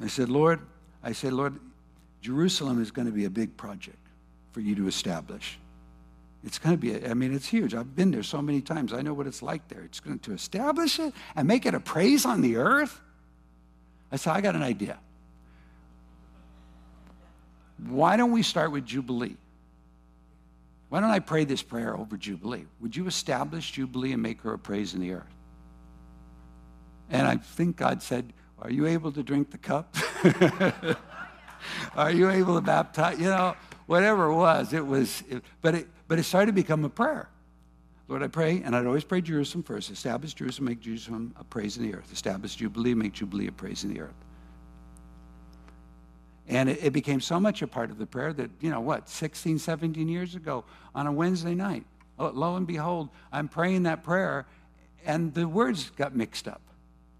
I 0.00 0.06
said, 0.06 0.28
Lord, 0.28 0.60
I 1.02 1.10
said, 1.10 1.32
Lord, 1.32 1.58
Jerusalem 2.22 2.80
is 2.80 2.92
going 2.92 3.06
to 3.06 3.12
be 3.12 3.24
a 3.24 3.30
big 3.30 3.56
project 3.56 3.98
for 4.56 4.62
you 4.62 4.74
to 4.74 4.88
establish. 4.88 5.58
It's 6.42 6.58
going 6.58 6.74
to 6.74 6.80
be, 6.80 7.06
I 7.06 7.12
mean, 7.12 7.34
it's 7.34 7.46
huge. 7.46 7.74
I've 7.74 7.94
been 7.94 8.10
there 8.10 8.22
so 8.22 8.40
many 8.40 8.62
times. 8.62 8.94
I 8.94 9.02
know 9.02 9.12
what 9.12 9.26
it's 9.26 9.42
like 9.42 9.68
there. 9.68 9.82
It's 9.82 10.00
going 10.00 10.18
to 10.20 10.32
establish 10.32 10.98
it 10.98 11.12
and 11.34 11.46
make 11.46 11.66
it 11.66 11.74
a 11.74 11.80
praise 11.80 12.24
on 12.24 12.40
the 12.40 12.56
earth. 12.56 12.98
I 14.10 14.16
said, 14.16 14.32
I 14.32 14.40
got 14.40 14.54
an 14.54 14.62
idea. 14.62 14.98
Why 17.86 18.16
don't 18.16 18.32
we 18.32 18.42
start 18.42 18.72
with 18.72 18.86
Jubilee? 18.86 19.36
Why 20.88 21.00
don't 21.00 21.10
I 21.10 21.18
pray 21.18 21.44
this 21.44 21.60
prayer 21.60 21.94
over 21.94 22.16
Jubilee? 22.16 22.64
Would 22.80 22.96
you 22.96 23.06
establish 23.06 23.72
Jubilee 23.72 24.14
and 24.14 24.22
make 24.22 24.40
her 24.40 24.54
a 24.54 24.58
praise 24.58 24.94
in 24.94 25.02
the 25.02 25.12
earth? 25.12 25.34
And 27.10 27.28
I 27.28 27.36
think 27.36 27.76
God 27.76 28.02
said, 28.02 28.32
Are 28.58 28.70
you 28.70 28.86
able 28.86 29.12
to 29.12 29.22
drink 29.22 29.50
the 29.50 29.58
cup? 29.58 29.94
Are 31.94 32.10
you 32.10 32.30
able 32.30 32.54
to 32.54 32.62
baptize? 32.62 33.18
You 33.18 33.26
know, 33.26 33.54
whatever 33.86 34.26
it 34.26 34.34
was, 34.34 34.72
it 34.72 34.86
was, 34.86 35.22
it, 35.28 35.42
but, 35.62 35.74
it, 35.74 35.88
but 36.08 36.18
it 36.18 36.24
started 36.24 36.46
to 36.46 36.52
become 36.52 36.84
a 36.84 36.88
prayer. 36.88 37.28
Lord, 38.08 38.22
I 38.22 38.28
pray, 38.28 38.62
and 38.64 38.76
I'd 38.76 38.86
always 38.86 39.02
pray 39.02 39.20
Jerusalem 39.20 39.64
first. 39.64 39.90
Establish 39.90 40.34
Jerusalem, 40.34 40.66
make 40.66 40.80
Jerusalem 40.80 41.34
a 41.38 41.44
praise 41.44 41.76
in 41.76 41.82
the 41.82 41.96
earth. 41.96 42.12
Establish 42.12 42.54
Jubilee, 42.54 42.94
make 42.94 43.12
Jubilee 43.12 43.48
a 43.48 43.52
praise 43.52 43.82
in 43.82 43.92
the 43.92 44.00
earth. 44.00 44.14
And 46.48 46.68
it, 46.68 46.78
it, 46.84 46.92
became 46.92 47.20
so 47.20 47.40
much 47.40 47.62
a 47.62 47.66
part 47.66 47.90
of 47.90 47.98
the 47.98 48.06
prayer 48.06 48.32
that, 48.32 48.50
you 48.60 48.70
know, 48.70 48.80
what, 48.80 49.08
16, 49.08 49.58
17 49.58 50.08
years 50.08 50.36
ago 50.36 50.64
on 50.94 51.08
a 51.08 51.12
Wednesday 51.12 51.54
night, 51.54 51.84
lo 52.18 52.54
and 52.54 52.66
behold, 52.66 53.08
I'm 53.32 53.48
praying 53.48 53.82
that 53.84 54.04
prayer, 54.04 54.46
and 55.04 55.34
the 55.34 55.48
words 55.48 55.90
got 55.96 56.14
mixed 56.14 56.46
up. 56.46 56.60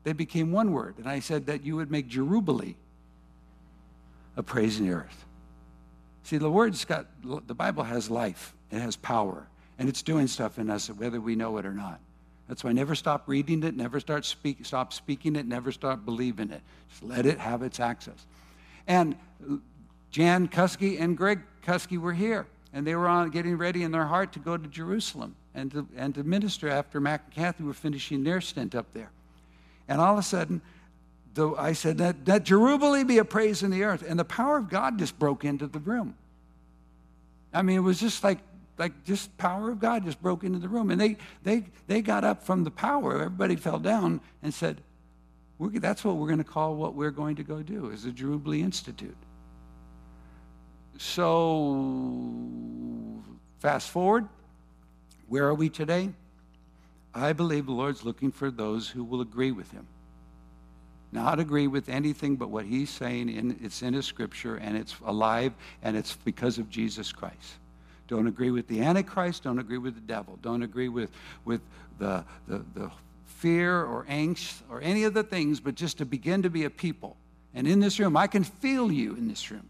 They 0.05 0.13
became 0.13 0.53
one 0.53 0.73
word. 0.73 0.99
And 0.99 1.09
I 1.09 1.19
said 1.19 1.47
that 1.47 1.65
you 1.65 1.75
would 1.75 1.91
make 1.91 2.09
Jerubilee 2.09 2.77
a 4.37 4.43
praise 4.45 4.79
in 4.79 4.87
the 4.87 4.93
earth. 4.93 5.25
See, 6.27 6.39
the 6.39 6.51
word's 6.51 6.85
got, 6.85 7.07
the 7.23 7.55
Bible 7.55 7.85
has 7.85 8.11
life, 8.11 8.53
it 8.73 8.81
has 8.81 8.97
power, 8.97 9.47
and 9.79 9.89
it's 9.89 10.03
doing 10.03 10.27
stuff 10.27 10.59
in 10.59 10.71
us 10.71 10.89
whether 10.89 11.21
we 11.21 11.37
know 11.37 11.57
it 11.59 11.65
or 11.65 11.73
not. 11.73 12.01
That's 12.49 12.65
why 12.65 12.73
never 12.73 12.97
stop 12.97 13.29
reading 13.29 13.63
it, 13.63 13.77
never 13.77 14.01
start 14.01 14.25
speak, 14.25 14.67
stop 14.67 14.93
speaking 14.93 15.37
it, 15.37 15.47
never 15.47 15.71
stop 15.71 16.05
believing 16.05 16.51
it. 16.51 16.63
Just 16.91 17.05
let 17.05 17.27
it 17.27 17.39
have 17.39 17.63
its 17.63 17.79
access. 17.79 18.27
And 18.89 19.15
Jan 20.11 20.49
Kuski 20.49 21.01
and 21.01 21.17
Greg 21.17 21.43
Kuski 21.65 21.97
were 21.97 22.13
here, 22.13 22.49
and 22.73 22.85
they 22.85 22.97
were 22.97 23.07
on 23.07 23.31
getting 23.31 23.57
ready 23.57 23.85
in 23.85 23.93
their 23.93 24.07
heart 24.07 24.33
to 24.33 24.41
go 24.41 24.57
to 24.57 24.67
Jerusalem 24.67 25.37
and 25.55 25.71
to, 25.71 25.87
and 25.97 26.13
to 26.17 26.25
minister 26.25 26.69
after 26.69 27.01
Mac 27.01 27.23
and 27.27 27.35
Kathy 27.35 27.63
were 27.63 27.73
finishing 27.73 28.25
their 28.25 28.41
stint 28.41 28.75
up 28.75 28.93
there. 28.95 29.13
And 29.87 30.01
all 30.01 30.15
of 30.15 30.19
a 30.19 30.25
sudden, 30.25 30.61
the, 31.37 31.51
I 31.53 31.75
said, 31.75 31.99
that, 31.99 32.25
that 32.25 32.43
Jubilee 32.45 33.05
be 33.05 33.19
a 33.19 33.25
praise 33.25 33.63
in 33.63 33.71
the 33.71 33.85
earth. 33.85 34.03
And 34.07 34.19
the 34.19 34.25
power 34.25 34.57
of 34.57 34.69
God 34.69 34.99
just 34.99 35.19
broke 35.19 35.45
into 35.45 35.67
the 35.67 35.79
room. 35.79 36.17
I 37.53 37.63
mean, 37.63 37.77
it 37.77 37.81
was 37.81 38.01
just 38.01 38.25
like, 38.25 38.39
like 38.79 39.05
just 39.05 39.37
power 39.39 39.71
of 39.71 39.79
God 39.79 40.05
just 40.05 40.21
broke 40.21 40.43
into 40.45 40.59
the 40.59 40.69
room. 40.69 40.91
And 40.91 41.01
they, 41.01 41.19
they, 41.45 41.65
they 41.87 42.03
got 42.03 42.25
up 42.25 42.43
from 42.43 42.65
the 42.65 42.71
power. 42.71 43.17
Everybody 43.17 43.55
fell 43.57 43.79
down 43.79 44.21
and 44.43 44.53
said, 44.53 44.81
that's 45.61 46.05
what 46.05 46.17
we're 46.17 46.27
going 46.27 46.39
to 46.39 46.45
call 46.45 46.75
what 46.75 46.95
we're 46.95 47.11
going 47.11 47.37
to 47.37 47.43
go 47.43 47.63
do 47.63 47.91
is 47.91 48.03
the 48.03 48.11
Jubilee 48.11 48.63
Institute. 48.63 49.17
So 50.99 51.93
fast 53.59 53.91
forward, 53.91 54.27
where 55.29 55.47
are 55.47 55.55
we 55.55 55.69
today? 55.69 56.11
I 57.15 57.35
believe 57.35 57.67
the 57.67 57.73
Lord's 57.73 58.05
looking 58.05 58.33
for 58.33 58.51
those 58.51 58.89
who 58.89 59.05
will 59.05 59.21
agree 59.21 59.53
with 59.53 59.71
him 59.71 59.87
not 61.13 61.39
agree 61.39 61.67
with 61.67 61.89
anything 61.89 62.37
but 62.37 62.51
what 62.51 62.65
he's 62.65 62.91
saying. 62.91 63.29
In, 63.29 63.59
it's 63.63 63.83
in 63.83 63.95
his 63.95 64.07
scripture 64.07 64.57
and 64.57 64.77
it's 64.77 64.95
alive 65.05 65.53
and 65.83 65.97
it's 65.97 66.17
because 66.17 66.59
of 66.59 66.69
Jesus 66.69 67.13
Christ. 67.13 67.59
Don't 68.09 68.27
agree 68.27 68.51
with 68.51 68.69
the 68.69 68.83
Antichrist. 68.83 69.45
Don't 69.45 69.59
agree 69.59 69.79
with 69.79 69.95
the 69.95 70.01
devil. 70.01 70.39
Don't 70.43 70.63
agree 70.63 70.89
with, 70.89 71.11
with 71.45 71.61
the, 71.99 72.25
the, 72.47 72.65
the 72.75 72.91
fear 73.25 73.85
or 73.85 74.05
angst 74.05 74.61
or 74.71 74.81
any 74.81 75.05
of 75.05 75.15
the 75.15 75.23
things, 75.23 75.61
but 75.61 75.75
just 75.75 75.99
to 75.99 76.05
begin 76.05 76.43
to 76.43 76.51
be 76.51 76.65
a 76.65 76.71
people. 76.71 77.17
And 77.55 77.67
in 77.67 77.81
this 77.81 77.99
room, 77.99 78.17
I 78.17 78.27
can 78.27 78.45
feel 78.45 78.93
you 78.93 79.15
in 79.15 79.29
this 79.29 79.51
room. 79.51 79.69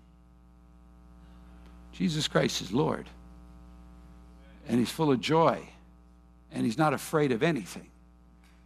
Jesus 1.92 2.28
Christ 2.28 2.60
is 2.60 2.72
Lord. 2.72 3.08
And 4.68 4.78
he's 4.78 4.90
full 4.90 5.10
of 5.10 5.20
joy. 5.20 5.60
And 6.52 6.64
he's 6.64 6.78
not 6.78 6.92
afraid 6.92 7.32
of 7.32 7.42
anything. 7.42 7.88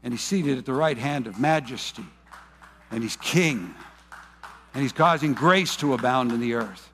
And 0.02 0.12
he's 0.12 0.22
seated 0.22 0.58
at 0.58 0.64
the 0.64 0.72
right 0.72 0.96
hand 0.96 1.26
of 1.26 1.38
majesty. 1.38 2.04
And 2.90 3.02
he's 3.02 3.16
king. 3.16 3.74
And 4.74 4.82
he's 4.82 4.92
causing 4.92 5.34
grace 5.34 5.76
to 5.76 5.94
abound 5.94 6.32
in 6.32 6.40
the 6.40 6.54
earth. 6.54 6.92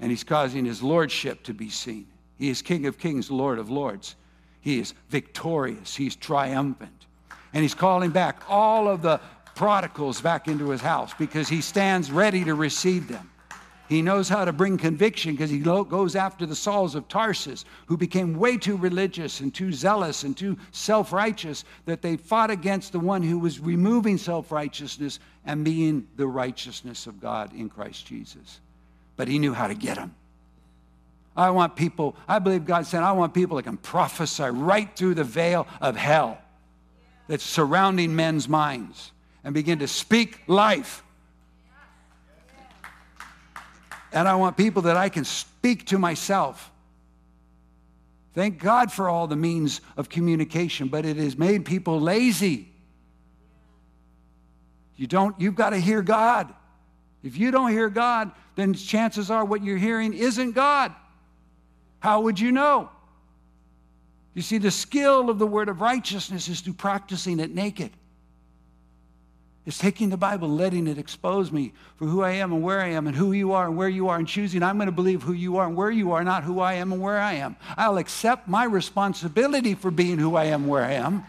And 0.00 0.10
he's 0.10 0.24
causing 0.24 0.64
his 0.64 0.82
lordship 0.82 1.42
to 1.44 1.54
be 1.54 1.70
seen. 1.70 2.06
He 2.38 2.48
is 2.50 2.62
King 2.62 2.86
of 2.86 2.98
kings, 2.98 3.30
Lord 3.30 3.58
of 3.58 3.68
lords. 3.68 4.14
He 4.60 4.78
is 4.78 4.94
victorious. 5.08 5.96
He's 5.96 6.14
triumphant. 6.14 7.06
And 7.52 7.62
he's 7.62 7.74
calling 7.74 8.10
back 8.10 8.42
all 8.48 8.88
of 8.88 9.02
the 9.02 9.20
prodigals 9.54 10.20
back 10.20 10.46
into 10.46 10.70
his 10.70 10.80
house 10.80 11.12
because 11.18 11.48
he 11.48 11.60
stands 11.60 12.12
ready 12.12 12.44
to 12.44 12.54
receive 12.54 13.08
them. 13.08 13.30
He 13.88 14.02
knows 14.02 14.28
how 14.28 14.44
to 14.44 14.52
bring 14.52 14.76
conviction 14.76 15.32
because 15.32 15.48
he 15.50 15.58
goes 15.58 16.14
after 16.14 16.44
the 16.44 16.54
Sauls 16.54 16.94
of 16.94 17.08
Tarsus 17.08 17.64
who 17.86 17.96
became 17.96 18.38
way 18.38 18.58
too 18.58 18.76
religious 18.76 19.40
and 19.40 19.54
too 19.54 19.72
zealous 19.72 20.24
and 20.24 20.36
too 20.36 20.58
self 20.72 21.10
righteous 21.10 21.64
that 21.86 22.02
they 22.02 22.18
fought 22.18 22.50
against 22.50 22.92
the 22.92 23.00
one 23.00 23.22
who 23.22 23.38
was 23.38 23.60
removing 23.60 24.18
self 24.18 24.52
righteousness 24.52 25.20
and 25.46 25.64
being 25.64 26.06
the 26.16 26.26
righteousness 26.26 27.06
of 27.06 27.18
God 27.18 27.54
in 27.54 27.70
Christ 27.70 28.06
Jesus. 28.06 28.60
But 29.16 29.26
he 29.26 29.38
knew 29.38 29.54
how 29.54 29.68
to 29.68 29.74
get 29.74 29.96
them. 29.96 30.14
I 31.34 31.50
want 31.50 31.74
people, 31.74 32.14
I 32.26 32.40
believe 32.40 32.66
God 32.66 32.84
said, 32.84 33.02
I 33.02 33.12
want 33.12 33.32
people 33.32 33.56
that 33.56 33.62
can 33.62 33.78
prophesy 33.78 34.50
right 34.50 34.94
through 34.96 35.14
the 35.14 35.24
veil 35.24 35.66
of 35.80 35.96
hell 35.96 36.38
that's 37.26 37.44
surrounding 37.44 38.14
men's 38.14 38.48
minds 38.48 39.12
and 39.44 39.54
begin 39.54 39.78
to 39.78 39.88
speak 39.88 40.42
life 40.46 41.02
and 44.12 44.28
I 44.28 44.34
want 44.36 44.56
people 44.56 44.82
that 44.82 44.96
I 44.96 45.08
can 45.08 45.24
speak 45.24 45.86
to 45.86 45.98
myself. 45.98 46.70
Thank 48.34 48.58
God 48.58 48.92
for 48.92 49.08
all 49.08 49.26
the 49.26 49.36
means 49.36 49.80
of 49.96 50.08
communication, 50.08 50.88
but 50.88 51.04
it 51.04 51.16
has 51.16 51.36
made 51.36 51.64
people 51.64 52.00
lazy. 52.00 52.68
You 54.96 55.06
don't, 55.06 55.38
you've 55.40 55.54
got 55.54 55.70
to 55.70 55.78
hear 55.78 56.02
God. 56.02 56.52
If 57.22 57.36
you 57.36 57.50
don't 57.50 57.70
hear 57.70 57.88
God, 57.88 58.30
then 58.54 58.74
chances 58.74 59.30
are 59.30 59.44
what 59.44 59.64
you're 59.64 59.76
hearing 59.76 60.12
isn't 60.14 60.52
God. 60.52 60.94
How 62.00 62.20
would 62.20 62.38
you 62.38 62.52
know? 62.52 62.90
You 64.34 64.42
see, 64.42 64.58
the 64.58 64.70
skill 64.70 65.30
of 65.30 65.38
the 65.38 65.46
word 65.46 65.68
of 65.68 65.80
righteousness 65.80 66.48
is 66.48 66.60
through 66.60 66.74
practicing 66.74 67.40
it 67.40 67.52
naked. 67.52 67.90
It's 69.68 69.76
taking 69.76 70.08
the 70.08 70.16
Bible, 70.16 70.48
letting 70.48 70.86
it 70.86 70.96
expose 70.96 71.52
me 71.52 71.74
for 71.96 72.06
who 72.06 72.22
I 72.22 72.30
am 72.30 72.54
and 72.54 72.62
where 72.62 72.80
I 72.80 72.88
am 72.88 73.06
and 73.06 73.14
who 73.14 73.32
you 73.32 73.52
are 73.52 73.66
and 73.66 73.76
where 73.76 73.90
you 73.90 74.08
are 74.08 74.16
and 74.16 74.26
choosing 74.26 74.62
I'm 74.62 74.78
going 74.78 74.86
to 74.86 74.92
believe 74.92 75.22
who 75.22 75.34
you 75.34 75.58
are 75.58 75.66
and 75.66 75.76
where 75.76 75.90
you 75.90 76.12
are, 76.12 76.24
not 76.24 76.42
who 76.42 76.60
I 76.60 76.72
am 76.72 76.90
and 76.90 77.02
where 77.02 77.18
I 77.18 77.34
am. 77.34 77.54
I'll 77.76 77.98
accept 77.98 78.48
my 78.48 78.64
responsibility 78.64 79.74
for 79.74 79.90
being 79.90 80.16
who 80.16 80.36
I 80.36 80.44
am, 80.44 80.68
where 80.68 80.82
I 80.82 80.92
am. 80.92 81.22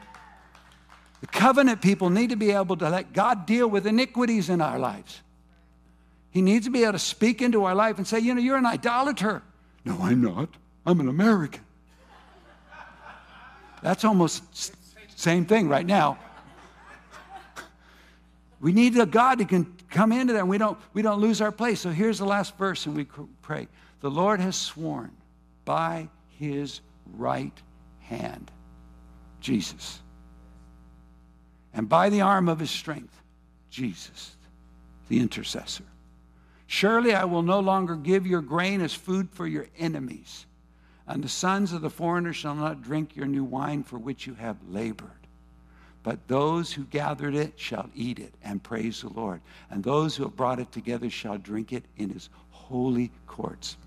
The 1.19 1.27
covenant 1.27 1.81
people 1.81 2.09
need 2.09 2.29
to 2.29 2.37
be 2.37 2.51
able 2.51 2.77
to 2.77 2.89
let 2.89 3.11
God 3.11 3.45
deal 3.45 3.67
with 3.67 3.85
iniquities 3.85 4.49
in 4.49 4.61
our 4.61 4.79
lives. 4.79 5.19
He 6.31 6.41
needs 6.41 6.63
to 6.63 6.71
be 6.71 6.83
able 6.83 6.93
to 6.93 6.99
speak 6.99 7.41
into 7.41 7.65
our 7.65 7.75
life 7.75 7.97
and 7.97 8.07
say, 8.07 8.19
you 8.19 8.33
know, 8.33 8.39
you're 8.39 8.55
an 8.55 8.65
idolater. 8.65 9.41
No, 9.83 9.97
I'm 10.01 10.21
not. 10.21 10.47
I'm 10.85 11.01
an 11.01 11.09
American. 11.09 11.65
That's 13.81 14.05
almost 14.05 14.73
same 15.17 15.43
thing 15.43 15.67
right 15.67 15.85
now. 15.85 16.17
We 18.61 18.73
need 18.73 18.97
a 18.97 19.05
God 19.05 19.39
who 19.39 19.45
can 19.45 19.73
come 19.89 20.11
into 20.11 20.33
that 20.33 20.39
and 20.39 20.49
we 20.49 20.57
don't, 20.57 20.77
we 20.93 21.01
don't 21.01 21.19
lose 21.19 21.41
our 21.41 21.51
place. 21.51 21.79
So 21.79 21.91
here's 21.91 22.19
the 22.19 22.25
last 22.25 22.57
verse 22.57 22.85
and 22.85 22.95
we 22.95 23.05
pray. 23.41 23.67
The 24.01 24.11
Lord 24.11 24.39
has 24.39 24.55
sworn 24.55 25.11
by 25.65 26.09
his 26.37 26.81
right 27.15 27.57
hand, 27.99 28.51
Jesus, 29.39 30.01
and 31.73 31.87
by 31.87 32.09
the 32.09 32.21
arm 32.21 32.49
of 32.49 32.59
his 32.59 32.71
strength, 32.71 33.15
Jesus, 33.69 34.35
the 35.07 35.19
intercessor. 35.19 35.83
Surely 36.67 37.13
I 37.13 37.25
will 37.25 37.41
no 37.41 37.59
longer 37.59 37.95
give 37.95 38.27
your 38.27 38.41
grain 38.41 38.81
as 38.81 38.93
food 38.93 39.29
for 39.31 39.47
your 39.47 39.67
enemies, 39.77 40.45
and 41.07 41.23
the 41.23 41.29
sons 41.29 41.73
of 41.73 41.81
the 41.81 41.89
foreigner 41.89 42.33
shall 42.33 42.55
not 42.55 42.81
drink 42.81 43.15
your 43.15 43.25
new 43.25 43.43
wine 43.43 43.83
for 43.83 43.97
which 43.97 44.27
you 44.27 44.35
have 44.35 44.57
labored. 44.67 45.18
But 46.03 46.27
those 46.27 46.71
who 46.71 46.83
gathered 46.85 47.35
it 47.35 47.53
shall 47.57 47.89
eat 47.93 48.19
it 48.19 48.33
and 48.43 48.63
praise 48.63 49.01
the 49.01 49.09
Lord. 49.09 49.41
And 49.69 49.83
those 49.83 50.15
who 50.15 50.23
have 50.23 50.35
brought 50.35 50.59
it 50.59 50.71
together 50.71 51.09
shall 51.09 51.37
drink 51.37 51.73
it 51.73 51.83
in 51.97 52.09
his 52.09 52.29
holy 52.51 53.11
courts. 53.27 53.77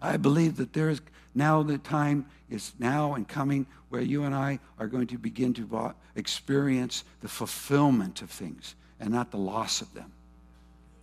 I 0.00 0.16
believe 0.16 0.56
that 0.56 0.72
there 0.72 0.90
is 0.90 1.00
now 1.34 1.62
the 1.62 1.78
time 1.78 2.26
is 2.50 2.72
now 2.78 3.14
and 3.14 3.26
coming 3.26 3.66
where 3.88 4.02
you 4.02 4.24
and 4.24 4.34
I 4.34 4.58
are 4.78 4.86
going 4.86 5.06
to 5.08 5.18
begin 5.18 5.54
to 5.54 5.94
experience 6.16 7.04
the 7.20 7.28
fulfillment 7.28 8.20
of 8.20 8.30
things 8.30 8.74
and 9.00 9.10
not 9.10 9.30
the 9.30 9.38
loss 9.38 9.80
of 9.80 9.92
them. 9.94 10.12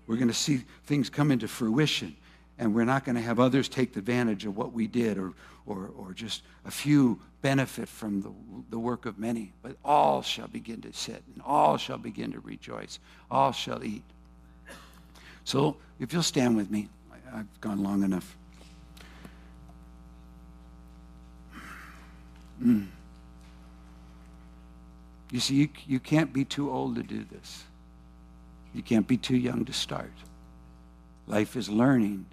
We're 0.06 0.18
going 0.18 0.28
to 0.28 0.34
see 0.34 0.64
things 0.86 1.10
come 1.10 1.32
into 1.32 1.48
fruition 1.48 2.16
and 2.60 2.76
we're 2.76 2.86
not 2.86 3.06
going 3.06 3.16
to 3.16 3.22
have 3.22 3.40
others 3.40 3.70
take 3.70 3.96
advantage 3.96 4.46
of 4.46 4.58
what 4.58 4.74
we 4.74 4.86
did 4.86 5.18
or, 5.18 5.34
or, 5.66 5.92
or 5.98 6.14
just 6.14 6.44
a 6.66 6.72
few 6.72 7.20
benefit 7.42 7.88
from 7.88 8.22
the, 8.22 8.32
the 8.70 8.80
work 8.80 9.06
of 9.06 9.18
many, 9.18 9.54
but 9.62 9.76
all 9.84 10.22
shall 10.22 10.48
begin 10.48 10.82
to 10.82 10.94
sit 10.94 11.24
and 11.34 11.42
all 11.46 11.78
shall 11.78 11.98
begin 11.98 12.32
to 12.34 12.40
rejoice. 12.40 13.00
All 13.32 13.52
shall 13.52 13.84
eat. 13.84 14.04
So 15.44 15.78
if 16.00 16.14
you'll 16.14 16.24
stand 16.24 16.56
with 16.56 16.70
me, 16.70 16.90
I've 17.34 17.62
gone 17.62 17.82
long 17.82 18.04
enough. 18.04 18.38
Mm. 22.62 22.88
You 25.32 25.40
see, 25.40 25.56
you, 25.56 25.70
you 25.88 26.00
can't 26.00 26.34
be 26.34 26.44
too 26.44 26.72
old 26.72 26.96
to 26.96 27.04
do 27.04 27.24
this. 27.32 27.64
You 28.74 28.82
can't 28.82 29.08
be 29.08 29.18
too 29.18 29.38
young 29.38 29.66
to 29.66 29.74
start. 29.74 30.12
Life 31.28 31.56
is 31.56 31.70
learning 31.70 32.26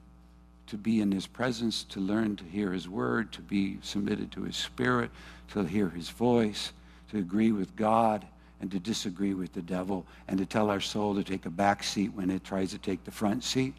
to 0.66 0.76
be 0.76 1.00
in 1.00 1.12
his 1.12 1.26
presence, 1.26 1.84
to 1.84 2.00
learn 2.00 2.36
to 2.36 2.44
hear 2.44 2.72
his 2.72 2.88
word, 2.88 3.32
to 3.32 3.40
be 3.40 3.78
submitted 3.82 4.30
to 4.32 4.42
his 4.42 4.56
spirit, 4.56 5.10
to 5.52 5.64
hear 5.64 5.88
his 5.88 6.08
voice, 6.08 6.72
to 7.10 7.18
agree 7.18 7.52
with 7.52 7.74
God 7.76 8.26
and 8.60 8.70
to 8.70 8.78
disagree 8.78 9.34
with 9.34 9.52
the 9.52 9.62
devil, 9.62 10.06
and 10.28 10.38
to 10.38 10.46
tell 10.46 10.70
our 10.70 10.80
soul 10.80 11.14
to 11.14 11.22
take 11.22 11.44
a 11.44 11.50
back 11.50 11.82
seat 11.82 12.12
when 12.14 12.30
it 12.30 12.42
tries 12.42 12.70
to 12.70 12.78
take 12.78 13.04
the 13.04 13.10
front 13.10 13.44
seat, 13.44 13.74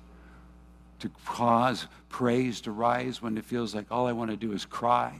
to 0.99 1.09
cause 1.25 1.87
praise 2.09 2.61
to 2.61 2.71
rise 2.71 3.21
when 3.21 3.37
it 3.37 3.45
feels 3.45 3.73
like 3.73 3.85
all 3.91 4.05
I 4.05 4.11
want 4.11 4.29
to 4.29 4.37
do 4.37 4.51
is 4.51 4.65
cry, 4.65 5.19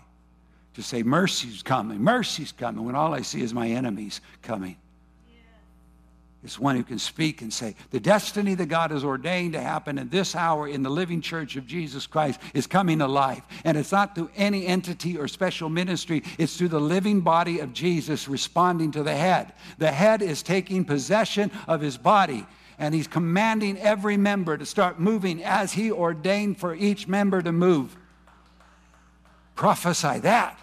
to 0.76 0.84
say, 0.84 1.02
Mercy's 1.02 1.64
coming, 1.64 2.00
mercy's 2.00 2.52
coming, 2.52 2.86
when 2.86 2.96
all 2.96 3.16
I 3.16 3.22
see 3.22 3.42
is 3.42 3.54
my 3.54 3.68
enemies 3.68 4.22
coming 4.44 4.78
is 6.44 6.60
one 6.60 6.76
who 6.76 6.84
can 6.84 7.00
speak 7.00 7.42
and 7.42 7.52
say, 7.52 7.76
the 7.90 8.00
destiny 8.00 8.54
that 8.56 8.68
God 8.68 8.92
has 8.92 9.04
ordained 9.04 9.54
to 9.54 9.62
happen 9.62 9.98
in 9.98 10.10
this 10.10 10.36
hour 10.36 10.68
in 10.68 10.84
the 10.84 10.90
living 10.90 11.20
church 11.20 11.56
of 11.56 11.66
Jesus 11.66 12.06
Christ 12.06 12.40
is 12.54 12.68
coming 12.68 13.00
to 13.00 13.08
life. 13.08 13.44
And 13.64 13.76
it's 13.76 13.92
not 13.92 14.16
through 14.16 14.30
any 14.36 14.66
entity 14.68 15.18
or 15.18 15.28
special 15.28 15.68
ministry, 15.68 16.24
it's 16.38 16.56
through 16.56 16.70
the 16.70 16.80
living 16.80 17.22
body 17.22 17.60
of 17.60 17.74
Jesus 17.74 18.28
responding 18.28 18.92
to 18.92 19.04
the 19.04 19.16
head. 19.16 19.54
The 19.80 19.92
head 19.92 20.22
is 20.22 20.44
taking 20.44 20.86
possession 20.86 21.52
of 21.68 21.82
his 21.82 21.98
body. 21.98 22.46
And 22.80 22.94
he's 22.94 23.08
commanding 23.08 23.80
every 23.80 24.18
member 24.18 24.56
to 24.56 24.66
start 24.66 25.00
moving 25.00 25.44
as 25.44 25.74
he 25.74 25.92
ordained 25.92 26.60
for 26.60 26.76
each 26.76 27.08
member 27.08 27.42
to 27.42 27.52
move. 27.52 27.98
Prophesy 29.56 30.20
that. 30.20 30.60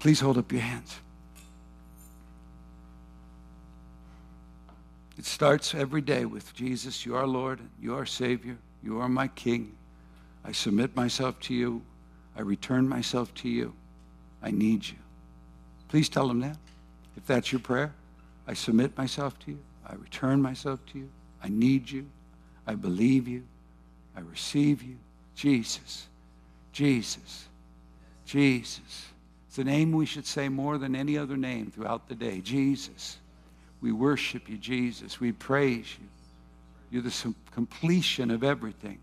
Please 0.00 0.18
hold 0.18 0.36
up 0.38 0.50
your 0.50 0.62
hands. 0.62 0.98
It 5.20 5.26
starts 5.26 5.74
every 5.74 6.00
day 6.00 6.24
with 6.24 6.54
Jesus, 6.54 7.04
you 7.04 7.14
are 7.14 7.26
Lord, 7.26 7.60
you 7.78 7.94
are 7.94 8.06
Savior, 8.06 8.56
you 8.82 9.00
are 9.00 9.08
my 9.10 9.28
King. 9.28 9.76
I 10.46 10.52
submit 10.52 10.96
myself 10.96 11.38
to 11.40 11.54
you. 11.54 11.82
I 12.34 12.40
return 12.40 12.88
myself 12.88 13.34
to 13.34 13.48
you. 13.50 13.74
I 14.42 14.50
need 14.50 14.88
you. 14.88 14.96
Please 15.88 16.08
tell 16.08 16.26
them 16.26 16.40
that. 16.40 16.56
If 17.18 17.26
that's 17.26 17.52
your 17.52 17.58
prayer, 17.58 17.92
I 18.46 18.54
submit 18.54 18.96
myself 18.96 19.38
to 19.40 19.50
you. 19.50 19.58
I 19.86 19.92
return 19.96 20.40
myself 20.40 20.80
to 20.86 20.98
you. 21.00 21.10
I 21.44 21.50
need 21.50 21.90
you. 21.90 22.06
I 22.66 22.74
believe 22.74 23.28
you. 23.28 23.42
I 24.16 24.20
receive 24.20 24.82
you. 24.82 24.96
Jesus. 25.34 26.06
Jesus. 26.72 27.46
Jesus. 28.24 29.08
It's 29.48 29.58
a 29.58 29.64
name 29.64 29.92
we 29.92 30.06
should 30.06 30.26
say 30.26 30.48
more 30.48 30.78
than 30.78 30.96
any 30.96 31.18
other 31.18 31.36
name 31.36 31.70
throughout 31.70 32.08
the 32.08 32.14
day. 32.14 32.40
Jesus. 32.40 33.18
We 33.80 33.92
worship 33.92 34.48
you, 34.48 34.58
Jesus. 34.58 35.20
We 35.20 35.32
praise 35.32 35.86
you. 36.00 36.06
You're 36.90 37.02
the 37.02 37.34
completion 37.52 38.30
of 38.30 38.42
everything. 38.42 38.98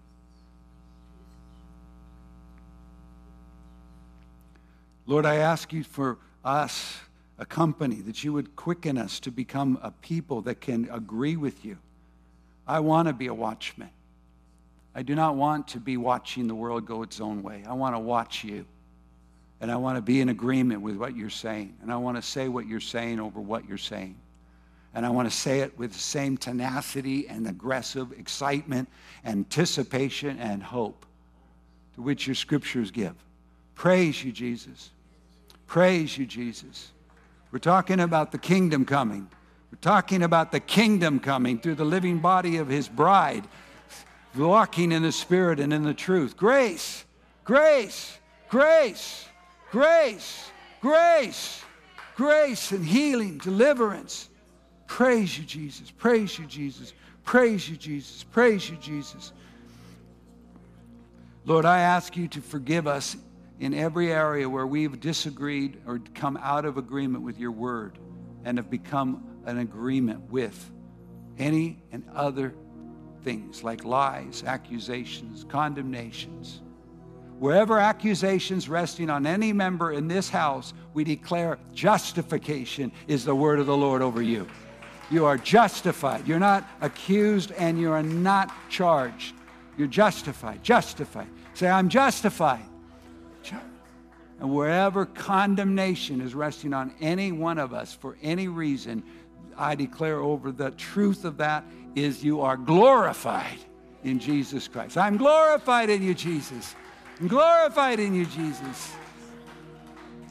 Lord, 5.06 5.26
I 5.26 5.36
ask 5.36 5.72
you 5.72 5.84
for 5.84 6.18
us, 6.44 6.98
a 7.40 7.46
company, 7.46 8.02
that 8.02 8.24
you 8.24 8.34
would 8.34 8.56
quicken 8.58 8.98
us 8.98 9.22
to 9.22 9.32
become 9.32 9.80
a 9.82 9.92
people 9.92 10.42
that 10.42 10.60
can 10.60 10.90
agree 10.92 11.38
with 11.38 11.64
you. 11.64 11.78
I 12.68 12.82
want 12.82 13.08
to 13.08 13.14
be 13.14 13.28
a 13.28 13.34
watchman. 13.34 13.90
I 14.94 15.04
do 15.04 15.16
not 15.16 15.36
want 15.36 15.70
to 15.70 15.80
be 15.80 15.96
watching 15.96 16.48
the 16.48 16.56
world 16.56 16.86
go 16.86 17.04
its 17.04 17.22
own 17.22 17.42
way. 17.42 17.64
I 17.66 17.74
want 17.74 17.96
to 17.96 18.00
watch 18.00 18.44
you. 18.44 18.66
And 19.62 19.72
I 19.72 19.78
want 19.78 19.96
to 19.96 20.02
be 20.02 20.20
in 20.20 20.30
agreement 20.30 20.82
with 20.82 20.98
what 20.98 21.16
you're 21.16 21.30
saying. 21.30 21.78
And 21.82 21.92
I 21.92 21.96
want 21.96 22.18
to 22.18 22.22
say 22.22 22.48
what 22.48 22.68
you're 22.68 22.80
saying 22.80 23.20
over 23.20 23.40
what 23.40 23.68
you're 23.68 23.78
saying. 23.78 24.16
And 24.98 25.06
I 25.06 25.12
want 25.12 25.30
to 25.30 25.38
say 25.38 25.60
it 25.60 25.78
with 25.78 25.94
the 25.94 26.00
same 26.00 26.38
tenacity 26.38 27.28
and 27.28 27.48
aggressive 27.48 28.14
excitement, 28.14 28.90
anticipation, 29.26 30.40
and 30.40 30.64
hope 30.64 31.06
to 31.94 32.02
which 32.02 32.26
your 32.26 32.34
scriptures 32.34 32.90
give. 32.90 33.14
Praise 33.76 34.24
you, 34.24 34.32
Jesus. 34.32 34.90
Praise 35.68 36.18
you, 36.18 36.26
Jesus. 36.26 36.90
We're 37.52 37.60
talking 37.60 38.00
about 38.00 38.32
the 38.32 38.40
kingdom 38.40 38.86
coming. 38.86 39.30
We're 39.72 39.78
talking 39.82 40.24
about 40.24 40.52
the 40.52 40.60
kingdom 40.60 41.20
coming 41.20 41.60
through 41.60 41.76
the 41.76 41.86
living 41.86 42.18
body 42.18 42.58
of 42.58 42.68
his 42.68 42.90
bride, 42.90 43.48
walking 44.36 44.92
in 44.92 45.04
the 45.04 45.12
spirit 45.12 45.60
and 45.60 45.72
in 45.72 45.84
the 45.84 45.94
truth. 45.94 46.36
Grace, 46.36 47.06
grace, 47.44 48.18
grace, 48.50 49.28
grace, 49.70 50.50
grace, 50.82 51.62
grace 52.16 52.72
and 52.72 52.84
healing, 52.84 53.38
deliverance. 53.38 54.30
Praise 54.88 55.38
you, 55.38 55.44
Jesus. 55.44 55.92
Praise 55.92 56.40
you, 56.40 56.46
Jesus. 56.46 56.94
Praise 57.24 57.70
you, 57.70 57.76
Jesus. 57.76 58.24
Praise 58.24 58.70
you, 58.70 58.78
Jesus. 58.78 59.34
Lord, 61.46 61.66
I 61.66 61.80
ask 61.80 62.18
you 62.18 62.28
to 62.30 62.42
forgive 62.42 62.88
us 62.88 63.16
in 63.60 63.74
every 63.74 64.12
area 64.12 64.50
where 64.50 64.68
we've 64.68 65.00
disagreed 65.00 65.82
or 65.86 66.00
come 66.14 66.38
out 66.42 66.66
of 66.66 66.78
agreement 66.78 67.24
with 67.24 67.38
your 67.38 67.52
word 67.52 67.98
and 68.44 68.58
have 68.58 68.70
become 68.70 69.24
an 69.46 69.60
agreement 69.60 70.32
with 70.32 70.72
any 71.38 71.82
and 71.92 72.04
other 72.14 72.54
things 73.24 73.64
like 73.64 73.84
lies, 73.84 74.44
accusations, 74.46 75.46
condemnations. 75.50 76.62
Wherever 77.40 77.80
accusations 77.80 78.68
resting 78.68 79.10
on 79.10 79.28
any 79.28 79.54
member 79.54 79.92
in 79.92 80.08
this 80.08 80.30
house, 80.30 80.74
we 80.94 81.04
declare 81.04 81.60
justification 81.74 82.92
is 83.08 83.26
the 83.26 83.36
word 83.36 83.60
of 83.60 83.68
the 83.68 83.78
Lord 83.78 84.02
over 84.02 84.22
you. 84.22 84.48
You 85.10 85.26
are 85.26 85.38
justified. 85.38 86.28
You're 86.28 86.40
not 86.40 86.68
accused 86.82 87.52
and 87.54 87.80
you 87.80 87.92
are 87.92 88.04
not 88.04 88.54
charged. 88.70 89.34
You're 89.78 89.88
justified. 89.88 90.64
Justified. 90.64 91.28
Say, 91.54 91.68
I'm 91.68 91.90
justified. 91.90 92.66
And 94.40 94.54
wherever 94.54 95.06
condemnation 95.06 96.22
is 96.22 96.36
resting 96.36 96.74
on 96.74 96.94
any 97.02 97.32
one 97.32 97.58
of 97.58 97.74
us 97.74 97.94
for 97.94 98.18
any 98.22 98.48
reason, 98.48 99.04
I 99.58 99.74
declare 99.74 100.20
over 100.20 100.52
the 100.52 100.72
truth 100.72 101.26
of 101.26 101.38
that 101.38 101.64
is 101.96 102.24
you 102.24 102.42
are 102.42 102.56
glorified 102.56 103.58
in 104.04 104.20
Jesus 104.20 104.68
Christ. 104.68 104.98
I'm 104.98 105.18
glorified 105.18 105.90
in 105.90 106.04
you, 106.04 106.14
Jesus. 106.14 106.76
I'm 107.20 107.28
glorified 107.28 108.00
in 108.00 108.14
you, 108.14 108.26
Jesus. 108.26 108.92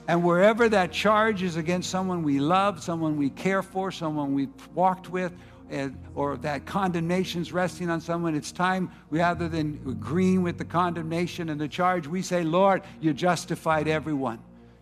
And 0.09 0.23
wherever 0.23 0.69
that 0.69 0.93
charge 0.93 1.43
is 1.43 1.57
against 1.57 1.91
someone 1.91 2.23
we 2.23 2.39
love, 2.39 2.83
someone 2.83 3.17
we 3.17 3.31
care 3.31 3.63
for, 3.63 3.91
someone 3.91 4.35
we've 4.35 4.49
walked 4.75 5.11
with, 5.11 5.33
or 6.15 6.37
that 6.37 6.65
condemnation's 6.65 7.53
resting 7.53 7.91
on 7.91 8.01
someone, 8.01 8.37
it's 8.37 8.53
time 8.53 8.91
rather 9.11 9.49
than 9.49 9.81
agreeing 9.89 10.43
with 10.43 10.59
the 10.59 10.65
condemnation 10.65 11.49
and 11.49 11.61
the 11.61 11.67
charge, 11.67 12.07
we 12.07 12.23
say, 12.23 12.45
Lord, 12.45 12.83
you 13.01 13.13
justified 13.13 13.89
everyone. 13.89 14.39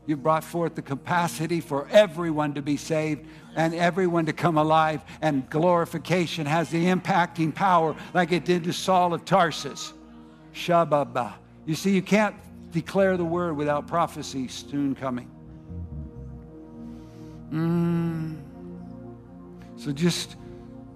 You 0.06 0.18
brought 0.18 0.44
forth 0.44 0.74
the 0.74 0.82
capacity 0.82 1.60
for 1.60 1.88
everyone 1.90 2.52
to 2.54 2.60
be 2.60 2.76
saved 2.76 3.26
and 3.56 3.74
everyone 3.74 4.26
to 4.26 4.34
come 4.34 4.58
alive. 4.58 5.02
And 5.22 5.48
glorification 5.48 6.44
has 6.44 6.68
the 6.68 6.84
impacting 6.84 7.54
power 7.54 7.96
like 8.12 8.30
it 8.30 8.44
did 8.44 8.64
to 8.64 8.72
Saul 8.74 9.14
of 9.14 9.24
Tarsus. 9.24 9.94
Shababa. 10.52 11.32
You 11.64 11.74
see, 11.74 11.94
you 11.94 12.02
can't 12.02 12.36
declare 12.74 13.16
the 13.16 13.24
word 13.24 13.56
without 13.56 13.86
prophecy 13.86 14.48
soon 14.48 14.96
coming. 14.96 15.30
Mm. 17.52 18.36
So 19.76 19.92
just 19.92 20.36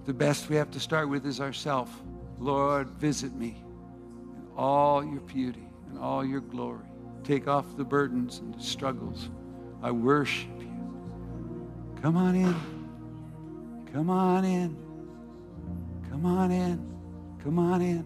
the 0.05 0.13
best 0.13 0.49
we 0.49 0.57
have 0.57 0.69
to 0.71 0.79
start 0.79 1.09
with 1.09 1.25
is 1.25 1.39
ourself. 1.39 1.89
Lord, 2.37 2.89
visit 2.89 3.33
me 3.33 3.63
in 4.27 4.51
all 4.57 5.03
your 5.03 5.21
beauty 5.21 5.67
and 5.89 5.97
all 5.97 6.23
your 6.23 6.41
glory. 6.41 6.83
Take 7.23 7.47
off 7.47 7.65
the 7.77 7.85
burdens 7.85 8.39
and 8.39 8.53
the 8.53 8.61
struggles. 8.61 9.29
I 9.81 9.91
worship 9.91 10.49
you. 10.59 10.67
Come 12.01 12.17
on 12.17 12.35
in. 12.35 12.55
Come 13.93 14.09
on 14.09 14.43
in. 14.43 14.75
Come 16.09 16.25
on 16.25 16.51
in. 16.51 16.85
Come 17.41 17.57
on 17.57 17.81
in. 17.81 18.05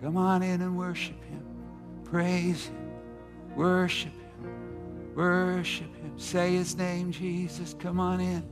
Come 0.00 0.16
on 0.16 0.42
in 0.42 0.62
and 0.62 0.78
worship 0.78 1.22
him. 1.24 1.44
Praise 2.04 2.66
him. 2.66 2.77
Worship 3.58 4.12
him. 4.12 5.14
Worship 5.16 5.92
him. 5.96 6.16
Say 6.16 6.54
his 6.54 6.76
name, 6.76 7.10
Jesus. 7.10 7.74
Come 7.76 7.98
on 7.98 8.20
in. 8.20 8.48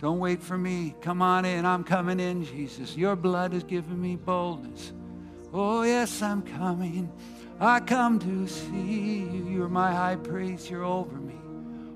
Don't 0.00 0.18
wait 0.18 0.42
for 0.42 0.58
me. 0.58 0.96
Come 1.00 1.22
on 1.22 1.44
in. 1.44 1.64
I'm 1.64 1.84
coming 1.84 2.18
in, 2.18 2.44
Jesus. 2.44 2.96
Your 2.96 3.14
blood 3.14 3.52
has 3.52 3.62
given 3.62 4.02
me 4.02 4.16
boldness. 4.16 4.92
Oh, 5.52 5.82
yes, 5.82 6.20
I'm 6.20 6.42
coming. 6.42 7.12
I 7.60 7.78
come 7.78 8.18
to 8.18 8.48
see 8.48 9.20
you. 9.20 9.48
You're 9.48 9.68
my 9.68 9.92
high 9.92 10.16
priest. 10.16 10.68
You're 10.68 10.84
over 10.84 11.14
me. 11.14 11.36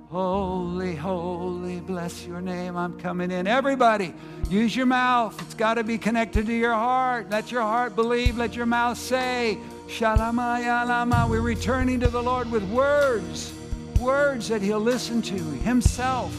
Holy, 0.09 0.95
holy, 0.95 1.81
bless 1.81 2.25
your 2.25 2.41
name. 2.41 2.77
I'm 2.77 2.97
coming 3.01 3.33
in. 3.33 3.49
Everybody, 3.49 4.15
use 4.49 4.77
your 4.77 4.87
mouth. 4.87 5.43
It's 5.43 5.55
got 5.55 5.75
to 5.75 5.83
be 5.83 5.99
connected 5.99 6.47
to 6.47 6.55
your 6.55 6.75
heart. 6.75 7.31
Let 7.31 7.51
your 7.51 7.63
heart 7.63 7.97
believe. 7.97 8.37
Let 8.37 8.55
your 8.55 8.67
mouth 8.67 8.97
say, 8.97 9.59
Shalama 9.87 10.61
Yalama. 10.63 11.29
We're 11.29 11.41
returning 11.41 12.01
to 12.01 12.09
the 12.09 12.23
Lord 12.23 12.51
with 12.51 12.65
words, 12.71 13.53
words 14.01 14.49
that 14.49 14.63
He'll 14.63 14.81
listen 14.81 15.23
to 15.23 15.35
Himself. 15.35 16.35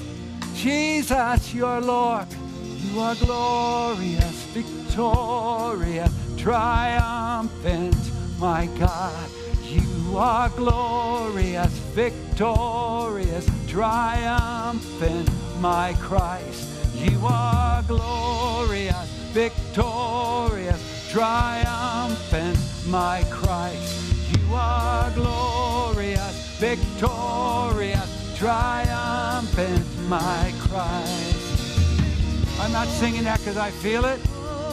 Jesus, 0.56 1.54
your 1.54 1.82
Lord. 1.82 2.28
You 2.64 3.00
are 3.00 3.16
glorious, 3.16 4.44
victorious, 4.54 6.12
triumphant, 6.38 8.12
my 8.40 8.68
God. 8.80 9.30
You 9.64 10.18
are 10.18 10.50
glorious, 10.50 11.72
victorious, 11.94 13.50
triumphant, 13.68 15.30
my 15.60 15.94
Christ. 16.00 16.96
You 16.96 17.20
are 17.26 17.84
glorious, 17.84 19.10
victorious, 19.34 20.95
triumphant, 21.16 22.60
my 22.88 23.24
Christ. 23.32 24.38
You 24.38 24.54
are 24.54 25.10
glorious, 25.12 26.58
victorious, 26.58 28.38
triumphant, 28.38 30.10
my 30.10 30.54
Christ. 30.60 32.60
I'm 32.60 32.74
not 32.74 32.90
singing 32.90 33.24
that 33.24 33.40
because 33.40 33.56
I 33.56 33.72
feel 33.72 34.04
it. 34.04 34.20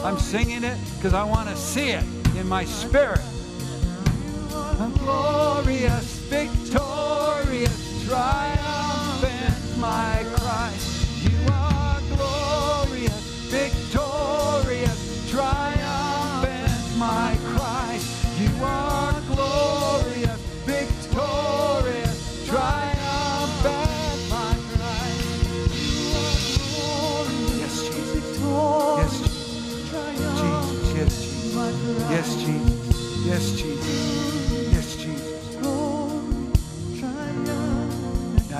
I'm 0.02 0.18
singing 0.18 0.64
it 0.64 0.78
because 0.96 1.14
I 1.14 1.22
want 1.22 1.48
to 1.48 1.54
see 1.54 1.90
it 1.90 2.04
in 2.36 2.48
my 2.48 2.64
spirit. 2.64 3.20
I'm 4.52 4.92
glorious, 4.94 6.18
victorious, 6.28 8.04
triumphant, 8.04 9.78
my 9.78 10.24
Christ. 10.24 10.41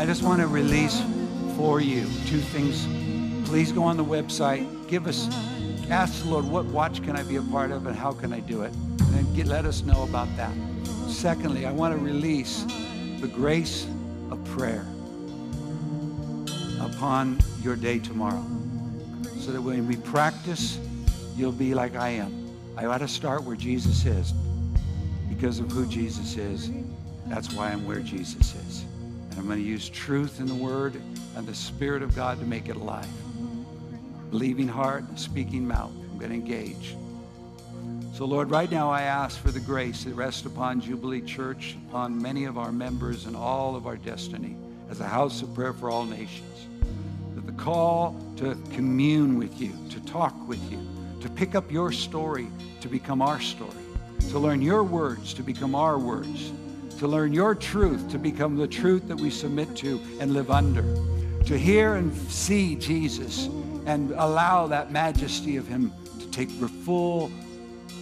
I 0.03 0.05
just 0.05 0.25
want 0.25 0.41
to 0.41 0.49
release 0.49 1.01
for 1.57 1.81
you 1.81 2.03
two 2.27 2.41
things. 2.41 2.89
Please 3.49 3.71
go 3.71 3.85
on 3.85 3.97
the 3.97 4.05
website. 4.05 4.67
Give 4.89 5.07
us, 5.07 5.29
ask 5.91 6.25
the 6.25 6.29
Lord, 6.29 6.45
what 6.45 6.65
watch 6.65 7.05
can 7.05 7.15
I 7.15 7.23
be 7.23 7.37
a 7.37 7.43
part 7.43 7.71
of 7.71 7.87
and 7.87 7.95
how 7.95 8.11
can 8.11 8.33
I 8.33 8.41
do 8.41 8.63
it? 8.63 8.73
And 8.75 9.15
then 9.15 9.33
get, 9.33 9.47
let 9.47 9.65
us 9.65 9.85
know 9.85 10.03
about 10.03 10.27
that. 10.37 10.53
Secondly, 11.07 11.67
I 11.67 11.71
want 11.71 11.97
to 11.97 12.05
release 12.05 12.65
the 13.21 13.29
grace 13.29 13.87
of 14.33 14.45
prayer 14.47 14.85
upon 16.81 17.39
your 17.63 17.77
day 17.77 18.01
tomorrow 18.01 18.45
so 19.39 19.53
that 19.53 19.63
when 19.63 19.87
we 19.87 19.95
practice, 19.95 20.81
you'll 21.37 21.53
be 21.53 21.75
like 21.75 21.95
I 21.95 22.09
am. 22.09 22.51
I 22.77 22.87
ought 22.87 22.99
to 22.99 23.09
start 23.09 23.45
where 23.45 23.55
Jesus 23.55 24.05
is 24.05 24.33
because 25.29 25.61
of 25.61 25.71
who 25.71 25.87
Jesus 25.87 26.37
is. 26.37 26.73
That's 27.27 27.53
why 27.53 27.71
I'm 27.71 27.87
where 27.87 28.01
Jesus 28.01 28.57
is. 28.57 28.85
And 29.33 29.41
I'm 29.41 29.47
going 29.47 29.59
to 29.59 29.65
use 29.65 29.89
truth 29.89 30.41
in 30.41 30.47
the 30.47 30.55
word 30.55 30.95
and 31.37 31.47
the 31.47 31.55
Spirit 31.55 32.03
of 32.03 32.15
God 32.15 32.39
to 32.39 32.45
make 32.45 32.69
it 32.69 32.77
alive. 32.77 33.09
Believing 34.31 34.69
heart, 34.69 35.19
speaking 35.19 35.67
mouth. 35.67 35.91
I'm 36.11 36.19
going 36.19 36.31
to 36.31 36.37
engage. 36.37 36.95
So, 38.15 38.27
Lord, 38.27 38.51
right 38.51 38.71
now 38.71 38.91
I 38.91 39.03
ask 39.03 39.41
for 39.41 39.51
the 39.51 39.61
grace 39.61 40.05
that 40.05 40.15
rests 40.15 40.45
upon 40.45 40.83
Jubilee 40.83 41.23
Church, 41.23 41.77
upon 41.89 42.21
many 42.21 42.45
of 42.45 42.59
our 42.59 42.71
members 42.71 43.25
and 43.25 43.35
all 43.35 43.75
of 43.75 43.87
our 43.87 43.97
destiny 43.97 44.55
as 44.91 45.01
a 45.01 45.09
house 45.09 45.41
of 45.41 45.55
prayer 45.55 45.73
for 45.73 45.89
all 45.89 46.05
nations. 46.05 46.67
That 47.35 47.47
the 47.47 47.53
call 47.53 48.15
to 48.37 48.55
commune 48.75 49.39
with 49.39 49.59
you, 49.59 49.73
to 49.89 50.01
talk 50.05 50.37
with 50.47 50.63
you, 50.71 50.79
to 51.23 51.31
pick 51.31 51.55
up 51.55 51.73
your 51.73 51.91
story 51.91 52.49
to 52.83 52.89
become 52.89 53.23
our 53.23 53.41
story, 53.41 53.71
to 54.29 54.39
learn 54.39 54.61
your 54.61 54.85
words 54.85 55.33
to 55.35 55.43
become 55.43 55.75
our 55.75 55.99
words, 55.99 56.53
to 57.03 57.09
learn 57.09 57.33
your 57.33 57.53
truth 57.53 58.09
to 58.09 58.17
become 58.17 58.55
the 58.55 58.69
truth 58.69 59.09
that 59.09 59.17
we 59.17 59.29
submit 59.29 59.75
to 59.75 60.01
and 60.21 60.33
live 60.33 60.53
under, 60.53 60.83
to 61.45 61.59
hear 61.59 61.97
and 61.97 62.15
see 62.31 62.77
Jesus 62.77 63.47
and 63.87 64.13
allow 64.13 64.69
that 64.69 64.93
majesty 64.93 65.57
of 65.57 65.67
him 65.67 65.93
to 66.21 66.31
take 66.31 66.49
full 66.49 67.29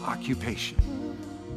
occupation. 0.05 0.76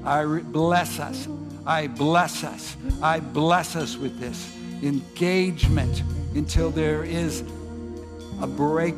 I 0.05 0.21
re- 0.21 0.41
bless 0.41 1.01
us. 1.01 1.27
I 1.65 1.87
bless 1.87 2.45
us. 2.45 2.77
I 3.01 3.19
bless 3.19 3.75
us 3.75 3.97
with 3.97 4.21
this 4.21 4.55
engagement 4.81 6.01
until 6.35 6.69
there 6.69 7.03
is 7.03 7.41
a 8.39 8.47
break, 8.47 8.95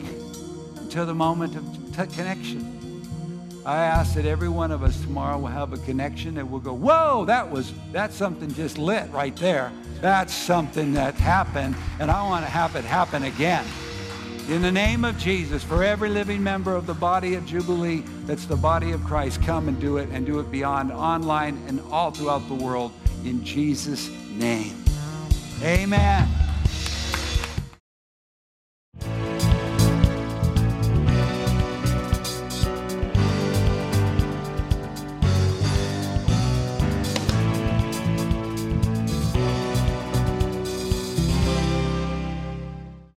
until 0.77 1.07
the 1.07 1.15
moment 1.15 1.55
of 1.55 1.63
t- 1.95 2.15
connection. 2.15 2.74
I 3.65 3.77
ask 3.77 4.13
that 4.13 4.25
every 4.25 4.47
one 4.47 4.71
of 4.71 4.83
us 4.83 5.01
tomorrow 5.01 5.39
will 5.39 5.47
have 5.47 5.73
a 5.73 5.77
connection 5.77 6.35
that 6.35 6.47
will 6.47 6.59
go, 6.59 6.73
whoa, 6.73 7.25
that 7.25 7.49
was, 7.49 7.73
that's 7.91 8.15
something 8.15 8.53
just 8.53 8.77
lit 8.77 9.09
right 9.11 9.35
there. 9.37 9.71
That's 10.01 10.35
something 10.35 10.93
that 10.93 11.15
happened, 11.15 11.75
and 11.99 12.11
I 12.11 12.21
want 12.27 12.45
to 12.45 12.51
have 12.51 12.75
it 12.75 12.85
happen 12.85 13.23
again. 13.23 13.65
In 14.49 14.61
the 14.61 14.71
name 14.71 15.03
of 15.03 15.17
Jesus, 15.17 15.63
for 15.63 15.83
every 15.83 16.09
living 16.09 16.43
member 16.43 16.75
of 16.75 16.85
the 16.85 16.93
body 16.93 17.33
of 17.33 17.43
Jubilee, 17.47 18.03
that's 18.27 18.45
the 18.45 18.55
body 18.55 18.91
of 18.91 19.03
Christ, 19.03 19.41
come 19.41 19.67
and 19.67 19.79
do 19.79 19.97
it 19.97 20.09
and 20.11 20.27
do 20.27 20.39
it 20.39 20.51
beyond 20.51 20.91
online 20.91 21.59
and 21.67 21.81
all 21.89 22.11
throughout 22.11 22.47
the 22.47 22.53
world 22.53 22.91
in 23.23 23.43
Jesus' 23.43 24.11
name. 24.29 24.75
Amen. 25.63 26.27